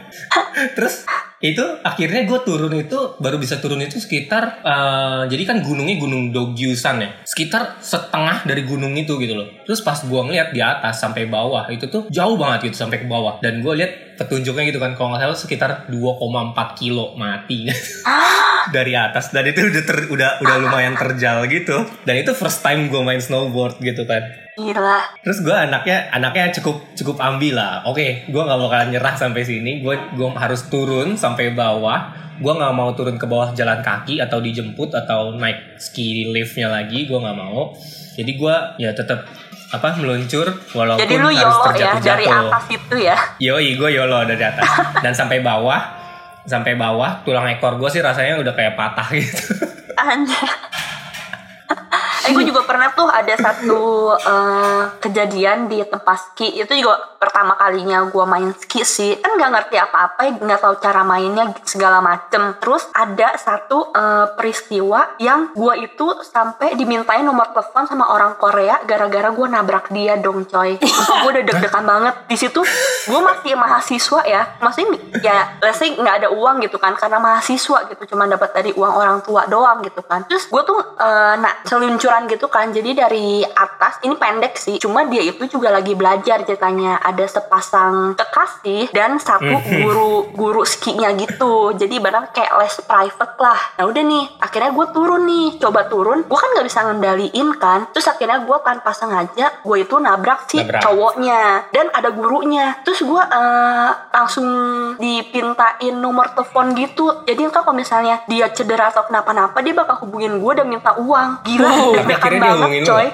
Terus 0.72 1.04
itu 1.54 1.66
akhirnya 1.86 2.26
gue 2.26 2.40
turun 2.42 2.74
itu 2.74 3.20
baru 3.22 3.38
bisa 3.38 3.62
turun 3.62 3.84
itu 3.84 4.02
sekitar 4.02 4.66
eh, 4.66 5.24
jadi 5.30 5.44
kan 5.46 5.58
gunungnya 5.62 6.02
gunung 6.02 6.34
Dogyusan 6.34 6.96
ya. 7.04 7.10
Sekitar 7.22 7.78
setengah 7.84 8.48
dari 8.50 8.66
gunung 8.66 8.98
itu 8.98 9.20
gitu 9.22 9.38
loh. 9.38 9.48
Terus 9.68 9.86
pas 9.86 10.00
gue 10.02 10.22
ngeliat 10.26 10.56
di 10.56 10.62
atas 10.64 10.98
sampai 10.98 11.30
bawah 11.30 11.70
itu 11.70 11.86
tuh 11.92 12.08
jauh 12.10 12.36
banget 12.40 12.72
gitu 12.72 12.86
sampai 12.86 13.04
ke 13.04 13.08
bawah. 13.08 13.38
Dan 13.44 13.62
gue 13.62 13.74
lihat 13.78 14.18
petunjuknya 14.18 14.72
gitu 14.72 14.80
kan 14.80 14.96
kalau 14.96 15.14
nggak 15.14 15.28
salah 15.28 15.38
sekitar 15.38 15.70
2,4 15.92 16.80
kilo 16.80 17.14
mati. 17.20 17.68
Dari 18.76 18.98
atas 18.98 19.30
dan 19.30 19.46
itu 19.46 19.62
udah 19.62 19.84
ter- 19.86 20.10
udah 20.10 20.30
udah 20.42 20.56
lumayan 20.58 20.98
terjal 20.98 21.46
gitu. 21.46 21.86
Dan 22.02 22.26
itu 22.26 22.34
first 22.34 22.66
time 22.66 22.90
gue 22.90 23.02
main 23.04 23.22
snowboard 23.22 23.78
gitu 23.84 24.10
kan. 24.10 24.46
Gila. 24.56 25.00
Terus 25.20 25.44
gue 25.44 25.52
anaknya 25.52 26.08
anaknya 26.16 26.56
cukup 26.56 26.96
cukup 26.96 27.20
ambil 27.20 27.60
lah. 27.60 27.84
Oke, 27.92 28.24
gue 28.24 28.42
nggak 28.42 28.56
bakalan 28.56 28.88
nyerah 28.96 29.16
sampai 29.20 29.44
sini. 29.44 29.84
Gue 29.84 30.00
gue 30.16 30.30
harus 30.32 30.72
turun 30.72 31.20
sampai 31.20 31.35
bawah. 31.56 32.00
Gue 32.36 32.52
nggak 32.52 32.74
mau 32.76 32.92
turun 32.92 33.16
ke 33.16 33.24
bawah 33.24 33.56
jalan 33.56 33.80
kaki 33.80 34.20
atau 34.20 34.44
dijemput 34.44 34.92
atau 34.92 35.36
naik 35.40 35.80
ski 35.80 36.32
liftnya 36.32 36.68
lagi. 36.68 37.08
Gue 37.08 37.20
nggak 37.20 37.38
mau. 37.38 37.72
Jadi 38.16 38.32
gue 38.36 38.56
ya 38.80 38.92
tetap 38.96 39.28
apa 39.66 39.98
meluncur 40.00 40.48
walaupun 40.72 41.04
Jadi 41.04 41.16
lu 41.20 41.30
harus 41.36 41.58
ya 41.58 41.66
terjatuh-jatuh. 41.68 42.08
dari 42.08 42.26
atas 42.28 42.66
itu 42.72 42.96
ya. 42.96 43.18
Yoi, 43.44 43.76
gue 43.76 43.90
YOLO 43.92 44.20
dari 44.24 44.44
atas. 44.44 44.68
Dan 45.04 45.12
sampai 45.12 45.44
bawah, 45.44 45.82
sampai 46.48 46.78
bawah 46.80 47.26
tulang 47.28 47.50
ekor 47.50 47.76
gue 47.76 47.90
sih 47.92 48.00
rasanya 48.00 48.40
udah 48.40 48.54
kayak 48.54 48.78
patah 48.78 49.08
gitu 49.12 49.66
Anjir. 49.96 50.50
Eh 52.26 52.34
gue 52.34 52.46
juga 52.50 52.66
pernah 52.66 52.90
tuh 52.98 53.06
ada 53.06 53.34
satu 53.38 54.10
eh, 54.18 54.84
kejadian 54.98 55.70
di 55.70 55.86
tempat 55.86 56.34
ski. 56.34 56.58
Itu 56.58 56.74
juga 56.74 56.98
pertama 57.22 57.54
kalinya 57.54 58.02
gue 58.10 58.26
main 58.26 58.50
ski 58.58 58.82
sih. 58.82 59.22
Kan 59.22 59.38
nggak 59.38 59.52
ngerti 59.54 59.76
apa-apa 59.78 60.42
nggak 60.42 60.60
tahu 60.62 60.76
cara 60.82 61.06
mainnya 61.06 61.54
segala 61.62 62.02
macem. 62.02 62.58
Terus 62.58 62.90
ada 62.98 63.38
satu 63.38 63.94
eh, 63.94 64.28
peristiwa 64.34 65.14
yang 65.22 65.54
gue 65.54 65.74
itu 65.86 66.08
sampai 66.26 66.74
dimintain 66.74 67.22
nomor 67.22 67.54
telepon 67.54 67.86
sama 67.86 68.10
orang 68.10 68.34
Korea 68.42 68.82
gara-gara 68.90 69.30
gue 69.30 69.46
nabrak 69.46 69.94
dia 69.94 70.18
dong 70.18 70.50
coy. 70.50 70.82
Gue 70.82 71.30
udah 71.30 71.44
deg-degan 71.46 71.86
banget. 71.86 72.16
Di 72.26 72.38
situ 72.42 72.66
gue 73.06 73.20
masih 73.22 73.54
mahasiswa 73.54 74.22
ya. 74.26 74.42
Maksudnya 74.66 74.98
ya 75.22 75.62
let's 75.62 75.78
say 75.78 75.94
nggak 75.94 76.26
ada 76.26 76.28
uang 76.34 76.66
gitu 76.66 76.82
kan 76.82 76.98
karena 76.98 77.22
mahasiswa 77.22 77.86
gitu. 77.94 78.18
Cuma 78.18 78.26
dapat 78.26 78.50
dari 78.50 78.74
uang 78.74 78.94
orang 78.98 79.22
tua 79.22 79.46
doang 79.46 79.86
gitu 79.86 80.02
kan. 80.02 80.26
Terus 80.26 80.50
gue 80.50 80.62
tuh 80.66 80.82
eh, 80.98 81.34
nak 81.38 81.62
gitu 82.32 82.48
kan. 82.48 82.72
Jadi 82.72 82.96
dari 82.96 83.44
atas 83.44 84.00
ini 84.08 84.16
pendek 84.16 84.56
sih. 84.56 84.80
Cuma 84.80 85.04
dia 85.04 85.22
itu 85.22 85.44
juga 85.52 85.70
lagi 85.76 85.92
belajar 85.92 86.48
ceritanya. 86.48 87.04
Ada 87.04 87.40
sepasang 87.40 88.16
kekasih 88.16 88.96
dan 88.96 89.20
satu 89.20 89.60
guru 89.84 90.32
guru 90.32 90.64
skinya 90.64 91.12
gitu. 91.20 91.76
Jadi 91.76 92.00
barang 92.00 92.32
kayak 92.32 92.54
les 92.64 92.76
private 92.88 93.36
lah. 93.44 93.60
Nah 93.78 93.84
udah 93.92 94.04
nih 94.04 94.26
akhirnya 94.40 94.72
gue 94.72 94.88
turun 94.96 95.24
nih. 95.28 95.48
Coba 95.60 95.92
turun 95.92 96.24
gue 96.24 96.38
kan 96.40 96.50
nggak 96.56 96.68
bisa 96.68 96.80
ngendaliin 96.88 97.50
kan. 97.60 97.80
Terus 97.92 98.08
akhirnya 98.08 98.40
gue 98.48 98.58
tanpa 98.64 98.92
sengaja 98.96 99.46
gue 99.60 99.78
itu 99.84 99.96
nabrak 100.00 100.48
si 100.48 100.64
Nabrak. 100.64 100.82
cowoknya. 100.82 101.70
Dan 101.76 101.92
ada 101.92 102.10
gurunya. 102.16 102.80
Terus 102.88 103.04
gue 103.04 103.22
eh, 103.22 103.90
langsung 104.16 104.48
dipintain 104.96 105.96
nomor 106.00 106.32
telepon 106.32 106.72
gitu. 106.78 107.26
Jadi 107.28 107.52
ntar 107.52 107.68
kalau 107.68 107.78
misalnya 107.78 108.24
dia 108.30 108.48
cedera 108.54 108.90
atau 108.94 109.06
kenapa-napa 109.08 109.60
dia 109.60 109.74
bakal 109.76 110.06
hubungin 110.06 110.38
gue 110.40 110.54
dan 110.56 110.68
minta 110.70 110.96
uang. 110.96 111.44
Gila. 111.44 111.66
Wow, 111.66 112.05
hubungin 112.06 112.42
banget 112.42 112.70
coy. 112.86 113.08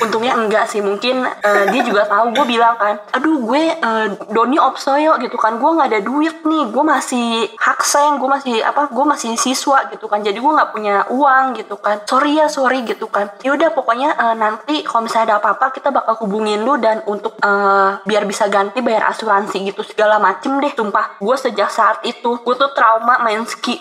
Untungnya 0.00 0.32
enggak 0.38 0.64
sih 0.70 0.80
mungkin 0.80 1.26
eh, 1.26 1.64
dia 1.70 1.82
juga 1.84 2.08
tahu 2.08 2.32
gue 2.32 2.44
bilang 2.56 2.74
kan 2.80 2.96
aduh 3.12 3.44
gue 3.44 3.62
eh, 3.76 4.06
Doni 4.32 4.56
Opsoyo 4.56 5.20
gitu 5.20 5.36
kan. 5.36 5.60
Gue 5.60 5.70
nggak 5.76 5.88
ada 5.92 6.00
duit 6.00 6.36
nih 6.42 6.64
gue 6.72 6.84
masih 6.84 7.28
hakseng 7.58 8.16
gue 8.16 8.28
masih 8.30 8.54
apa 8.64 8.88
gue 8.88 9.04
masih 9.04 9.36
siswa 9.36 9.86
gitu 9.92 10.06
kan. 10.08 10.24
Jadi 10.24 10.38
gue 10.38 10.52
nggak 10.52 10.70
punya 10.72 11.04
uang 11.12 11.58
gitu 11.58 11.76
kan. 11.78 12.00
Sorry 12.08 12.38
ya 12.38 12.46
sorry 12.48 12.86
gitu 12.86 13.06
kan. 13.10 13.28
Yaudah 13.44 13.74
pokoknya 13.74 14.14
eh, 14.16 14.34
nanti 14.38 14.82
kalau 14.86 15.04
misalnya 15.04 15.34
ada 15.34 15.36
apa-apa 15.44 15.74
kita 15.74 15.92
bakal 15.92 16.16
hubungin 16.24 16.64
lu 16.64 16.80
dan 16.80 17.02
untuk 17.04 17.36
eh, 17.40 17.90
biar 18.06 18.24
bisa 18.24 18.48
ganti 18.48 18.80
bayar 18.80 19.12
asuransi 19.12 19.68
gitu. 19.68 19.82
Segala 19.84 20.16
macem 20.22 20.56
deh 20.58 20.72
sumpah. 20.72 21.20
Gue 21.20 21.36
sejak 21.36 21.68
saat 21.68 22.00
itu 22.06 22.40
gue 22.40 22.54
tuh 22.54 22.70
trauma 22.72 23.20
main 23.20 23.42
ski. 23.44 23.76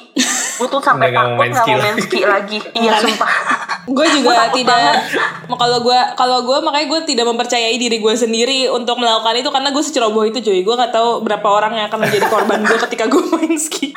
Gue 0.57 0.67
tuh 0.67 0.81
sampai 0.81 1.13
takut 1.13 1.37
main 1.37 1.53
nggak 1.53 1.65
mau 1.69 1.79
main 1.85 1.97
ski 2.01 2.21
lagi. 2.25 2.59
Iya 2.73 2.97
sumpah 2.99 3.66
gue 3.87 4.05
juga 4.17 4.51
tidak 4.51 5.07
kalau 5.57 5.79
gue 5.79 5.99
kalau 6.13 6.43
gue 6.43 6.57
makanya 6.59 6.87
gue 6.89 7.01
tidak 7.07 7.25
mempercayai 7.25 7.73
diri 7.73 7.97
gue 7.97 8.13
sendiri 8.13 8.67
untuk 8.67 8.95
melakukan 8.95 9.35
itu 9.35 9.47
karena 9.47 9.69
gue 9.69 9.79
seceroboh 9.79 10.23
itu 10.23 10.39
cuy. 10.41 10.61
Gue 10.61 10.75
nggak 10.75 10.91
tahu 10.91 11.21
berapa 11.21 11.47
orang 11.47 11.71
yang 11.73 11.85
akan 11.85 11.99
menjadi 12.01 12.25
korban 12.25 12.59
gue 12.61 12.77
ketika 12.81 13.05
gue 13.05 13.23
main 13.33 13.55
ski. 13.55 13.95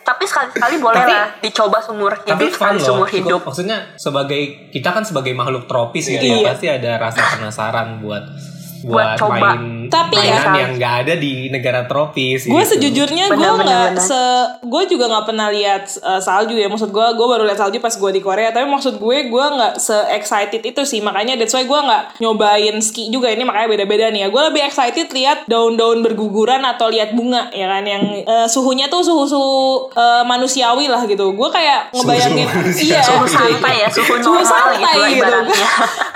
Tapi 0.00 0.24
sekali-sekali 0.24 0.76
boleh 0.78 0.96
Tapi- 0.98 1.12
lah 1.12 1.26
dicoba 1.38 1.78
seumur 1.78 2.12
hidup 2.14 2.28
tapi 2.30 2.44
sekali 2.48 2.74
loh. 2.74 2.80
seumur 2.82 3.06
Cukup- 3.06 3.18
hidup 3.18 3.40
maksudnya 3.42 3.78
sebagai 3.94 4.40
kita 4.70 4.88
kan 4.90 5.02
sebagai 5.02 5.32
makhluk 5.32 5.64
tropis 5.64 6.08
gitu 6.08 6.20
Iya. 6.22 6.36
ya 6.38 6.48
pasti 6.48 6.66
ada 6.66 6.90
rasa 6.96 7.20
penasaran 7.30 8.00
buat 8.00 8.24
Buat 8.78 8.88
buat 8.88 9.10
coba. 9.18 9.36
main 9.52 9.77
Tapi 9.88 10.16
ya- 10.20 10.54
yang 10.54 10.78
nggak 10.78 10.94
ada 11.04 11.14
di 11.18 11.48
negara 11.48 11.84
tropis 11.88 12.46
gue 12.46 12.54
gitu. 12.54 12.70
sejujurnya 12.76 13.32
gue 13.32 13.50
nggak 13.64 13.98
se 13.98 14.20
gue 14.62 14.82
juga 14.88 15.04
nggak 15.08 15.24
pernah 15.28 15.48
lihat 15.50 15.84
uh, 16.04 16.20
salju 16.20 16.54
ya. 16.54 16.68
Maksud 16.70 16.92
gue 16.92 17.06
gue 17.16 17.26
baru 17.26 17.42
lihat 17.48 17.58
salju 17.58 17.80
pas 17.80 17.92
gue 17.92 18.10
di 18.14 18.22
Korea. 18.22 18.52
Tapi 18.52 18.68
maksud 18.68 19.00
gue 19.00 19.16
gue 19.28 19.46
nggak 19.58 19.80
se 19.80 19.96
excited 20.14 20.62
itu 20.62 20.82
sih. 20.84 21.00
Makanya 21.00 21.40
that's 21.40 21.52
why 21.52 21.64
gue 21.64 21.80
nggak 21.80 22.20
nyobain 22.20 22.76
ski 22.84 23.08
juga. 23.08 23.32
Ini 23.32 23.42
makanya 23.42 23.68
beda-beda 23.72 24.06
nih 24.12 24.20
ya. 24.24 24.28
Gue 24.28 24.42
lebih 24.52 24.62
excited 24.64 25.08
lihat 25.10 25.48
daun-daun 25.48 26.04
berguguran 26.04 26.62
atau 26.62 26.92
lihat 26.92 27.16
bunga 27.16 27.48
ya 27.50 27.66
kan? 27.68 27.84
Yang 27.84 28.28
uh, 28.28 28.46
suhunya 28.46 28.86
tuh 28.92 29.00
suhu-suhu 29.00 29.90
uh, 29.96 30.22
manusiawi 30.28 30.86
lah 30.86 31.02
gitu. 31.08 31.32
Gue 31.32 31.48
kayak 31.48 31.92
ngebayangin 31.96 32.46
Suhu-suhu 32.48 32.84
iya. 32.88 33.02
Suhu 33.02 33.26
santai 33.26 33.74
ya 33.80 33.88
suhu 33.88 34.14
suhu 34.20 34.42
santai 34.44 34.96
gitu 35.16 35.24
gitu, 35.24 35.38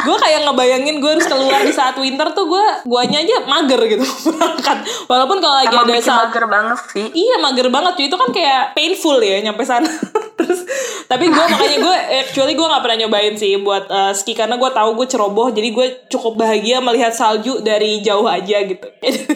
gue 0.02 0.16
kayak 0.18 0.40
ngebayangin 0.46 0.96
gue 0.98 1.10
harus 1.14 1.26
keluar 1.26 1.60
di 1.62 1.72
saat 1.72 1.94
winter 1.96 2.28
tuh 2.34 2.46
gue 2.50 2.64
guanya 2.86 3.22
aja 3.22 3.36
mager 3.62 3.80
gitu 3.86 4.04
berangkat. 4.34 4.78
Walaupun 5.06 5.38
kalau 5.38 5.56
lagi 5.62 5.74
emang 5.74 5.86
ada 5.86 5.94
bikin 5.94 6.04
saat 6.04 6.28
mager 6.28 6.46
banget 6.50 6.78
sih. 6.90 7.06
Iya 7.14 7.36
mager 7.38 7.68
banget. 7.70 7.92
Cuy 7.94 8.06
itu 8.10 8.16
kan 8.18 8.30
kayak 8.34 8.62
painful 8.74 9.16
ya 9.22 9.38
nyampe 9.38 9.62
sana. 9.62 9.88
Terus 10.38 10.66
tapi 11.06 11.30
gue 11.30 11.44
makanya 11.46 11.78
gue 11.78 11.96
actually 12.24 12.54
gue 12.58 12.66
nggak 12.66 12.82
pernah 12.82 12.98
nyobain 13.06 13.34
sih 13.38 13.54
buat 13.62 13.86
uh, 13.86 14.12
ski. 14.12 14.34
Karena 14.34 14.58
gue 14.58 14.70
tahu 14.74 14.90
gue 14.98 15.06
ceroboh 15.06 15.48
jadi 15.54 15.68
gue 15.70 15.86
cukup 16.10 16.42
bahagia 16.42 16.82
melihat 16.82 17.14
salju 17.14 17.62
dari 17.62 18.02
jauh 18.02 18.26
aja 18.26 18.58
gitu. 18.66 18.86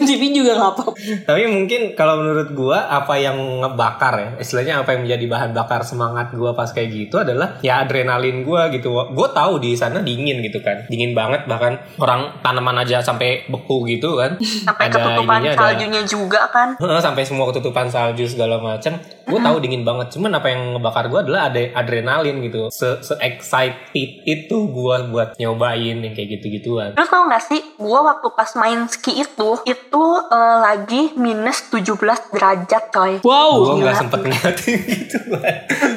TV 0.07 0.31
juga 0.31 0.55
nggak 0.55 0.71
apa 0.73 0.83
Tapi 1.27 1.41
mungkin 1.49 1.81
kalau 1.93 2.19
menurut 2.21 2.49
gua 2.55 2.87
apa 2.87 3.19
yang 3.19 3.37
ngebakar 3.63 4.13
ya, 4.15 4.29
istilahnya 4.39 4.81
apa 4.81 4.95
yang 4.95 5.05
menjadi 5.05 5.25
bahan 5.27 5.51
bakar 5.51 5.81
semangat 5.83 6.31
gua 6.33 6.55
pas 6.55 6.69
kayak 6.71 6.89
gitu 6.89 7.19
adalah 7.19 7.59
ya 7.59 7.83
adrenalin 7.83 8.41
gua 8.47 8.71
gitu. 8.71 8.93
Gua 8.93 9.27
tahu 9.31 9.59
di 9.59 9.75
sana 9.75 10.01
dingin 10.01 10.39
gitu 10.41 10.63
kan. 10.63 10.87
Dingin 10.87 11.11
banget 11.11 11.45
bahkan 11.45 11.79
orang 11.99 12.39
tanaman 12.39 12.83
aja 12.83 13.03
sampai 13.03 13.47
beku 13.51 13.83
gitu 13.87 14.16
kan. 14.17 14.31
sampai 14.39 14.83
Ada 14.83 14.95
ketutupan 14.95 15.35
ininya, 15.37 15.51
ada- 15.51 15.61
saljunya 15.63 16.01
juga 16.03 16.41
kan 16.47 16.69
Heeh, 16.75 16.99
sampai 16.99 17.23
semua 17.23 17.45
ketutupan 17.47 17.87
salju 17.87 18.25
segala 18.25 18.57
macam. 18.57 18.97
Gue 19.23 19.39
tahu 19.39 19.57
dingin 19.59 19.83
banget. 19.83 20.07
Cuman 20.09 20.31
apa 20.33 20.47
yang 20.47 20.73
ngebakar 20.73 21.05
gue 21.05 21.19
adalah 21.21 21.47
ada 21.47 21.59
adrenalin 21.73 22.39
gitu. 22.41 22.67
Se, 22.69 23.01
se 23.01 23.13
excited 23.19 23.85
itu 24.23 24.57
gue 24.67 24.95
buat 25.07 25.35
nyobain 25.35 25.77
yang 25.97 26.13
kayak 26.13 26.29
gitu-gituan. 26.33 26.91
Terus 26.93 27.07
tau 27.07 27.25
gak 27.25 27.43
sih, 27.43 27.59
gue 27.59 27.99
waktu 28.01 28.27
pas 28.29 28.49
main 28.55 28.87
ski 28.87 29.17
itu, 29.17 29.49
itu 29.63 30.03
eh, 30.25 30.57
lagi 30.57 31.11
minus 31.13 31.67
17 31.67 31.93
derajat 32.31 32.83
coy. 32.89 33.13
wow 33.21 33.51
gue 33.53 33.81
nggak 33.81 33.97
sempet 33.97 34.19
ngeliatin 34.21 34.79
gitu 34.93 35.17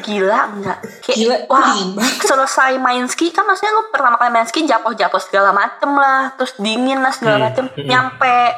Gila 0.02 0.40
enggak? 0.50 0.78
Kayak, 1.00 1.16
Gila, 1.16 1.36
wah, 1.46 1.70
selesai 2.20 2.76
main 2.76 3.06
ski, 3.06 3.30
kan 3.30 3.44
maksudnya 3.44 3.72
lu 3.72 3.88
pertama 3.88 4.16
kali 4.16 4.30
main 4.30 4.44
ski 4.44 4.64
jatuh-jatuh 4.64 5.20
segala 5.20 5.50
macem 5.50 5.90
lah, 5.92 6.34
terus 6.34 6.56
dingin 6.56 6.98
lah 6.98 7.10
segala 7.10 7.36
Hmm, 7.36 7.44
macem. 7.46 7.64
hmm. 7.68 7.86
Nyampe 7.86 8.09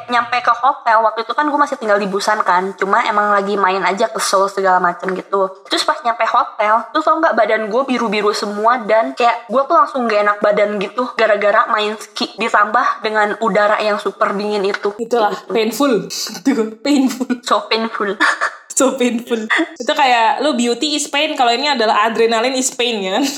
nyampe 0.09 0.37
ke 0.39 0.53
hotel, 0.53 0.97
waktu 1.03 1.25
itu 1.25 1.33
kan 1.33 1.45
gue 1.49 1.59
masih 1.59 1.77
tinggal 1.77 1.99
di 1.99 2.07
Busan 2.07 2.39
kan, 2.41 2.73
cuma 2.77 3.03
emang 3.05 3.33
lagi 3.33 3.57
main 3.57 3.81
aja 3.83 4.09
ke 4.09 4.19
Seoul 4.21 4.49
segala 4.49 4.77
macem 4.79 5.11
gitu. 5.13 5.49
Terus 5.69 5.83
pas 5.83 5.97
nyampe 6.01 6.23
hotel, 6.25 6.87
tuh 6.93 7.01
tau 7.01 7.17
nggak 7.19 7.35
badan 7.35 7.67
gue 7.67 7.81
biru-biru 7.85 8.31
semua 8.31 8.81
dan 8.85 9.13
kayak 9.17 9.49
gue 9.49 9.61
tuh 9.65 9.75
langsung 9.75 10.05
gak 10.05 10.21
enak 10.23 10.37
badan 10.39 10.77
gitu 10.79 11.09
gara-gara 11.13 11.67
main 11.69 11.95
ski 11.99 12.33
ditambah 12.37 13.03
dengan 13.05 13.35
udara 13.41 13.77
yang 13.81 13.97
super 13.99 14.31
dingin 14.33 14.63
itu. 14.65 14.89
itulah 14.97 15.33
painful 15.49 16.07
Tuh, 16.45 16.79
painful 16.79 17.43
So 17.43 17.67
painful. 17.67 18.15
so 18.73 18.93
painful 18.93 19.37
itu 19.75 19.93
kayak 19.93 20.39
lu 20.39 20.53
beauty 20.53 20.93
is 20.93 21.05
pain 21.05 21.33
kalau 21.33 21.49
ini 21.49 21.67
adalah 21.67 22.03
adrenalin 22.03 22.53
is 22.53 22.69
pain 22.69 22.99
ya 22.99 23.11
kan 23.13 23.25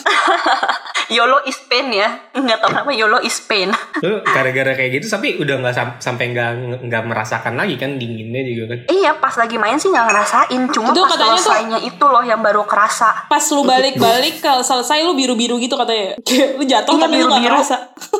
YOLO 1.07 1.45
is 1.45 1.61
pain 1.63 1.93
ya. 1.93 2.17
Nggak 2.33 2.57
tau 2.59 2.69
kenapa 2.71 2.89
YOLO 2.89 3.21
is 3.21 3.38
pain. 3.39 3.69
Lu 4.03 4.25
gara-gara 4.25 4.73
kayak 4.73 4.89
gitu 4.91 5.05
tapi 5.07 5.38
udah 5.38 5.61
nggak 5.61 5.75
sam- 5.75 5.97
sampai 5.99 6.33
nggak 6.33 6.49
nggak 6.81 7.03
merasakan 7.05 7.53
lagi 7.53 7.77
kan 7.77 7.95
dinginnya 7.95 8.41
juga 8.41 8.73
kan. 8.73 8.79
Iya 8.89 9.11
pas 9.13 9.38
lagi 9.38 9.53
main 9.55 9.77
sih 9.77 9.93
nggak 9.93 10.01
ngerasain 10.03 10.61
Cuma 10.67 10.89
Itu 10.89 11.05
pas 11.05 11.13
katanya 11.13 11.29
tuh- 11.31 11.45
selesainya 11.45 11.79
itu 11.83 12.05
loh 12.05 12.23
yang 12.23 12.41
baru 12.41 12.65
kerasa 12.65 13.29
pas 13.29 13.43
lu 13.45 13.61
balik-balik 13.63 14.41
kalau 14.41 14.65
selesai 14.65 15.05
lu 15.05 15.13
biru-biru 15.13 15.55
gitu 15.57 15.77
katanya 15.77 16.17
lu 16.57 16.63
jatuh 16.63 16.89
Iya, 16.91 17.03
tapi 17.03 17.15
lu 17.15 17.29
gak 17.29 17.38
biru-biru. 17.38 17.53
ngerasa 17.53 17.75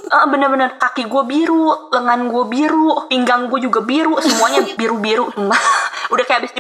Eh, 0.06 0.26
Bener-bener 0.28 0.70
kaki 0.78 1.04
gue 1.06 1.24
biru 1.26 1.66
Lengan 1.90 2.30
gue 2.30 2.44
biru 2.46 3.10
Pinggang 3.10 3.48
gue 3.48 3.60
juga 3.60 3.82
biru 3.82 4.14
Semuanya 4.20 4.62
biru-biru 4.72 5.26
sumpah. 5.32 5.62
Udah 6.08 6.22
kayak 6.24 6.40
habis 6.40 6.54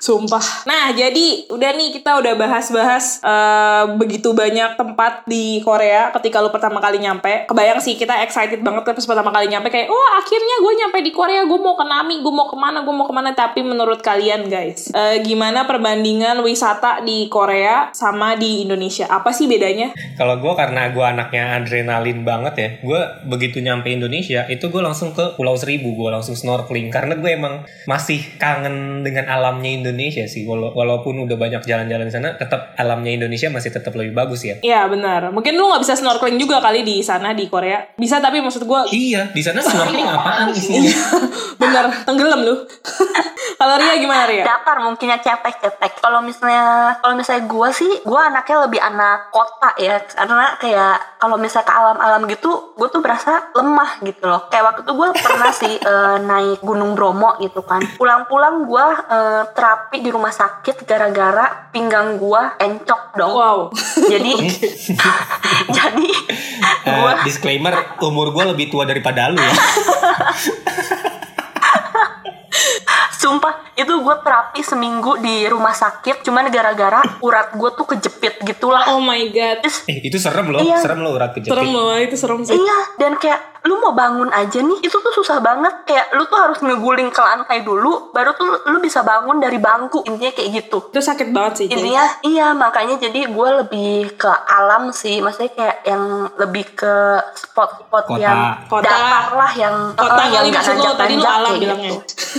Sumpah. 0.00 0.64
Nah, 0.64 0.94
jadi 0.94 1.50
udah 1.50 1.70
nih 1.74 1.90
kita 1.90 2.22
udah 2.22 2.38
bahas-bahas 2.38 3.20
eh, 3.20 3.84
begitu 3.98 4.30
banyak 4.32 4.78
tempat 4.78 5.26
di 5.26 5.58
Korea 5.66 6.14
ketika 6.14 6.38
lu 6.38 6.54
pertama 6.54 6.78
kali 6.78 7.02
nyampe. 7.02 7.50
Kebayang 7.50 7.82
sih 7.82 7.98
kita 7.98 8.22
excited 8.22 8.62
banget 8.62 8.86
pas 8.86 9.02
pertama 9.02 9.34
kali 9.34 9.50
nyampe 9.50 9.68
kayak, 9.68 9.90
oh 9.90 10.08
akhirnya 10.16 10.56
gue 10.62 10.72
nyampe 10.78 10.98
di 11.02 11.12
Korea, 11.12 11.42
gue 11.44 11.58
mau 11.58 11.74
ke 11.74 11.84
Nami, 11.84 12.22
gue 12.22 12.32
mau 12.32 12.46
ke 12.46 12.56
mana, 12.56 12.86
gue 12.86 12.94
mau 12.94 13.04
ke 13.04 13.14
mana. 13.14 13.34
Tapi 13.34 13.60
menurut 13.66 14.00
kalian 14.00 14.46
guys, 14.46 14.94
eh, 14.94 15.20
gimana 15.20 15.66
perbandingan 15.66 16.40
wisata 16.40 17.02
di 17.02 17.26
Korea 17.26 17.90
sama 17.90 18.38
di 18.38 18.62
Indonesia? 18.64 19.10
Apa 19.10 19.34
sih 19.34 19.50
bedanya? 19.50 19.90
Kalau 20.14 20.38
gue 20.38 20.52
karena 20.54 20.88
gue 20.94 21.02
anaknya 21.02 21.58
adrenalin 21.58 22.22
banget 22.22 22.54
ya, 22.56 22.68
gue 22.80 23.00
begitu 23.26 23.58
nyampe 23.58 23.90
Indonesia 23.90 24.46
itu 24.46 24.70
gue 24.70 24.82
langsung 24.82 25.12
ke 25.12 25.34
Pulau 25.34 25.58
Seribu, 25.58 25.98
gue 25.98 26.10
langsung 26.14 26.38
snorkeling 26.38 26.88
karena 26.94 27.18
gue 27.18 27.30
emang 27.34 27.66
masih 27.90 28.22
kangen 28.38 29.02
dengan 29.02 29.25
alamnya 29.26 29.70
Indonesia 29.72 30.24
sih. 30.24 30.42
Wala- 30.42 30.72
Walaupun 30.72 31.18
udah 31.20 31.34
banyak 31.34 31.62
jalan-jalan 31.62 32.06
di 32.06 32.14
sana, 32.14 32.34
tetap 32.34 32.72
alamnya 32.74 33.12
Indonesia 33.12 33.48
masih 33.48 33.68
tetap 33.68 33.92
lebih 33.92 34.12
bagus 34.12 34.40
ya. 34.40 34.56
Iya 34.58 34.86
benar. 34.86 35.28
Mungkin 35.28 35.52
lu 35.52 35.66
nggak 35.66 35.82
bisa 35.82 35.94
snorkeling 35.94 36.36
juga 36.36 36.58
kali 36.58 36.80
di 36.80 37.00
sana 37.00 37.30
di 37.30 37.46
Korea. 37.46 37.82
Bisa 37.92 38.18
tapi 38.18 38.38
maksud 38.38 38.62
gue 38.62 38.80
Iya, 38.88 39.28
di 39.28 39.40
sana 39.40 39.58
snorkeling 39.58 40.06
apaan 40.06 40.50
isinya? 40.50 40.94
bener 41.56 41.84
tenggelam 42.02 42.40
lu. 42.40 42.54
Kalau 43.56 43.74
Ria 43.74 43.96
gimana 43.96 44.24
Ria? 44.24 44.44
datar 44.44 44.78
mungkinnya 44.78 45.16
cetek-cetek. 45.16 45.96
Kalau 45.96 46.20
misalnya 46.20 46.64
kalau 46.98 47.16
misalnya 47.16 47.44
gue 47.46 47.68
sih, 47.72 47.92
gue 47.98 48.20
anaknya 48.20 48.56
lebih 48.60 48.76
anak 48.78 49.30
kota 49.30 49.72
ya, 49.76 49.96
karena 50.04 50.52
kayak 50.56 50.96
kalau 51.16 51.36
misalnya 51.36 51.64
ke 51.64 51.74
alam-alam 51.74 52.22
gitu, 52.28 52.52
gue 52.74 52.84
tuh 52.86 53.00
berasa 53.00 53.48
lemah 53.50 53.96
gitu 54.02 54.28
loh. 54.28 54.44
Kayak 54.46 54.64
waktu 54.66 54.80
itu 54.84 54.92
gue 54.92 55.08
pernah 55.16 55.50
sih 55.50 55.72
eh, 55.88 56.16
naik 56.20 56.60
Gunung 56.60 56.92
Bromo 56.92 57.40
gitu 57.40 57.64
kan. 57.64 57.80
Pulang-pulang 57.96 58.68
gue 58.68 58.86
eh, 59.16 59.42
terapi 59.56 60.04
di 60.04 60.10
rumah 60.12 60.30
sakit 60.30 60.84
gara-gara 60.84 61.72
pinggang 61.72 62.20
gue 62.20 62.42
encok 62.60 63.02
dong. 63.16 63.32
Wow. 63.32 63.58
Jadi 64.04 64.32
jadi 65.76 66.10
Eh, 66.86 66.94
gue 66.94 67.12
disclaimer, 67.26 67.74
umur 67.98 68.30
gue 68.30 68.44
lebih 68.54 68.70
tua 68.70 68.86
daripada 68.86 69.26
lu 69.26 69.42
ya. 69.42 69.50
Sumpah 73.16 73.74
itu 73.74 73.92
gue 73.92 74.16
terapi 74.20 74.60
seminggu 74.60 75.18
di 75.18 75.44
rumah 75.44 75.72
sakit 75.72 76.20
cuman 76.20 76.48
gara-gara 76.48 77.00
urat 77.20 77.52
gue 77.52 77.70
tuh 77.72 77.86
kejepit 77.86 78.40
gitulah. 78.42 78.88
Oh 78.88 79.00
my 79.00 79.20
god. 79.28 79.60
Terus 79.60 79.84
Eh, 79.86 79.98
itu 80.02 80.16
serem 80.16 80.48
loh, 80.48 80.60
Iya. 80.60 80.78
serem 80.78 81.00
loh 81.00 81.12
urat 81.12 81.32
kejepit. 81.32 81.52
Serem 81.52 81.70
loh 81.70 81.94
itu 81.94 82.16
serem 82.16 82.40
sih. 82.40 82.54
Iya, 82.54 82.78
dan 82.96 83.16
kayak 83.16 83.40
lu 83.66 83.82
mau 83.82 83.90
bangun 83.90 84.30
aja 84.30 84.62
nih, 84.62 84.78
itu 84.78 84.94
tuh 84.94 85.10
susah 85.12 85.42
banget. 85.42 85.82
Kayak 85.84 86.14
lu 86.14 86.22
tuh 86.24 86.38
harus 86.38 86.62
ngeguling 86.62 87.10
ke 87.10 87.18
lantai 87.18 87.66
dulu, 87.66 88.14
baru 88.14 88.30
tuh 88.32 88.62
lu, 88.62 88.78
bisa 88.78 89.02
bangun 89.02 89.42
dari 89.42 89.58
bangku. 89.58 90.06
Intinya 90.06 90.30
kayak 90.30 90.50
gitu. 90.54 90.78
Itu 90.88 91.02
sakit 91.02 91.34
banget 91.34 91.52
sih. 91.58 91.66
Intinya 91.66 92.06
iya, 92.22 92.54
makanya 92.54 92.94
jadi 92.96 93.26
gue 93.26 93.48
lebih 93.58 94.14
ke 94.14 94.30
alam 94.46 94.94
sih. 94.94 95.18
Maksudnya 95.18 95.50
kayak 95.50 95.76
yang 95.82 96.02
lebih 96.38 96.78
ke 96.78 96.94
spot-spot 97.34 98.06
Kota. 98.06 98.22
yang 98.22 98.38
Kota. 98.70 98.86
datar 98.86 99.26
lah, 99.34 99.52
yang 99.52 99.74
Kota 99.98 100.22
eh, 100.22 100.28
yang 100.30 100.44
maksud 100.46 100.76
lo, 100.78 100.90
tadi 100.94 101.14
lu 101.18 101.26
alam 101.26 101.50
kayak 101.50 101.60
bilangnya. 101.60 101.92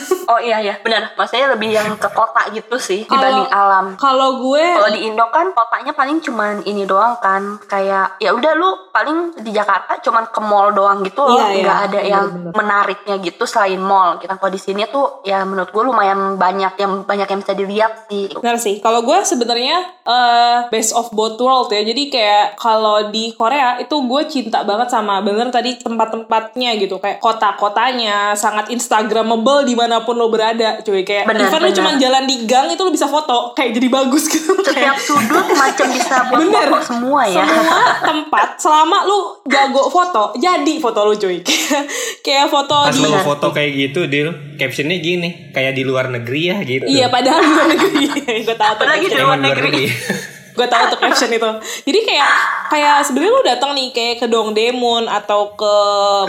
Gitu. 0.07 0.23
Oh 0.27 0.39
iya 0.39 0.59
ya, 0.59 0.75
benar. 0.79 1.11
Maksudnya 1.13 1.47
lebih 1.49 1.69
yang 1.69 1.95
ke 1.95 2.09
kota 2.09 2.47
gitu 2.49 2.75
sih 2.77 3.03
Kalau- 3.03 3.19
dibanding 3.19 3.49
alam. 3.49 3.85
Kalau 3.95 4.29
gue 4.41 4.63
Kalau 4.63 4.89
di 4.89 5.01
Indo 5.03 5.25
kan 5.27 5.51
kotanya 5.51 5.91
paling 5.91 6.19
cuman 6.19 6.63
ini 6.63 6.83
doang 6.83 7.15
kan 7.17 7.59
kayak 7.63 8.17
ya 8.17 8.31
udah 8.31 8.53
lu 8.53 8.69
paling 8.89 9.17
di 9.37 9.51
Jakarta 9.51 9.99
cuman 9.99 10.27
ke 10.27 10.39
mall 10.39 10.71
doang 10.71 10.99
gitu 11.01 11.21
loh 11.21 11.37
Iya, 11.37 11.47
iya. 11.49 11.63
nggak 11.63 11.79
ada 11.85 11.99
yang 12.01 12.25
Bener-bener. 12.27 12.53
menariknya 12.53 13.15
gitu 13.19 13.43
selain 13.43 13.79
mall 13.79 14.17
kita 14.17 14.35
kalau 14.35 14.49
di 14.49 14.57
sini 14.57 14.83
tuh 14.85 15.21
ya 15.21 15.41
menurut 15.41 15.69
gue 15.69 15.83
lumayan 15.83 16.35
banyak 16.35 16.73
yang 16.75 17.03
banyak 17.03 17.25
yang 17.25 17.39
bisa 17.39 17.53
dilihat 17.53 18.07
sih 18.07 18.29
Benar 18.33 18.57
sih. 18.57 18.79
Kalau 18.79 19.01
gue 19.01 19.17
sebenarnya 19.21 19.77
eh 20.03 20.57
best 20.67 20.91
of 20.91 21.11
both 21.11 21.35
world 21.37 21.67
ya. 21.69 21.81
Jadi 21.81 22.07
kayak 22.07 22.55
kalau 22.55 23.07
di 23.07 23.31
Korea 23.31 23.77
itu 23.77 23.95
gue 23.97 24.21
cinta 24.25 24.61
banget 24.61 24.87
sama 24.87 25.19
bener 25.19 25.47
tadi 25.47 25.75
tempat-tempatnya 25.77 26.75
gitu. 26.77 26.97
Kayak 26.97 27.19
kota-kotanya 27.19 28.31
sangat 28.33 28.69
instagramable 28.69 29.65
di 29.97 30.03
mana 30.03 30.05
pun 30.05 30.15
lo 30.15 30.27
berada. 30.29 30.69
Cuy 30.79 31.01
kayak 31.01 31.25
Benar, 31.25 31.41
even 31.43 31.57
lo 31.57 31.65
benar. 31.65 31.73
cuma 31.73 31.91
jalan 31.97 32.23
di 32.23 32.35
gang 32.45 32.67
itu 32.67 32.79
lo 32.79 32.91
bisa 32.91 33.07
foto. 33.07 33.51
Kayak 33.51 33.71
jadi 33.73 33.87
bagus 33.89 34.23
gitu. 34.27 34.53
setiap 34.53 34.93
Kayak- 34.93 35.01
sudut 35.01 35.47
macam 35.49 35.87
bisa 35.89 36.15
buat 36.27 36.39
Bener. 36.39 36.67
foto 36.67 36.79
semua 36.85 37.21
ya 37.23 37.41
Semua 37.41 37.79
tempat 37.99 38.47
selama 38.57 38.97
lu 39.03 39.19
jago 39.45 39.87
foto, 39.87 40.23
jadi 40.35 40.73
foto 40.77 40.99
lu 41.03 41.13
cuy. 41.15 41.37
kayak 42.25 42.47
foto 42.47 42.75
Pas 42.83 42.93
di 42.93 43.01
lo 43.01 43.17
foto 43.17 43.49
kayak 43.49 43.71
gitu, 43.73 44.05
Dil, 44.05 44.29
captionnya 44.55 44.99
gini, 44.99 45.49
kayak 45.49 45.73
di 45.73 45.81
luar 45.81 46.07
negeri 46.07 46.41
ya 46.45 46.57
gitu. 46.61 46.85
Iya, 46.85 47.07
padahal 47.07 47.39
di 47.39 47.49
luar 47.49 47.67
negeri. 47.67 48.03
gue 48.47 48.55
tahu 48.55 48.73
tuh 48.75 48.83
Apalagi 48.83 49.05
di 49.07 49.17
luar 49.17 49.39
negeri. 49.39 49.83
gue 50.57 50.67
tahu 50.67 50.83
tuh 50.97 50.99
caption 51.05 51.29
itu. 51.29 51.49
Jadi 51.85 51.99
kayak 52.01 52.31
kayak 52.73 52.95
sebenarnya 53.05 53.31
lu 53.31 53.43
datang 53.45 53.71
nih 53.77 53.93
kayak 53.93 54.15
ke 54.19 54.27
Dongdaemun 54.27 55.05
atau 55.05 55.53
ke 55.53 55.73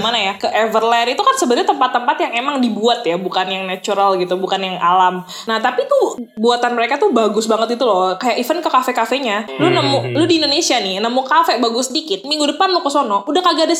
mana 0.04 0.18
ya 0.20 0.32
ke 0.36 0.46
Everland 0.46 1.10
itu 1.16 1.22
kan 1.24 1.34
sebenarnya 1.34 1.72
tempat-tempat 1.72 2.16
yang 2.28 2.32
emang 2.44 2.56
dibuat 2.60 3.00
ya 3.02 3.16
bukan 3.16 3.48
yang 3.48 3.64
natural 3.64 4.20
gitu 4.20 4.36
bukan 4.36 4.60
yang 4.60 4.76
alam. 4.78 5.24
Nah 5.48 5.56
tapi 5.58 5.88
tuh 5.88 6.20
buatan 6.36 6.76
mereka 6.76 7.00
tuh 7.00 7.10
bagus 7.10 7.48
banget 7.48 7.80
itu 7.80 7.84
loh 7.88 8.14
kayak 8.20 8.36
even 8.38 8.60
ke 8.60 8.68
kafe-kafenya. 8.68 9.48
Lu 9.56 9.72
nemu 9.72 10.12
lu 10.14 10.24
di 10.28 10.36
Indonesia 10.38 10.76
nih 10.78 11.00
nemu 11.00 11.20
kafe 11.24 11.56
bagus 11.58 11.90
dikit 11.90 12.28
minggu 12.28 12.44
depan 12.54 12.70
lu 12.70 12.84
ke 12.84 12.90
sono 12.92 13.24
udah 13.24 13.42
kagak 13.42 13.72
ada 13.72 13.76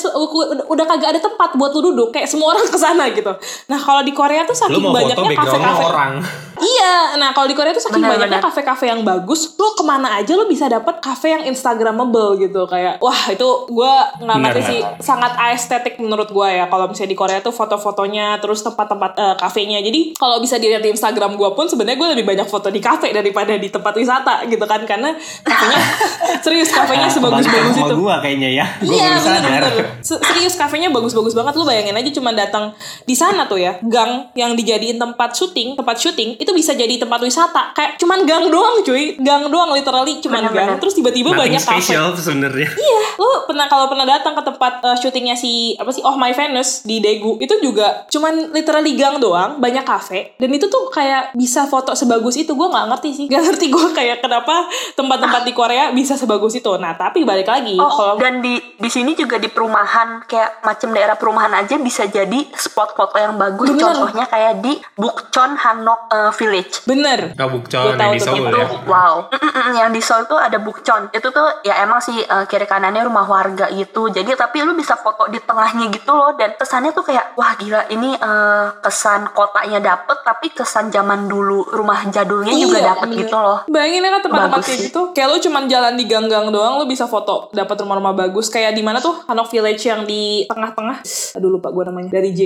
udah, 0.68 0.86
kagak 0.88 1.08
ada 1.14 1.20
tempat 1.20 1.54
buat 1.54 1.70
lu 1.76 1.92
duduk 1.92 2.14
kayak 2.14 2.26
semua 2.30 2.56
orang 2.56 2.64
ke 2.64 2.78
sana 2.78 3.04
gitu. 3.12 3.30
Nah 3.68 3.78
kalau 3.78 4.00
di 4.00 4.12
Korea 4.14 4.46
tuh 4.46 4.56
Lu 4.56 4.62
saking 4.80 4.84
banyaknya 4.88 5.36
kafe-kafe. 5.36 5.84
orang. 5.84 6.12
Iya, 6.58 7.14
nah 7.22 7.30
kalau 7.30 7.46
di 7.46 7.54
Korea 7.54 7.70
tuh 7.70 7.82
saking 7.82 8.02
Benar, 8.02 8.18
banyaknya 8.18 8.40
kafe-kafe 8.42 8.90
yang 8.90 9.06
bagus, 9.06 9.54
lu 9.54 9.70
ke 9.78 9.84
mana 9.86 10.18
aja 10.18 10.34
lu 10.38 10.46
bisa 10.46 10.70
dapet 10.70 11.02
kafe 11.02 11.34
yang 11.34 11.42
instagramable 11.44 12.38
gitu. 12.38 12.64
Kayak 12.64 13.02
wah 13.02 13.28
itu 13.28 13.48
gue 13.66 13.94
ngerti 14.22 14.60
sih 14.62 14.80
sangat 15.02 15.34
estetik 15.50 15.98
menurut 15.98 16.30
gue 16.30 16.48
ya. 16.48 16.70
Kalau 16.70 16.86
misalnya 16.86 17.10
di 17.10 17.18
Korea 17.18 17.38
tuh 17.42 17.50
foto-fotonya 17.50 18.38
terus 18.38 18.62
tempat-tempat 18.62 19.12
eh, 19.18 19.34
kafenya 19.34 19.82
jadi 19.82 20.14
kalau 20.14 20.38
bisa 20.38 20.56
dilihat 20.56 20.80
di 20.80 20.94
Instagram 20.94 21.34
gue 21.34 21.50
pun 21.52 21.66
sebenarnya 21.66 21.98
gue 21.98 22.08
lebih 22.14 22.26
banyak 22.26 22.46
foto 22.46 22.70
di 22.70 22.78
kafe 22.78 23.10
daripada 23.10 23.58
di 23.58 23.68
tempat 23.68 23.92
wisata 23.92 24.46
gitu 24.46 24.62
kan. 24.62 24.86
Karena 24.86 25.10
kafenya 25.42 25.78
serius 26.44 26.70
kafenya 26.70 27.08
sebagus-bagus 27.10 27.76
itu. 27.76 27.94
gua 27.98 28.22
kayaknya 28.22 28.62
ya. 28.62 28.66
Gua 28.78 28.94
Iya 28.94 29.10
bener 29.18 29.42
bener. 29.42 29.84
Se- 30.04 30.20
Serius 30.22 30.54
kafenya 30.54 30.92
bagus-bagus 30.92 31.34
banget. 31.34 31.54
Lu 31.56 31.64
bayangin 31.64 31.96
aja 31.96 32.10
cuma 32.14 32.30
datang 32.30 32.70
di 33.04 33.14
sana 33.16 33.48
tuh 33.48 33.58
ya. 33.58 33.74
Gang 33.82 34.30
yang 34.36 34.52
dijadiin 34.54 35.00
tempat 35.00 35.34
syuting 35.34 35.74
Tempat 35.74 35.96
syuting 35.98 36.36
Itu 36.38 36.52
bisa 36.52 36.76
jadi 36.76 36.94
tempat 37.00 37.18
wisata. 37.22 37.72
Kayak 37.74 37.96
cuman 37.98 38.22
gang 38.28 38.46
doang 38.52 38.84
cuy. 38.84 39.16
Gang 39.18 39.48
doang 39.48 39.72
literally 39.72 40.20
Bener-bener. 40.28 40.68
gang 40.76 40.80
Terus 40.80 40.94
tiba-tiba 40.94 41.30
banyak 41.32 41.58
kafe 41.58 41.80
special 41.80 42.12
sebenarnya. 42.14 42.68
Iya, 42.88 43.00
lu 43.18 43.30
pernah 43.44 43.66
kalau 43.66 43.86
pernah 43.86 44.04
datang 44.04 44.32
ke 44.32 44.42
tempat 44.44 44.72
eh, 44.80 44.96
syutingnya 44.96 45.34
si 45.34 45.74
apa 45.74 45.90
sih 45.90 46.00
Oh 46.00 46.14
My 46.14 46.32
Venus 46.32 46.82
di 46.82 46.98
Daegu 46.98 47.36
itu 47.38 47.54
juga 47.60 48.06
cuman 48.08 48.52
literally 48.52 48.94
gang 48.94 49.18
doang, 49.18 49.58
banyak 49.58 49.82
kafe 49.82 50.34
dan 50.36 50.50
itu 50.50 50.66
tuh 50.66 50.88
kayak 50.88 51.34
bisa 51.34 51.66
foto 51.66 51.92
sebagus 51.92 52.36
itu 52.36 52.52
gue 52.52 52.68
nggak 52.68 52.86
ngerti 52.88 53.10
sih, 53.12 53.26
gak 53.26 53.42
ngerti 53.44 53.66
gue 53.68 53.88
kayak 53.92 54.20
kenapa 54.20 54.64
tempat-tempat 54.94 55.42
di 55.42 55.52
Korea 55.52 55.90
bisa 55.90 56.14
sebagus 56.14 56.54
itu. 56.54 56.70
Nah 56.76 56.94
tapi 56.94 57.22
balik 57.22 57.46
lagi 57.46 57.76
Oh, 57.76 57.88
kalau 57.88 58.14
dan 58.16 58.40
di 58.40 58.56
di 58.58 58.90
sini 58.90 59.12
juga 59.12 59.36
di 59.36 59.48
perumahan 59.48 60.22
kayak 60.24 60.62
macam 60.62 60.90
daerah 60.90 61.14
perumahan 61.14 61.52
aja 61.54 61.76
bisa 61.76 62.06
jadi 62.06 62.40
spot 62.54 62.94
foto 62.94 63.16
yang 63.16 63.36
bagus. 63.36 63.68
Bener. 63.68 63.82
Contohnya 63.84 64.24
kayak 64.24 64.54
di 64.60 64.72
Bukchon 64.94 65.52
Hanok 65.54 66.00
eh, 66.10 66.32
Village. 66.34 66.74
bener 66.84 67.20
Gak 67.34 67.48
Gua 67.48 67.54
bukcon 67.54 67.94
tahu 67.94 68.00
yang 68.00 68.14
di 68.14 68.20
Seoul 68.20 68.46
Itu 68.48 68.58
ya. 68.58 68.66
wow. 68.86 69.14
Mm-mm, 69.28 69.68
yang 69.74 69.90
di 69.90 70.00
Seoul 70.00 70.17
tuh 70.24 70.34
ada 70.34 70.56
Bukchon. 70.56 71.06
Itu 71.10 71.28
tuh 71.28 71.62
ya 71.62 71.78
emang 71.78 72.00
sih 72.00 72.18
eh, 72.18 72.44
kiri 72.44 72.64
kanannya 72.64 73.04
rumah 73.04 73.22
warga 73.22 73.68
gitu. 73.68 74.08
Jadi 74.08 74.32
tapi 74.32 74.60
lu 74.60 74.72
bisa 74.72 74.96
foto 74.96 75.26
di 75.26 75.38
tengahnya 75.38 75.86
gitu 75.88 76.10
loh 76.10 76.32
dan 76.32 76.54
kesannya 76.54 76.90
tuh 76.90 77.04
kayak 77.04 77.34
wah 77.34 77.54
gila 77.54 77.86
ini 77.86 78.10
eh, 78.12 78.66
kesan 78.78 79.30
kotanya 79.30 79.78
dapet 79.78 80.18
tapi 80.20 80.50
kesan 80.50 80.88
zaman 80.88 81.24
dulu 81.24 81.68
rumah 81.68 82.02
jadulnya 82.04 82.50
juga 82.52 82.78
Iya, 82.78 82.88
dapet 82.88 83.08
bener. 83.08 83.20
gitu 83.20 83.36
loh. 83.36 83.58
Bayangin 83.66 84.00
ya 84.00 84.10
kan 84.10 84.22
tempat-tempat 84.22 84.60
kayak 84.60 84.72
sih. 84.72 84.86
gitu 84.86 85.00
Kayak 85.10 85.28
lu 85.28 85.38
cuman 85.40 85.62
jalan 85.66 85.92
di 85.92 86.04
gang-gang 86.04 86.46
doang 86.48 86.78
Lu 86.78 86.84
bisa 86.84 87.04
foto 87.04 87.50
Dapat 87.50 87.76
rumah-rumah 87.78 88.14
bagus 88.14 88.48
Kayak 88.48 88.72
di 88.72 88.80
mana 88.80 88.96
tuh 88.98 89.18
Hanok 89.24 89.48
Village 89.48 89.82
yang 89.82 90.02
di 90.02 90.46
tengah-tengah 90.46 91.02
Aduh 91.34 91.50
lupa 91.50 91.68
gue 91.68 91.84
namanya 91.84 92.08
Dari 92.10 92.30
J 92.30 92.40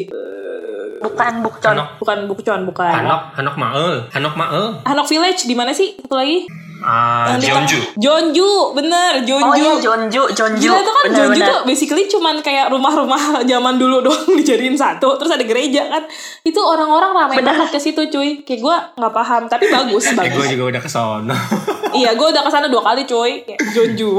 Bukan 0.98 1.32
Bukchon. 1.42 1.74
Hanok, 1.74 1.88
Bukan 1.98 2.18
Bukchon 2.26 2.60
Bukan 2.64 2.86
Hanok, 2.88 3.22
Hanok 3.34 3.56
Mael, 3.56 3.86
Hanok 4.08 4.34
Mael. 4.34 4.64
Hanok 4.82 5.06
Village 5.06 5.44
di 5.44 5.54
mana 5.54 5.70
sih? 5.70 5.94
Satu 5.96 6.14
lagi? 6.14 6.46
Ah, 6.83 7.35
di 7.35 7.45
Jeonju. 7.45 7.78
tengah- 7.78 7.95
Jeonju, 7.97 8.51
bener 8.72 9.12
Jeonju. 9.20 9.45
Oh 9.45 9.55
iya 9.55 9.72
Jeonju, 9.78 10.22
Jeonju. 10.28 10.59
Gila 10.61 10.76
itu 10.76 10.91
kan 10.91 11.03
Jeonju 11.05 11.14
Benar-benar. 11.33 11.49
tuh 11.49 11.61
basically 11.64 12.05
cuman 12.07 12.35
kayak 12.39 12.66
rumah-rumah 12.68 13.20
zaman 13.51 13.74
dulu 13.76 14.01
doang 14.01 14.35
dijadiin 14.37 14.74
satu, 14.74 15.14
terus 15.14 15.30
ada 15.30 15.43
gereja 15.43 15.87
kan. 15.89 16.03
Itu 16.43 16.59
orang-orang 16.59 17.14
ramai 17.14 17.39
banget 17.41 17.68
ke 17.68 17.78
situ 17.78 18.03
cuy. 18.05 18.43
Kayak 18.43 18.61
gue 18.61 18.76
nggak 18.97 19.12
paham, 19.12 19.43
tapi 19.47 19.64
bagus 19.68 20.05
Eh, 20.11 20.12
gue 20.12 20.22
bagus. 20.35 20.47
juga 20.51 20.64
udah 20.68 20.83
kesono. 20.83 21.37
Iya, 21.93 22.11
gue 22.12 22.24
udah 22.24 22.43
ke 22.43 22.51
sana 22.51 22.66
dua 22.66 22.83
kali 22.83 23.03
cuy. 23.03 23.43
Kayak 23.43 23.61
Jeonju. 23.68 24.11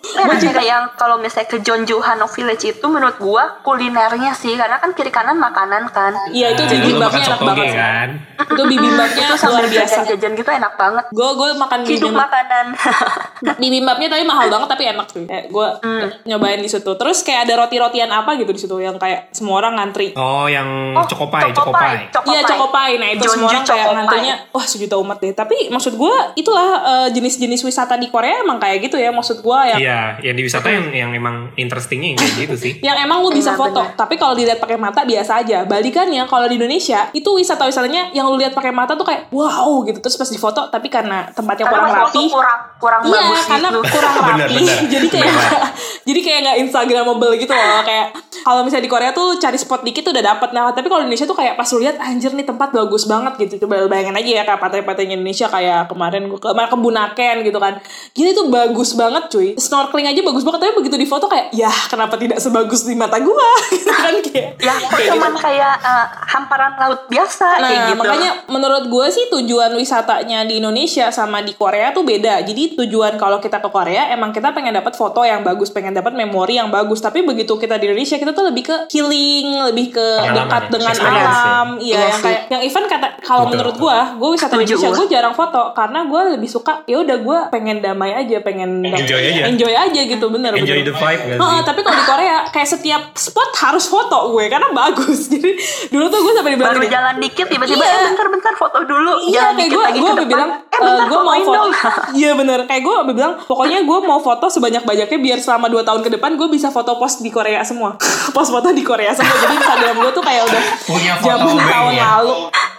Gue 0.00 0.36
kayak 0.36 0.62
yang 0.62 0.84
kalau 0.94 1.16
misalnya 1.16 1.48
ke 1.48 1.58
Jeonju 1.58 1.96
Hanok 1.96 2.30
Village 2.30 2.64
itu 2.70 2.86
menurut 2.86 3.16
gua 3.16 3.60
kulinernya 3.60 4.32
sih 4.32 4.52
karena 4.52 4.76
kan 4.76 4.90
kiri 4.90 5.08
kanan 5.08 5.36
makanan 5.36 5.88
kan. 5.88 6.12
Iya 6.28 6.52
itu 6.52 6.62
Jadi 6.62 6.76
bibimbapnya 6.82 7.24
enak 7.26 7.40
banget. 7.40 7.64
sih. 7.64 7.72
kan. 7.72 8.08
Itu 8.42 8.62
bibimbapnya 8.64 9.24
itu 9.26 9.46
luar 9.46 9.64
biasa. 9.64 9.94
jajan-jajan 9.98 10.32
gitu 10.34 10.50
enak 10.50 10.72
banget. 10.74 11.04
Gue 11.10 11.28
gue 11.32 11.48
makan 11.54 11.78
Hidup 11.82 12.12
makanan. 12.12 12.66
bibimbapnya 13.60 14.08
tapi 14.08 14.24
mahal 14.24 14.46
banget 14.48 14.68
tapi 14.68 14.84
enak 14.86 15.06
sih. 15.08 15.24
Kayak 15.24 15.46
gue 15.48 15.68
Hmm. 15.80 16.08
nyobain 16.26 16.58
di 16.58 16.68
situ. 16.68 16.90
Terus 16.90 17.22
kayak 17.22 17.46
ada 17.46 17.54
roti-rotian 17.58 18.10
apa 18.10 18.36
gitu 18.36 18.50
di 18.50 18.60
situ 18.60 18.76
yang 18.76 18.96
kayak 18.96 19.30
semua 19.30 19.58
orang 19.58 19.78
ngantri. 19.78 20.12
Oh, 20.14 20.44
yang 20.44 20.68
Oh, 20.92 21.06
Chokopai, 21.06 21.50
Chokopai. 21.50 22.10
Iya 22.26 22.42
Chokopai, 22.42 22.98
nah 22.98 23.08
itu 23.08 23.22
Jeonju 23.22 23.32
semua 23.32 23.50
orang 23.50 23.64
kayak 23.64 23.86
ngantrinya 23.94 24.34
wah 24.50 24.64
sejuta 24.64 24.96
umat 24.98 25.16
deh. 25.18 25.32
Tapi 25.32 25.68
maksud 25.68 25.94
gue 25.94 26.14
itulah 26.34 26.68
jenis-jenis 27.08 27.60
wisata 27.62 27.94
di 27.94 28.06
Korea 28.06 28.40
emang 28.40 28.56
kayak 28.56 28.82
gitu 28.82 28.96
ya 28.96 29.08
maksud 29.08 29.40
gua 29.40 29.66
yang 29.66 29.78
Iya, 29.78 30.00
yang 30.22 30.34
di 30.34 30.42
wisata 30.42 30.66
yang 30.66 30.86
yang 30.90 31.10
emang 31.12 31.36
interestingnya 31.54 32.12
yang 32.12 32.18
kayak 32.18 32.34
gitu 32.44 32.56
sih. 32.56 32.72
yang 32.86 32.96
emang 32.98 33.20
lu 33.20 33.30
bisa 33.30 33.52
foto 33.52 33.80
benar. 33.80 33.96
tapi 33.96 34.14
kalau 34.14 34.32
dilihat 34.32 34.56
pakai 34.56 34.74
mata 34.74 35.02
biasa 35.02 35.40
aja 35.40 35.62
balikannya 35.62 36.24
kalau 36.24 36.44
di 36.44 36.56
Indonesia 36.56 37.08
itu 37.10 37.30
wisata 37.30 37.64
wisatanya 37.64 38.10
yang 38.10 38.24
lu 38.24 38.36
lihat 38.36 38.50
pakai 38.50 38.70
mata 38.70 38.92
tuh 38.92 39.04
kayak 39.04 39.30
wow 39.30 39.82
gitu 39.82 39.98
terus 39.98 40.14
pas 40.14 40.26
di 40.26 40.36
foto 40.36 40.66
tapi 40.66 40.86
karena 40.86 41.26
tempatnya 41.28 41.64
Karena 41.64 41.78
kurang 41.80 41.94
rapi 42.00 42.24
kurang 42.26 42.60
kurang 42.76 43.00
Iya, 43.02 43.12
bagus 43.20 43.42
karena 43.44 43.68
gitu. 43.68 43.80
kurang 43.86 44.14
rapi. 44.16 44.30
Benar, 44.30 44.48
benar. 44.50 44.78
jadi 44.86 45.06
kayak 45.08 45.26
Benar. 45.26 45.52
jadi 46.08 46.20
kayak 46.20 46.38
nggak 46.40 46.56
instagramable 46.60 47.32
gitu 47.36 47.52
loh. 47.52 47.80
Kayak 47.82 48.06
kalau 48.40 48.60
misalnya 48.62 48.84
di 48.84 48.90
Korea 48.90 49.10
tuh 49.10 49.36
cari 49.36 49.54
spot 49.54 49.80
dikit 49.82 50.02
tuh 50.02 50.12
udah 50.12 50.24
dapat. 50.26 50.48
Nah, 50.50 50.72
tapi 50.72 50.86
kalau 50.86 51.00
di 51.00 51.06
Indonesia 51.06 51.24
tuh 51.24 51.34
kayak 51.34 51.54
pas 51.54 51.68
lu 51.68 51.78
lihat 51.78 51.96
anjir 51.98 52.30
nih 52.30 52.42
tempat 52.42 52.68
bagus 52.70 53.04
banget 53.04 53.32
gitu. 53.38 53.54
Coba 53.60 53.84
bayangin 53.84 54.16
aja 54.16 54.30
ya 54.32 54.42
kayak 54.44 54.60
pantai-pantainya 54.60 55.14
Indonesia 55.14 55.46
kayak 55.46 55.86
kemarin 55.86 56.22
gue 56.26 56.36
ke 56.36 56.48
kemarin 56.48 56.70
ke 56.80 56.82
Bunaken 56.82 57.36
gitu 57.44 57.58
kan. 57.60 57.76
Gila 58.16 58.30
itu 58.32 58.42
bagus 58.48 58.96
banget 58.96 59.28
cuy. 59.28 59.48
Snorkeling 59.60 60.08
aja 60.08 60.20
bagus 60.24 60.42
banget 60.42 60.60
tapi 60.64 60.72
begitu 60.80 60.96
di 60.96 61.04
foto 61.04 61.28
kayak 61.28 61.52
ya 61.52 61.68
kenapa 61.92 62.16
tidak 62.16 62.40
sebagus 62.40 62.88
di 62.88 62.96
mata 62.96 63.20
gua 63.20 63.44
gitu 63.76 63.92
kan 63.92 64.16
kayak. 64.24 64.56
Ya, 64.56 64.74
kayak 64.88 65.08
cuman 65.12 65.32
gitu. 65.36 65.44
kayak 65.44 65.74
eh, 65.84 66.06
hamparan 66.32 66.72
laut 66.80 67.04
biasa 67.12 67.60
Nah, 67.60 67.68
kayak 67.68 67.80
gitu. 67.92 67.98
makanya 68.00 68.30
menurut 68.48 68.84
gue 68.88 69.06
sih 69.12 69.24
tujuan 69.28 69.74
wisatanya 69.76 70.48
di 70.48 70.62
Indonesia 70.62 71.12
sama 71.12 71.44
di 71.44 71.52
Korea 71.52 71.92
tuh 71.92 72.06
beda. 72.06 72.40
Jadi 72.46 72.78
tujuan 72.78 73.20
kalau 73.20 73.42
kita 73.42 73.58
ke 73.60 73.68
Korea 73.68 74.08
emang 74.14 74.32
kita 74.32 74.54
pengen 74.56 74.72
dapat 74.72 74.96
foto 74.96 75.26
yang 75.26 75.44
bagus, 75.44 75.68
pengen 75.68 75.92
dapat 75.92 76.16
memori 76.16 76.56
yang 76.56 76.72
bagus. 76.72 77.02
Tapi 77.04 77.26
begitu 77.26 77.58
kita 77.58 77.76
di 77.76 77.90
Indonesia 77.90 78.16
kita 78.16 78.32
tuh 78.32 78.48
lebih 78.48 78.64
ke 78.70 78.76
healing, 78.88 79.68
lebih 79.72 79.92
ke 79.92 80.06
dekat 80.32 80.62
ya, 80.68 80.70
dengan 80.70 80.92
experience 80.94 81.36
ya. 81.36 81.44
alam. 81.44 81.68
Iya, 81.80 81.90
Iya 81.90 82.06
yang 82.06 82.20
kayak 82.22 82.40
yang 82.48 82.62
Ivan 82.64 82.84
kata 82.86 83.06
kalau 83.20 83.44
menurut 83.50 83.76
gue, 83.76 83.98
gue 84.16 84.28
wisata 84.30 84.54
di 84.56 84.64
Indonesia 84.64 84.90
gua. 84.90 84.98
gue 85.02 85.06
jarang 85.10 85.34
foto 85.34 85.62
karena 85.74 86.00
gue 86.06 86.20
lebih 86.38 86.50
suka 86.50 86.69
ya 86.84 86.96
udah 86.98 87.16
gue 87.18 87.38
pengen 87.48 87.76
damai 87.78 88.12
aja, 88.12 88.40
pengen 88.40 88.82
Enjoy 88.82 89.18
aja. 89.18 89.42
enjoy 89.46 89.70
aja 89.70 90.00
gitu, 90.02 90.26
bener 90.26 90.50
Enjoy 90.52 90.78
bener. 90.78 90.86
the 90.86 90.94
vibe 90.94 91.22
gak 91.24 91.36
sih? 91.36 91.60
tapi 91.62 91.80
kalau 91.80 91.96
di 91.96 92.06
Korea 92.06 92.36
kayak 92.46 92.68
setiap 92.68 93.02
spot 93.12 93.50
harus 93.58 93.84
foto 93.84 94.30
gue 94.30 94.44
karena 94.46 94.68
bagus. 94.70 95.26
Jadi 95.32 95.50
dulu 95.88 96.06
tuh 96.06 96.20
gue 96.20 96.32
sampai 96.32 96.50
dibilang 96.52 96.72
baru 96.72 96.80
gini, 96.80 96.90
jalan 96.90 97.14
dikit 97.18 97.46
tiba-tiba 97.46 97.78
Iya. 97.78 97.92
eh 97.92 98.02
bentar-bentar 98.06 98.54
foto 98.54 98.78
dulu 98.82 99.12
Iya 99.22 99.32
jalan 99.32 99.54
kayak 99.54 99.70
gue 99.70 99.84
gue 99.92 100.26
bilang 100.26 100.50
eh 100.50 100.78
bentar 100.78 101.06
gue 101.06 101.20
mau 101.20 101.34
foto 101.36 101.60
iya 102.20 102.30
bener 102.32 102.58
kayak 102.64 102.82
gue 102.82 102.94
bilang 103.10 103.32
pokoknya 103.42 103.78
gue 103.80 103.98
mau 104.00 104.18
foto 104.18 104.46
sebanyak 104.46 104.82
banyaknya 104.82 105.18
biar 105.18 105.38
selama 105.38 105.66
2 105.66 105.82
tahun 105.82 106.00
ke 106.00 106.10
depan 106.12 106.34
gue 106.34 106.48
bisa 106.48 106.68
foto 106.68 106.96
post 106.96 107.20
di 107.20 107.28
Korea 107.28 107.60
semua 107.60 107.94
post 108.34 108.50
foto 108.50 108.70
di 108.70 108.80
Korea 108.80 109.10
semua 109.10 109.34
jadi 109.36 109.54
Instagram 109.54 109.94
gue 109.98 110.12
tuh 110.12 110.20
kayak 110.20 110.42
udah 110.44 110.62
Punya 110.82 111.14
foto 111.16 111.36
zaman 111.46 111.56
tahun 111.60 111.92
ya? 111.92 112.04
lalu 112.16 112.34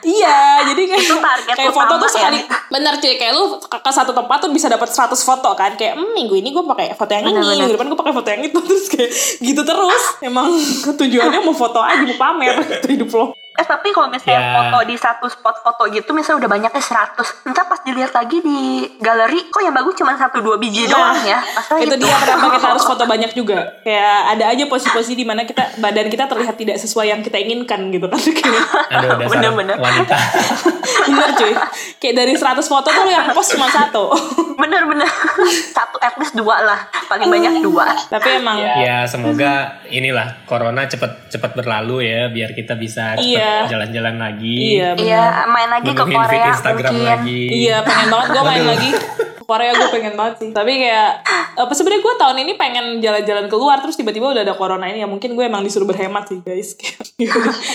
iya 0.06 0.66
jadi 0.72 0.82
kayak 0.88 1.04
Itu 1.04 1.18
target 1.18 1.56
kayak 1.58 1.74
foto 1.74 1.94
tuh 1.98 2.10
ya. 2.10 2.14
sekali 2.14 2.40
bener 2.74 2.94
cuy 2.98 3.14
kayak 3.20 3.34
lu 3.36 3.44
ke, 3.60 3.92
satu 3.92 4.12
tempat 4.16 4.38
tuh 4.42 4.52
bisa 4.54 4.68
dapat 4.72 4.90
100 4.90 5.14
foto 5.18 5.50
kan 5.54 5.76
kayak 5.76 5.98
hmm, 5.98 6.12
minggu 6.16 6.36
ini 6.38 6.50
gue 6.56 6.64
pakai 6.64 6.96
foto 6.96 7.12
yang 7.12 7.26
ini 7.28 7.38
minggu 7.38 7.76
depan 7.76 7.88
gue 7.92 8.00
pakai 8.00 8.16
foto 8.16 8.30
yang 8.30 8.44
itu. 8.46 8.60
Terus 8.72 8.88
kayak 8.88 9.12
gitu 9.44 9.62
terus 9.68 10.04
emang 10.24 10.48
tujuannya 11.00 11.40
mau 11.44 11.52
foto 11.52 11.84
aja 11.84 12.04
mau 12.08 12.16
pamer 12.16 12.56
gitu 12.64 12.88
hidup 12.88 13.10
lo 13.12 13.41
Eh 13.62 13.68
tapi 13.68 13.92
kalau 13.92 14.10
misalnya 14.10 14.34
Ya. 14.34 14.54
foto 14.58 14.78
di 14.84 14.96
satu 14.96 15.26
spot 15.28 15.62
foto 15.62 15.86
gitu 15.88 16.10
misalnya 16.12 16.42
udah 16.42 16.52
banyaknya 16.52 16.82
100 16.82 17.46
Ntar 17.46 17.64
pas 17.64 17.78
dilihat 17.80 18.10
lagi 18.10 18.42
di 18.42 18.60
galeri 18.98 19.46
Kok 19.48 19.62
yang 19.62 19.72
bagus 19.72 19.94
cuma 19.94 20.16
satu 20.16 20.42
dua 20.42 20.58
biji 20.58 20.88
doang 20.88 21.14
ya? 21.22 21.38
Masalah 21.38 21.78
itu 21.80 21.94
gitu. 21.94 22.02
dia 22.02 22.18
kenapa 22.18 22.48
kita 22.52 22.68
harus 22.72 22.84
foto 22.84 23.04
banyak 23.06 23.32
juga? 23.32 23.60
Kayak 23.82 24.18
ada 24.32 24.46
aja 24.48 24.64
posisi-posisi 24.66 25.14
di 25.14 25.22
mana 25.22 25.44
kita 25.44 25.78
badan 25.78 26.08
kita 26.08 26.26
terlihat 26.26 26.56
tidak 26.56 26.78
sesuai 26.78 27.06
yang 27.08 27.22
kita 27.22 27.38
inginkan 27.38 27.88
gitu 27.90 28.08
kan. 28.08 28.18
Aduh, 28.98 29.22
Bener-bener. 29.28 29.78
wanita. 29.78 30.16
bener 31.08 31.30
cuy. 31.34 31.54
Kayak 31.98 32.16
dari 32.18 32.34
100 32.34 32.58
foto 32.64 32.88
tuh 32.88 33.06
yang 33.06 33.30
post 33.32 33.54
cuma 33.54 33.68
satu. 33.68 34.10
Bener-bener. 34.56 35.06
Satu 35.70 35.98
at 36.00 36.16
least 36.16 36.34
dua 36.34 36.62
lah. 36.62 36.80
Paling 37.06 37.28
banyak 37.28 37.62
dua. 37.62 37.94
Tapi 38.08 38.40
emang 38.40 38.58
ya 38.58 39.04
semoga 39.06 39.52
inilah 39.86 40.46
corona 40.46 40.88
cepet 40.88 41.30
cepet 41.30 41.52
berlalu 41.54 42.08
ya 42.08 42.28
biar 42.28 42.52
kita 42.52 42.74
bisa 42.74 43.14
cepet 43.14 43.28
Iya. 43.54 43.68
jalan-jalan 43.70 44.16
lagi. 44.18 44.56
iya 44.56 44.88
bener 44.92 45.08
Iya 45.08 45.24
main 45.46 45.70
lagi 45.70 45.90
ke 45.90 45.96
Menuhin 45.98 46.10
feed 46.10 46.28
Korea 46.32 46.46
Instagram 46.50 46.92
mungkin. 46.92 47.10
lagi. 47.10 47.42
Iya 47.50 47.76
pengen 47.82 48.08
banget. 48.10 48.28
Gue 48.30 48.44
main 48.44 48.66
lagi. 48.66 48.90
Ke 49.32 49.44
Korea 49.44 49.72
gue 49.74 49.90
pengen 49.90 50.14
banget 50.16 50.36
sih. 50.38 50.50
Tapi 50.50 50.72
kayak 50.80 51.12
apa 51.54 51.72
sebenarnya 51.72 52.02
gue 52.02 52.16
tahun 52.16 52.38
ini 52.40 52.54
pengen 52.56 52.86
jalan-jalan 52.98 53.46
keluar 53.46 53.78
terus 53.78 53.96
tiba-tiba 53.96 54.32
udah 54.32 54.42
ada 54.42 54.56
corona 54.56 54.86
ini. 54.86 55.00
Ya 55.00 55.08
mungkin 55.08 55.34
gue 55.34 55.44
emang 55.44 55.60
disuruh 55.62 55.84
berhemat 55.84 56.24
sih 56.26 56.40
guys. 56.40 56.72
Kayak 56.80 57.04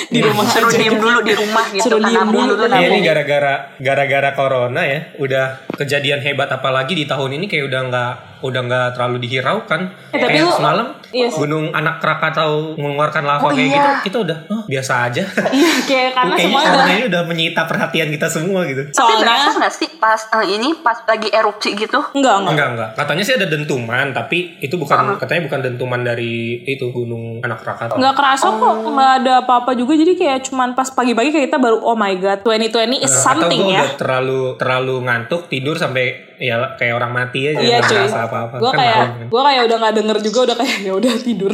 di 0.08 0.20
rumah 0.20 0.44
Suruh 0.48 0.66
aja 0.66 0.78
diem 0.78 0.96
dulu 0.96 1.18
di 1.20 1.34
rumah 1.34 1.64
gitu 1.68 1.84
Suruh 1.84 2.00
kan 2.00 2.08
diem 2.08 2.28
dulu, 2.28 2.52
dulu. 2.56 2.72
Iya 2.72 2.86
ini 2.88 3.00
gara-gara 3.00 3.54
gara-gara 3.76 4.30
corona 4.32 4.82
ya, 4.82 5.00
udah 5.16 5.65
kejadian 5.76 6.18
hebat 6.18 6.48
apalagi 6.48 6.92
di 6.92 7.04
tahun 7.04 7.30
ini 7.34 7.46
kayak 7.46 7.64
udah 7.66 7.80
nggak 7.86 8.12
udah 8.38 8.60
nggak 8.62 8.86
terlalu 8.92 9.16
dihiraukan. 9.22 9.80
Eh, 10.10 10.18
tapi 10.18 10.34
kayak 10.34 10.44
lu- 10.44 10.54
semalam 10.54 10.86
Iya 11.08 11.30
sih. 11.30 11.38
Gunung 11.38 11.70
Anak 11.70 11.96
Krakatau 11.98 12.74
mengeluarkan 12.74 13.22
lava 13.22 13.40
Oh, 13.40 13.48
kayak 13.48 13.62
iya. 13.62 13.72
gitu, 13.72 13.90
kita 14.04 14.16
udah 14.20 14.38
oh, 14.48 14.62
biasa 14.66 14.92
aja. 15.06 15.22
iya 15.56 15.72
kayak 15.80 16.10
karena 16.12 16.34
Kayaknya 16.34 16.44
semua 16.50 16.60
corona 16.66 16.76
udah 16.76 16.92
ini 16.92 17.04
udah 17.06 17.22
menyita 17.24 17.62
perhatian 17.64 18.08
kita 18.10 18.26
semua 18.28 18.60
gitu. 18.64 18.82
Tapi 18.86 19.12
berasa 19.16 19.40
soalnya 19.46 19.62
gak 19.62 19.72
sih 19.72 19.88
pas 19.96 20.20
eh, 20.20 20.46
ini 20.50 20.68
pas 20.76 20.98
lagi 21.02 21.28
erupsi 21.30 21.70
gitu 21.72 21.98
enggak 22.12 22.34
enggak 22.36 22.52
Enggak 22.52 22.68
enggak, 22.68 22.90
katanya 22.94 23.22
sih 23.22 23.34
ada 23.34 23.46
dentuman, 23.46 24.06
tapi 24.10 24.38
itu 24.58 24.74
bukan 24.74 24.94
Uh-huh. 24.96 25.16
katanya 25.16 25.42
bukan 25.44 25.60
dentuman 25.62 26.00
dari 26.02 26.34
itu 26.62 26.88
Gunung 26.88 27.38
Anak 27.40 27.60
Krakatau. 27.60 27.96
nggak 27.96 28.14
kerasa 28.14 28.46
kok 28.50 28.64
Oh. 28.76 28.90
nggak 28.90 29.12
ada 29.18 29.32
apa-apa 29.42 29.72
juga 29.72 29.92
jadi 29.94 30.12
kayak 30.14 30.38
cuman 30.44 30.72
pas 30.72 30.88
pagi-pagi 30.88 31.30
kayak 31.30 31.46
kita 31.46 31.58
baru 31.58 31.78
oh 31.78 31.94
my 31.94 32.12
god 32.16 32.38
2020 32.42 32.96
is 32.98 33.06
Eh, 33.06 33.12
something 33.14 33.46
atau 33.56 33.66
gue 33.66 33.72
ya 33.72 33.82
udah 33.82 33.96
terlalu 33.96 34.40
terlalu 34.54 34.94
ngantuk 35.02 35.42
tidur 35.46 35.65
sampai 35.74 36.25
ya 36.38 36.56
kayak 36.74 36.94
orang 36.94 37.12
mati 37.12 37.46
aja 37.46 37.58
Iya 37.58 37.78
cuy, 37.80 37.96
ngerasa 37.98 38.20
apa-apa. 38.24 38.56
gue 38.56 38.68
Kan 38.68 38.78
kayak 38.78 38.96
kan. 38.96 39.10
gue 39.26 39.42
kayak 39.42 39.62
udah 39.64 39.76
nggak 39.78 39.94
denger 39.94 40.18
juga 40.22 40.38
udah 40.44 40.56
kayak 40.56 40.76
ya 40.80 40.92
udah 40.92 41.12
tidur. 41.18 41.52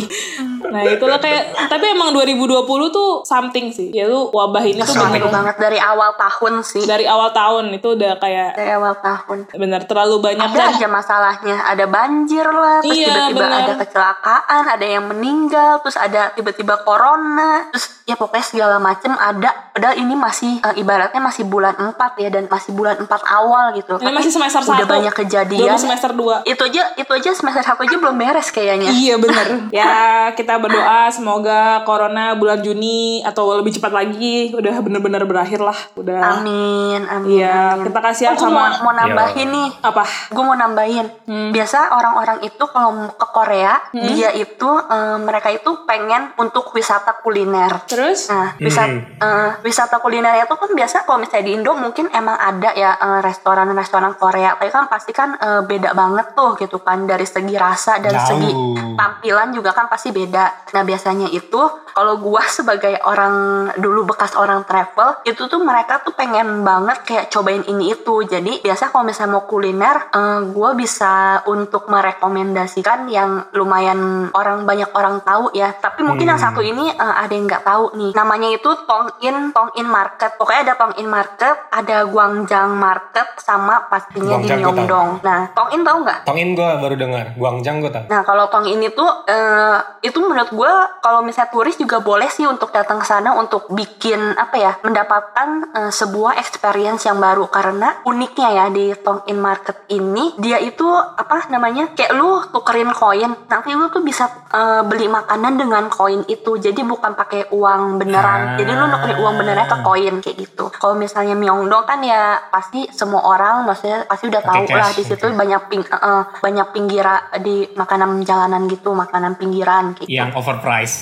Nah 0.63 0.83
itulah 0.87 1.19
kayak 1.19 1.43
tapi 1.67 1.85
emang 1.87 2.11
2020 2.13 2.65
tuh 2.89 3.11
something 3.23 3.69
sih, 3.69 3.91
ya 3.91 4.07
lu 4.07 4.31
wabah 4.31 4.63
ini 4.63 4.81
tuh 4.81 4.95
bener 4.95 5.27
banget 5.29 5.57
dari 5.59 5.77
awal 5.77 6.15
tahun 6.15 6.63
sih. 6.63 6.83
Dari 6.83 7.05
awal 7.05 7.31
tahun 7.31 7.71
itu 7.73 7.93
udah 7.93 8.17
kayak 8.17 8.55
Dari 8.55 8.73
awal 8.73 8.95
tahun. 8.97 9.53
Bener 9.53 9.83
terlalu 9.85 10.17
banyak 10.23 10.49
ada 10.49 10.57
dan 10.57 10.73
aja 10.73 10.87
masalahnya. 10.87 11.57
Ada 11.67 11.85
banjir 11.85 12.47
lah 12.47 12.81
terus 12.81 12.95
Iya, 12.95 13.07
tiba-tiba 13.29 13.43
benar. 13.43 13.61
ada 13.61 13.75
kecelakaan 13.77 14.63
ada 14.69 14.87
yang 14.87 15.05
meninggal 15.05 15.73
terus 15.81 15.97
ada 15.97 16.33
tiba-tiba 16.33 16.81
corona. 16.83 17.69
Terus 17.69 17.87
ya 18.05 18.15
pokoknya 18.15 18.47
segala 18.47 18.77
macem 18.79 19.13
ada. 19.13 19.51
Padahal 19.73 19.97
ini 19.97 20.15
masih 20.15 20.59
eh, 20.59 20.75
ibaratnya 20.79 21.21
masih 21.21 21.45
bulan 21.45 21.75
4 21.77 21.95
ya 22.17 22.29
dan 22.29 22.45
masih 22.47 22.73
bulan 22.73 22.97
4 22.97 23.09
awal 23.25 23.73
gitu. 23.75 23.99
Ini 23.99 24.11
masih 24.11 24.31
semester 24.31 24.63
udah 24.75 24.87
banyak 24.87 25.15
kejadian. 25.15 25.61
Belum 25.65 25.77
semester 25.77 26.11
2 26.11 26.45
itu 26.45 26.63
aja 26.63 26.83
itu 26.95 27.11
aja 27.11 27.31
semester 27.31 27.63
satu 27.63 27.83
aja 27.83 27.97
belum 27.97 28.17
beres 28.17 28.49
kayaknya. 28.49 28.89
Iya 28.89 29.15
bener. 29.17 29.47
Ya 29.73 29.93
kita 30.33 30.57
berdoa 30.57 31.09
semoga 31.09 31.81
corona 31.83 32.35
bulan 32.35 32.61
Juni 32.61 33.21
Atau 33.23 33.49
lebih 33.53 33.73
cepat 33.73 33.89
lagi 33.91 34.53
Udah 34.53 34.79
bener-bener 34.79 35.23
berakhir 35.25 35.59
lah. 35.59 35.75
Udah. 35.95 36.39
Amin 36.39 37.01
amin 37.03 37.41
Iya 37.41 37.77
amin. 37.77 37.89
kita 37.89 38.01
kasihan 38.01 38.35
Oh, 38.35 38.49
sama. 38.49 38.69
mau, 38.73 38.91
mau 38.91 38.95
nambahin 38.95 39.49
nih. 39.49 39.69
Apa? 39.81 40.05
gue 40.29 40.43
mau 40.43 40.55
nambahin. 40.55 41.07
Biasa 41.53 41.93
orang-orang 41.93 42.39
itu 42.43 42.65
kalau 42.67 42.91
mau 42.93 43.09
ke 43.11 43.27
Korea 43.29 43.75
dia 43.93 44.33
itu 44.33 44.71
eh, 44.83 45.17
mereka 45.19 45.49
itu 45.49 45.85
pengen 45.85 46.33
untuk 46.37 46.73
wisata 46.73 47.19
kuliner. 47.19 47.85
Terus? 47.87 48.29
Nah, 48.29 48.57
wisata, 48.57 48.93
eh, 49.19 49.51
wisata 49.61 49.97
kuliner 49.99 50.37
itu 50.37 50.53
kan 50.53 50.71
biasa 50.71 51.05
kalau 51.05 51.19
misalnya 51.19 51.45
di 51.45 51.53
Indo 51.55 51.73
mungkin 51.75 52.09
emang 52.11 52.35
ada 52.35 52.73
ya 52.73 52.95
eh, 52.95 53.21
restoran-restoran 53.23 54.17
Korea, 54.17 54.57
tapi 54.63 54.71
kan 54.71 54.87
pasti 54.87 55.11
kan 55.11 55.35
eh, 55.35 55.63
beda 55.67 55.91
banget 55.91 56.39
tuh 56.39 56.55
gitu 56.55 56.79
kan 56.79 57.03
dari 57.03 57.27
segi 57.27 57.59
rasa 57.59 57.99
dan 57.99 58.15
Jauh. 58.15 58.29
segi 58.31 58.51
tampilan 58.95 59.51
juga 59.51 59.75
kan 59.75 59.91
pasti 59.91 60.15
beda. 60.15 60.71
Nah 60.71 60.83
biasanya 60.87 61.27
itu 61.35 61.59
kalau 61.95 62.19
gua 62.19 62.43
sebagai 62.49 62.99
orang 63.05 63.69
dulu 63.79 64.09
bekas 64.09 64.35
orang 64.35 64.65
travel 64.67 65.23
itu 65.25 65.47
tuh 65.47 65.61
mereka 65.63 66.03
tuh 66.03 66.17
pengen 66.17 66.67
banget 66.67 67.05
kayak 67.07 67.29
cobain 67.31 67.63
ini 67.65 67.95
itu. 67.95 68.25
Jadi 68.27 68.65
biasa 68.65 68.91
kalau 68.91 69.07
misalnya 69.07 69.39
mau 69.39 69.45
kuliner, 69.47 70.11
eh, 70.13 70.41
gua 70.51 70.75
bisa 70.75 71.45
untuk 71.47 71.87
merekomendasikan 71.93 73.07
yang 73.09 73.47
lumayan 73.55 74.33
orang 74.35 74.65
banyak 74.65 74.91
orang 74.97 75.23
tahu 75.23 75.53
ya. 75.55 75.73
Tapi 75.77 76.03
mungkin 76.03 76.33
yang 76.33 76.41
satu 76.41 76.65
ini 76.65 76.91
eh, 76.91 77.15
ada 77.23 77.33
yang 77.33 77.47
nggak 77.47 77.65
tahu 77.65 77.95
nih. 77.97 78.11
Namanya 78.17 78.49
itu 78.53 78.71
Tong 78.89 79.09
In 79.23 79.53
Tong 79.53 79.71
In 79.79 79.87
Market. 79.87 80.35
Pokoknya 80.41 80.73
ada 80.73 80.75
Tong 80.81 80.95
In 80.99 81.09
Market, 81.09 81.57
ada 81.71 82.05
Guangzhang 82.09 82.75
Market, 82.75 83.39
sama 83.39 83.87
pastinya 83.87 84.41
di 84.41 84.49
Guangzhang 84.49 84.61
gua 84.61 84.73
tahu. 84.73 84.77
Myeongdong. 84.83 85.09
Nah, 85.23 85.41
Tong 85.53 85.71
In 85.71 85.83
tahu 85.85 85.99
nggak? 86.03 86.19
Tongin 86.27 86.55
gue 86.57 86.71
baru 86.81 86.95
dengar, 86.97 87.27
Guangzhang 87.37 87.77
gue 87.83 87.91
tau. 87.93 88.05
Nah 88.09 88.21
kalau 88.23 88.49
tong 88.49 88.67
ini 88.67 88.89
tuh 88.95 89.09
eh, 89.29 89.79
itu 90.07 90.19
menurut 90.23 90.51
gue 90.51 90.73
kalau 91.03 91.21
misalnya 91.21 91.51
turis 91.53 91.77
juga 91.83 91.99
boleh 91.99 92.31
sih 92.31 92.47
untuk 92.47 92.71
datang 92.71 93.03
ke 93.03 93.07
sana 93.11 93.35
untuk 93.35 93.67
bikin 93.75 94.39
apa 94.39 94.57
ya 94.57 94.73
mendapatkan 94.87 95.49
uh, 95.75 95.91
sebuah 95.91 96.39
experience 96.39 97.05
yang 97.11 97.19
baru 97.19 97.51
karena 97.51 97.99
uniknya 98.07 98.49
ya 98.55 98.65
di 98.71 98.95
Tong 99.03 99.27
In 99.27 99.43
Market 99.43 99.91
ini 99.91 100.39
dia 100.39 100.63
itu 100.63 100.87
apa 100.95 101.51
namanya 101.51 101.91
kayak 101.99 102.15
lu 102.15 102.47
tukerin 102.55 102.95
koin 102.95 103.35
nanti 103.51 103.75
lu 103.75 103.91
tuh 103.91 104.07
bisa 104.07 104.31
uh, 104.55 104.87
beli 104.87 105.11
makanan 105.11 105.59
dengan 105.59 105.91
koin 105.91 106.23
itu 106.31 106.55
jadi 106.63 106.79
bukan 106.87 107.19
pakai 107.19 107.51
uang 107.51 107.99
beneran 107.99 108.53
Ah. 108.53 108.57
jadi 108.61 108.73
lu 108.77 108.85
nukerin 108.91 109.19
uang 109.23 109.35
beneran 109.41 109.67
ke 109.67 109.77
koin 109.81 110.15
kayak 110.21 110.37
gitu 110.37 110.65
kalau 110.77 110.95
misalnya 110.95 111.33
Myeongdong 111.33 111.85
kan 111.89 112.01
ya 112.05 112.39
pasti 112.53 112.85
semua 112.93 113.25
orang 113.25 113.65
maksudnya 113.65 114.05
pasti 114.05 114.29
udah 114.29 114.43
tahu 114.45 114.65
lah 114.69 114.91
cash 114.93 114.99
di 115.01 115.05
situ 115.09 115.27
gitu. 115.31 115.37
banyak 115.37 115.63
ping 115.73 115.85
uh, 115.89 115.97
uh, 115.97 116.23
banyak 116.43 116.67
pinggira 116.75 117.33
di 117.41 117.65
makanan 117.73 118.21
jalanan 118.23 118.69
gitu 118.69 118.93
makanan 118.93 119.39
pinggiran 119.41 119.97
gitu 119.97 120.11
Yang 120.11 120.37
overpriced. 120.37 121.01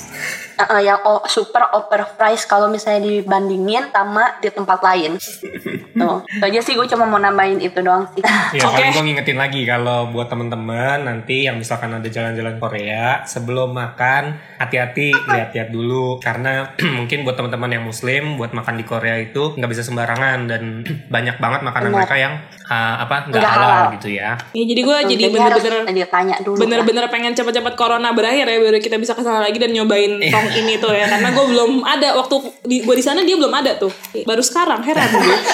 Uh, 0.60 0.76
uh, 0.76 0.82
yang 0.84 1.00
super 1.24 1.72
overpriced 1.72 2.44
kalau 2.44 2.68
misalnya 2.68 3.08
dibandingin 3.08 3.88
sama 3.88 4.36
di 4.44 4.52
tempat 4.52 4.84
lain. 4.84 5.16
Tuh, 6.00 6.20
itu 6.28 6.44
aja 6.44 6.60
sih 6.60 6.76
gue 6.76 6.84
cuma 6.84 7.08
mau 7.08 7.16
nambahin 7.16 7.64
itu 7.64 7.80
doang 7.80 8.04
sih. 8.12 8.20
Ya, 8.52 8.68
Oke. 8.68 8.76
paling 8.76 8.92
gue 8.92 9.04
ngingetin 9.08 9.38
lagi 9.40 9.64
kalau 9.64 10.12
buat 10.12 10.28
teman-teman 10.28 11.08
nanti 11.08 11.48
yang 11.48 11.56
misalkan 11.56 11.96
ada 11.96 12.04
jalan-jalan 12.04 12.60
Korea 12.60 13.24
sebelum 13.24 13.72
makan 13.72 14.36
hati-hati 14.60 15.16
lihat-lihat 15.16 15.72
dulu 15.72 16.20
karena 16.20 16.76
mungkin 17.00 17.24
buat 17.24 17.40
teman-teman 17.40 17.80
yang 17.80 17.84
muslim 17.88 18.36
buat 18.36 18.52
makan 18.52 18.76
di 18.76 18.84
Korea 18.84 19.16
itu 19.16 19.56
nggak 19.56 19.70
bisa 19.72 19.80
sembarangan 19.80 20.44
dan 20.44 20.84
banyak 21.14 21.40
banget 21.40 21.60
makanan 21.64 21.88
Benar. 21.88 21.98
mereka 22.04 22.16
yang 22.20 22.34
ah, 22.70 23.02
apa 23.02 23.26
nggak 23.26 23.42
halal 23.42 23.66
halal. 23.66 23.86
gitu 23.98 24.08
ya. 24.14 24.38
Ya, 24.54 24.62
jadi 24.64 24.80
gue 24.80 24.96
jadi 25.10 25.22
bener-bener 25.28 25.82
ditanya 25.90 26.36
dulu. 26.40 26.54
bener-bener 26.62 27.04
pengen 27.10 27.34
cepet-cepet 27.34 27.74
corona 27.74 28.14
berakhir 28.14 28.46
ya 28.46 28.56
baru 28.56 28.78
kita 28.78 28.94
bisa 28.96 29.12
ke 29.12 29.26
sana 29.26 29.42
lagi 29.42 29.58
dan 29.58 29.74
nyobain 29.74 30.22
tong 30.22 30.48
ini 30.54 30.78
tuh 30.78 30.94
ya 30.94 31.10
karena 31.10 31.34
gue 31.34 31.44
belum 31.50 31.82
ada 31.82 32.14
waktu 32.14 32.36
di, 32.62 32.86
gue 32.86 32.94
di 32.94 33.02
sana 33.02 33.26
dia 33.26 33.34
belum 33.34 33.50
ada 33.50 33.74
tuh 33.74 33.90
baru 34.22 34.38
sekarang 34.40 34.80
heran 34.80 35.10
gue 35.10 35.38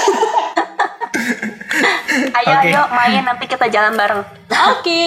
Ayo 2.16 2.52
Oke. 2.52 2.68
ayo 2.72 2.82
main 2.92 3.24
nanti 3.24 3.44
kita 3.44 3.68
jalan 3.68 3.92
bareng. 3.92 4.20
oke 4.48 5.04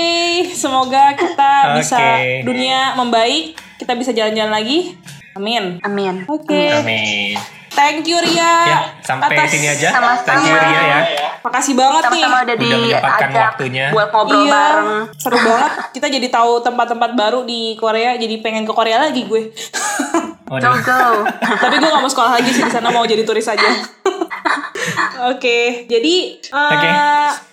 semoga 0.54 1.14
kita 1.14 1.78
bisa 1.78 1.98
Oke. 1.98 2.46
dunia 2.46 2.94
membaik 2.94 3.54
kita 3.78 3.94
bisa 3.94 4.14
jalan-jalan 4.14 4.50
lagi 4.52 4.94
amin 5.34 5.78
Amin. 5.82 6.26
oke 6.26 6.62
Amin. 6.76 7.59
Thank 7.72 8.04
you 8.04 8.18
Ria 8.18 8.54
Ya, 8.66 8.80
sampai 9.00 9.34
atas- 9.34 9.52
sini 9.52 9.68
aja. 9.68 9.90
sama-sama. 9.90 10.26
Thank 10.26 10.44
you 10.44 10.56
Ria 10.56 10.82
ya. 10.84 11.00
makasih 11.40 11.74
banget 11.74 12.04
nih 12.06 12.22
Sama-sama 12.22 12.38
udah 12.42 12.56
Udah 12.56 12.78
menyempatkan 12.78 13.30
diajak 13.30 13.44
waktunya. 13.48 13.86
buat 13.90 14.08
ngobrol 14.10 14.42
iya, 14.42 14.52
bareng. 14.52 15.04
seru 15.16 15.38
banget. 15.40 15.72
Kita 15.92 16.08
jadi 16.10 16.28
tahu 16.30 16.52
tempat-tempat 16.60 17.12
baru 17.14 17.40
di 17.44 17.62
Korea, 17.76 18.14
jadi 18.16 18.36
pengen 18.40 18.64
ke 18.64 18.72
Korea 18.72 18.98
lagi 19.02 19.24
gue. 19.24 19.44
Waduh. 20.50 20.76
go. 20.82 21.02
Tapi 21.64 21.76
gue 21.76 21.88
gak 21.88 22.02
mau 22.02 22.10
sekolah 22.10 22.32
lagi 22.34 22.50
sih 22.50 22.62
di 22.62 22.70
sana 22.70 22.90
mau 22.90 23.04
jadi 23.04 23.22
turis 23.22 23.46
aja. 23.46 23.70
Oke, 25.30 25.84
jadi 25.86 26.16
eh, 26.40 26.72
Oke. 26.72 26.92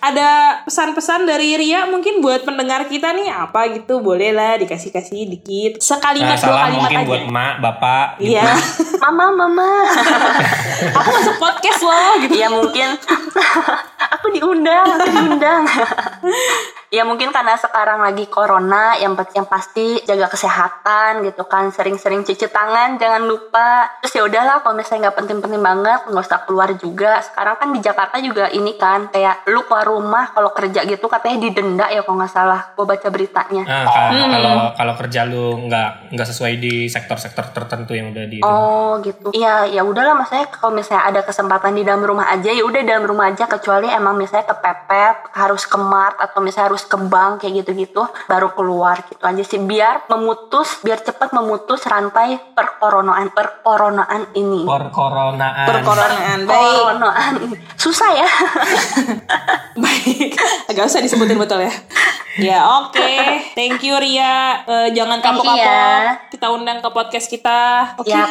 ada 0.01 0.29
pesan-pesan 0.63 1.27
dari 1.27 1.51
Ria 1.53 1.83
mungkin 1.85 2.17
buat 2.17 2.41
pendengar 2.41 2.87
kita 2.87 3.11
nih 3.11 3.27
apa 3.27 3.67
gitu 3.73 3.99
boleh 3.99 4.31
lah 4.31 4.55
dikasih-kasih 4.55 5.27
dikit 5.27 5.77
sekalimat 5.77 6.33
Nah, 6.33 6.39
dua 6.39 6.47
salam 6.47 6.63
kalimat 6.63 6.79
mungkin 6.81 6.97
aja. 6.97 7.05
buat 7.05 7.21
emak, 7.27 7.53
bapak, 7.59 8.07
gitu. 8.17 8.31
Iya, 8.33 8.47
Mama 8.99 9.25
mama. 9.35 9.69
aku 10.97 11.09
masuk 11.11 11.35
podcast 11.37 11.81
loh 11.81 12.11
gitu. 12.19 12.33
ya 12.33 12.47
mungkin 12.47 12.89
aku 13.97 14.29
diundang, 14.29 14.85
aku 14.85 15.09
diundang. 15.09 15.63
ya 16.95 17.03
mungkin 17.03 17.35
karena 17.35 17.59
sekarang 17.59 17.99
lagi 17.99 18.29
corona, 18.31 18.95
yang 18.95 19.17
yang 19.35 19.49
pasti 19.49 19.99
jaga 20.05 20.31
kesehatan 20.31 21.25
gitu 21.25 21.43
kan, 21.49 21.73
sering-sering 21.73 22.23
cuci 22.23 22.47
tangan, 22.47 22.95
jangan 23.01 23.25
lupa. 23.25 23.89
Terus 24.01 24.13
ya 24.13 24.23
udahlah 24.23 24.55
kalau 24.61 24.77
misalnya 24.77 25.09
nggak 25.09 25.17
penting-penting 25.19 25.61
banget, 25.61 25.99
nggak 26.07 26.23
usah 26.23 26.41
keluar 26.47 26.69
juga. 26.77 27.19
Sekarang 27.25 27.55
kan 27.59 27.69
di 27.73 27.79
Jakarta 27.81 28.15
juga 28.21 28.47
ini 28.53 28.77
kan, 28.77 29.09
kayak 29.11 29.49
lu 29.51 29.65
keluar 29.65 29.85
rumah 29.89 30.31
kalau 30.31 30.53
kerja 30.53 30.85
gitu 30.85 31.09
katanya 31.09 31.37
didenda 31.43 31.85
ya 31.91 32.05
kalau 32.05 32.21
nggak 32.21 32.31
salah. 32.31 32.61
Gue 32.77 32.85
baca 32.85 33.07
beritanya. 33.09 33.63
Nah, 33.67 33.83
ka- 33.83 34.11
kalau 34.13 34.53
kalau 34.77 34.93
kerja 34.95 35.21
lu 35.27 35.67
nggak 35.67 36.13
nggak 36.13 36.27
sesuai 36.29 36.53
di 36.61 36.87
sektor-sektor 36.87 37.51
tertentu 37.51 37.97
yang 37.97 38.13
udah 38.13 38.25
di 38.29 38.39
Oh 38.45 39.01
gitu. 39.03 39.33
Iya, 39.35 39.67
ya 39.67 39.81
udahlah 39.83 40.15
maksudnya 40.15 40.47
kalau 40.53 40.71
misalnya 40.71 41.03
ada 41.09 41.21
kesempatan 41.25 41.73
di 41.75 41.83
dalam 41.83 42.03
rumah 42.05 42.29
aja 42.31 42.53
ya 42.53 42.63
udah 42.63 42.81
dalam 42.85 43.03
rumah 43.03 43.33
aja 43.33 43.49
kecuali 43.49 43.86
emang 43.89 44.17
misalnya 44.17 44.49
kepepet, 44.49 45.31
harus 45.31 45.63
ke 45.63 45.77
mart 45.77 46.17
atau 46.17 46.39
misalnya 46.41 46.73
harus 46.73 46.83
ke 46.83 46.97
bank 46.97 47.41
kayak 47.41 47.63
gitu-gitu 47.63 48.01
baru 48.25 48.51
keluar 48.51 48.99
gitu 49.05 49.21
aja 49.21 49.43
sih 49.43 49.59
biar 49.59 50.07
memutus 50.07 50.81
biar 50.81 50.99
cepat 50.99 51.31
memutus 51.31 51.85
rantai 51.85 52.35
perkoronaan 52.51 53.31
perkoronaan 53.31 54.33
ini. 54.33 54.65
perkoronaan. 54.65 55.67
Perkoronaan 55.67 56.39
baik. 56.43 56.57
Koronaan 56.57 57.33
ini. 57.39 57.55
Susah 57.77 58.09
ya. 58.11 58.27
Baik, 59.77 60.33
agak 60.65 60.89
usah 60.89 60.99
disebutin 60.99 61.37
betul 61.37 61.61
ya. 61.61 61.69
Ya 62.37 62.61
oke, 62.81 63.17
thank 63.53 63.81
you 63.81 63.97
Ria. 63.97 64.61
Eh, 64.61 64.89
jangan 64.93 65.17
kapok-kapok. 65.17 65.57
ya. 65.57 66.13
Kita 66.29 66.53
undang 66.53 66.81
ke 66.81 66.89
podcast 66.89 67.25
kita. 67.25 67.93
Oke. 67.97 68.13
Yap. 68.13 68.29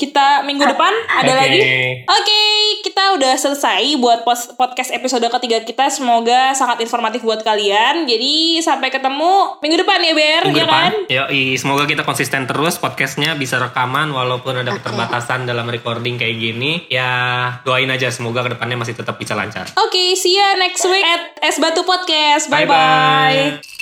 kita 0.00 0.44
minggu 0.44 0.64
depan 0.64 0.92
ada 1.08 1.28
Oke. 1.28 1.36
lagi. 1.36 1.60
Oke, 2.04 2.42
kita 2.80 3.16
udah 3.16 3.36
selesai 3.36 3.96
buat 3.96 4.24
pos- 4.24 4.52
podcast 4.60 4.92
episode 4.92 5.24
ketiga 5.24 5.64
kita 5.64 5.88
semoga 5.88 6.52
sangat 6.52 6.84
informatif 6.84 7.24
buat 7.24 7.40
kalian. 7.40 8.04
Jadi 8.04 8.60
sampai 8.60 8.92
ketemu 8.92 9.56
minggu 9.64 9.80
depan 9.80 10.04
ya 10.04 10.12
Ber, 10.12 10.42
minggu 10.52 10.60
ya 10.60 10.68
depan. 10.68 10.92
kan? 10.92 10.92
Semoga 11.56 11.88
kita 11.88 12.04
konsisten 12.04 12.44
terus 12.44 12.76
podcastnya 12.76 13.32
bisa 13.40 13.56
rekaman 13.56 14.12
walaupun 14.12 14.60
ada 14.60 14.76
okay. 14.76 14.84
dalam 15.48 15.64
recording 15.64 16.20
kayak 16.20 16.36
gini. 16.36 16.84
Ya 16.92 17.08
doain 17.64 17.88
aja 17.88 18.12
semoga 18.12 18.44
ke 18.44 18.52
depannya 18.52 18.76
masih 18.76 18.92
tetap 18.92 19.16
bisa 19.16 19.32
lancar. 19.32 19.64
Oke, 19.80 19.96
okay, 19.96 20.08
see 20.12 20.36
ya 20.36 20.60
next 20.60 20.84
week 20.84 21.08
at 21.08 21.40
Es 21.40 21.56
Batu 21.56 21.80
Podcast. 21.88 22.52
Bye 22.52 22.68
bye. 22.68 22.76
bye, 22.76 23.56
-bye. 23.56 23.80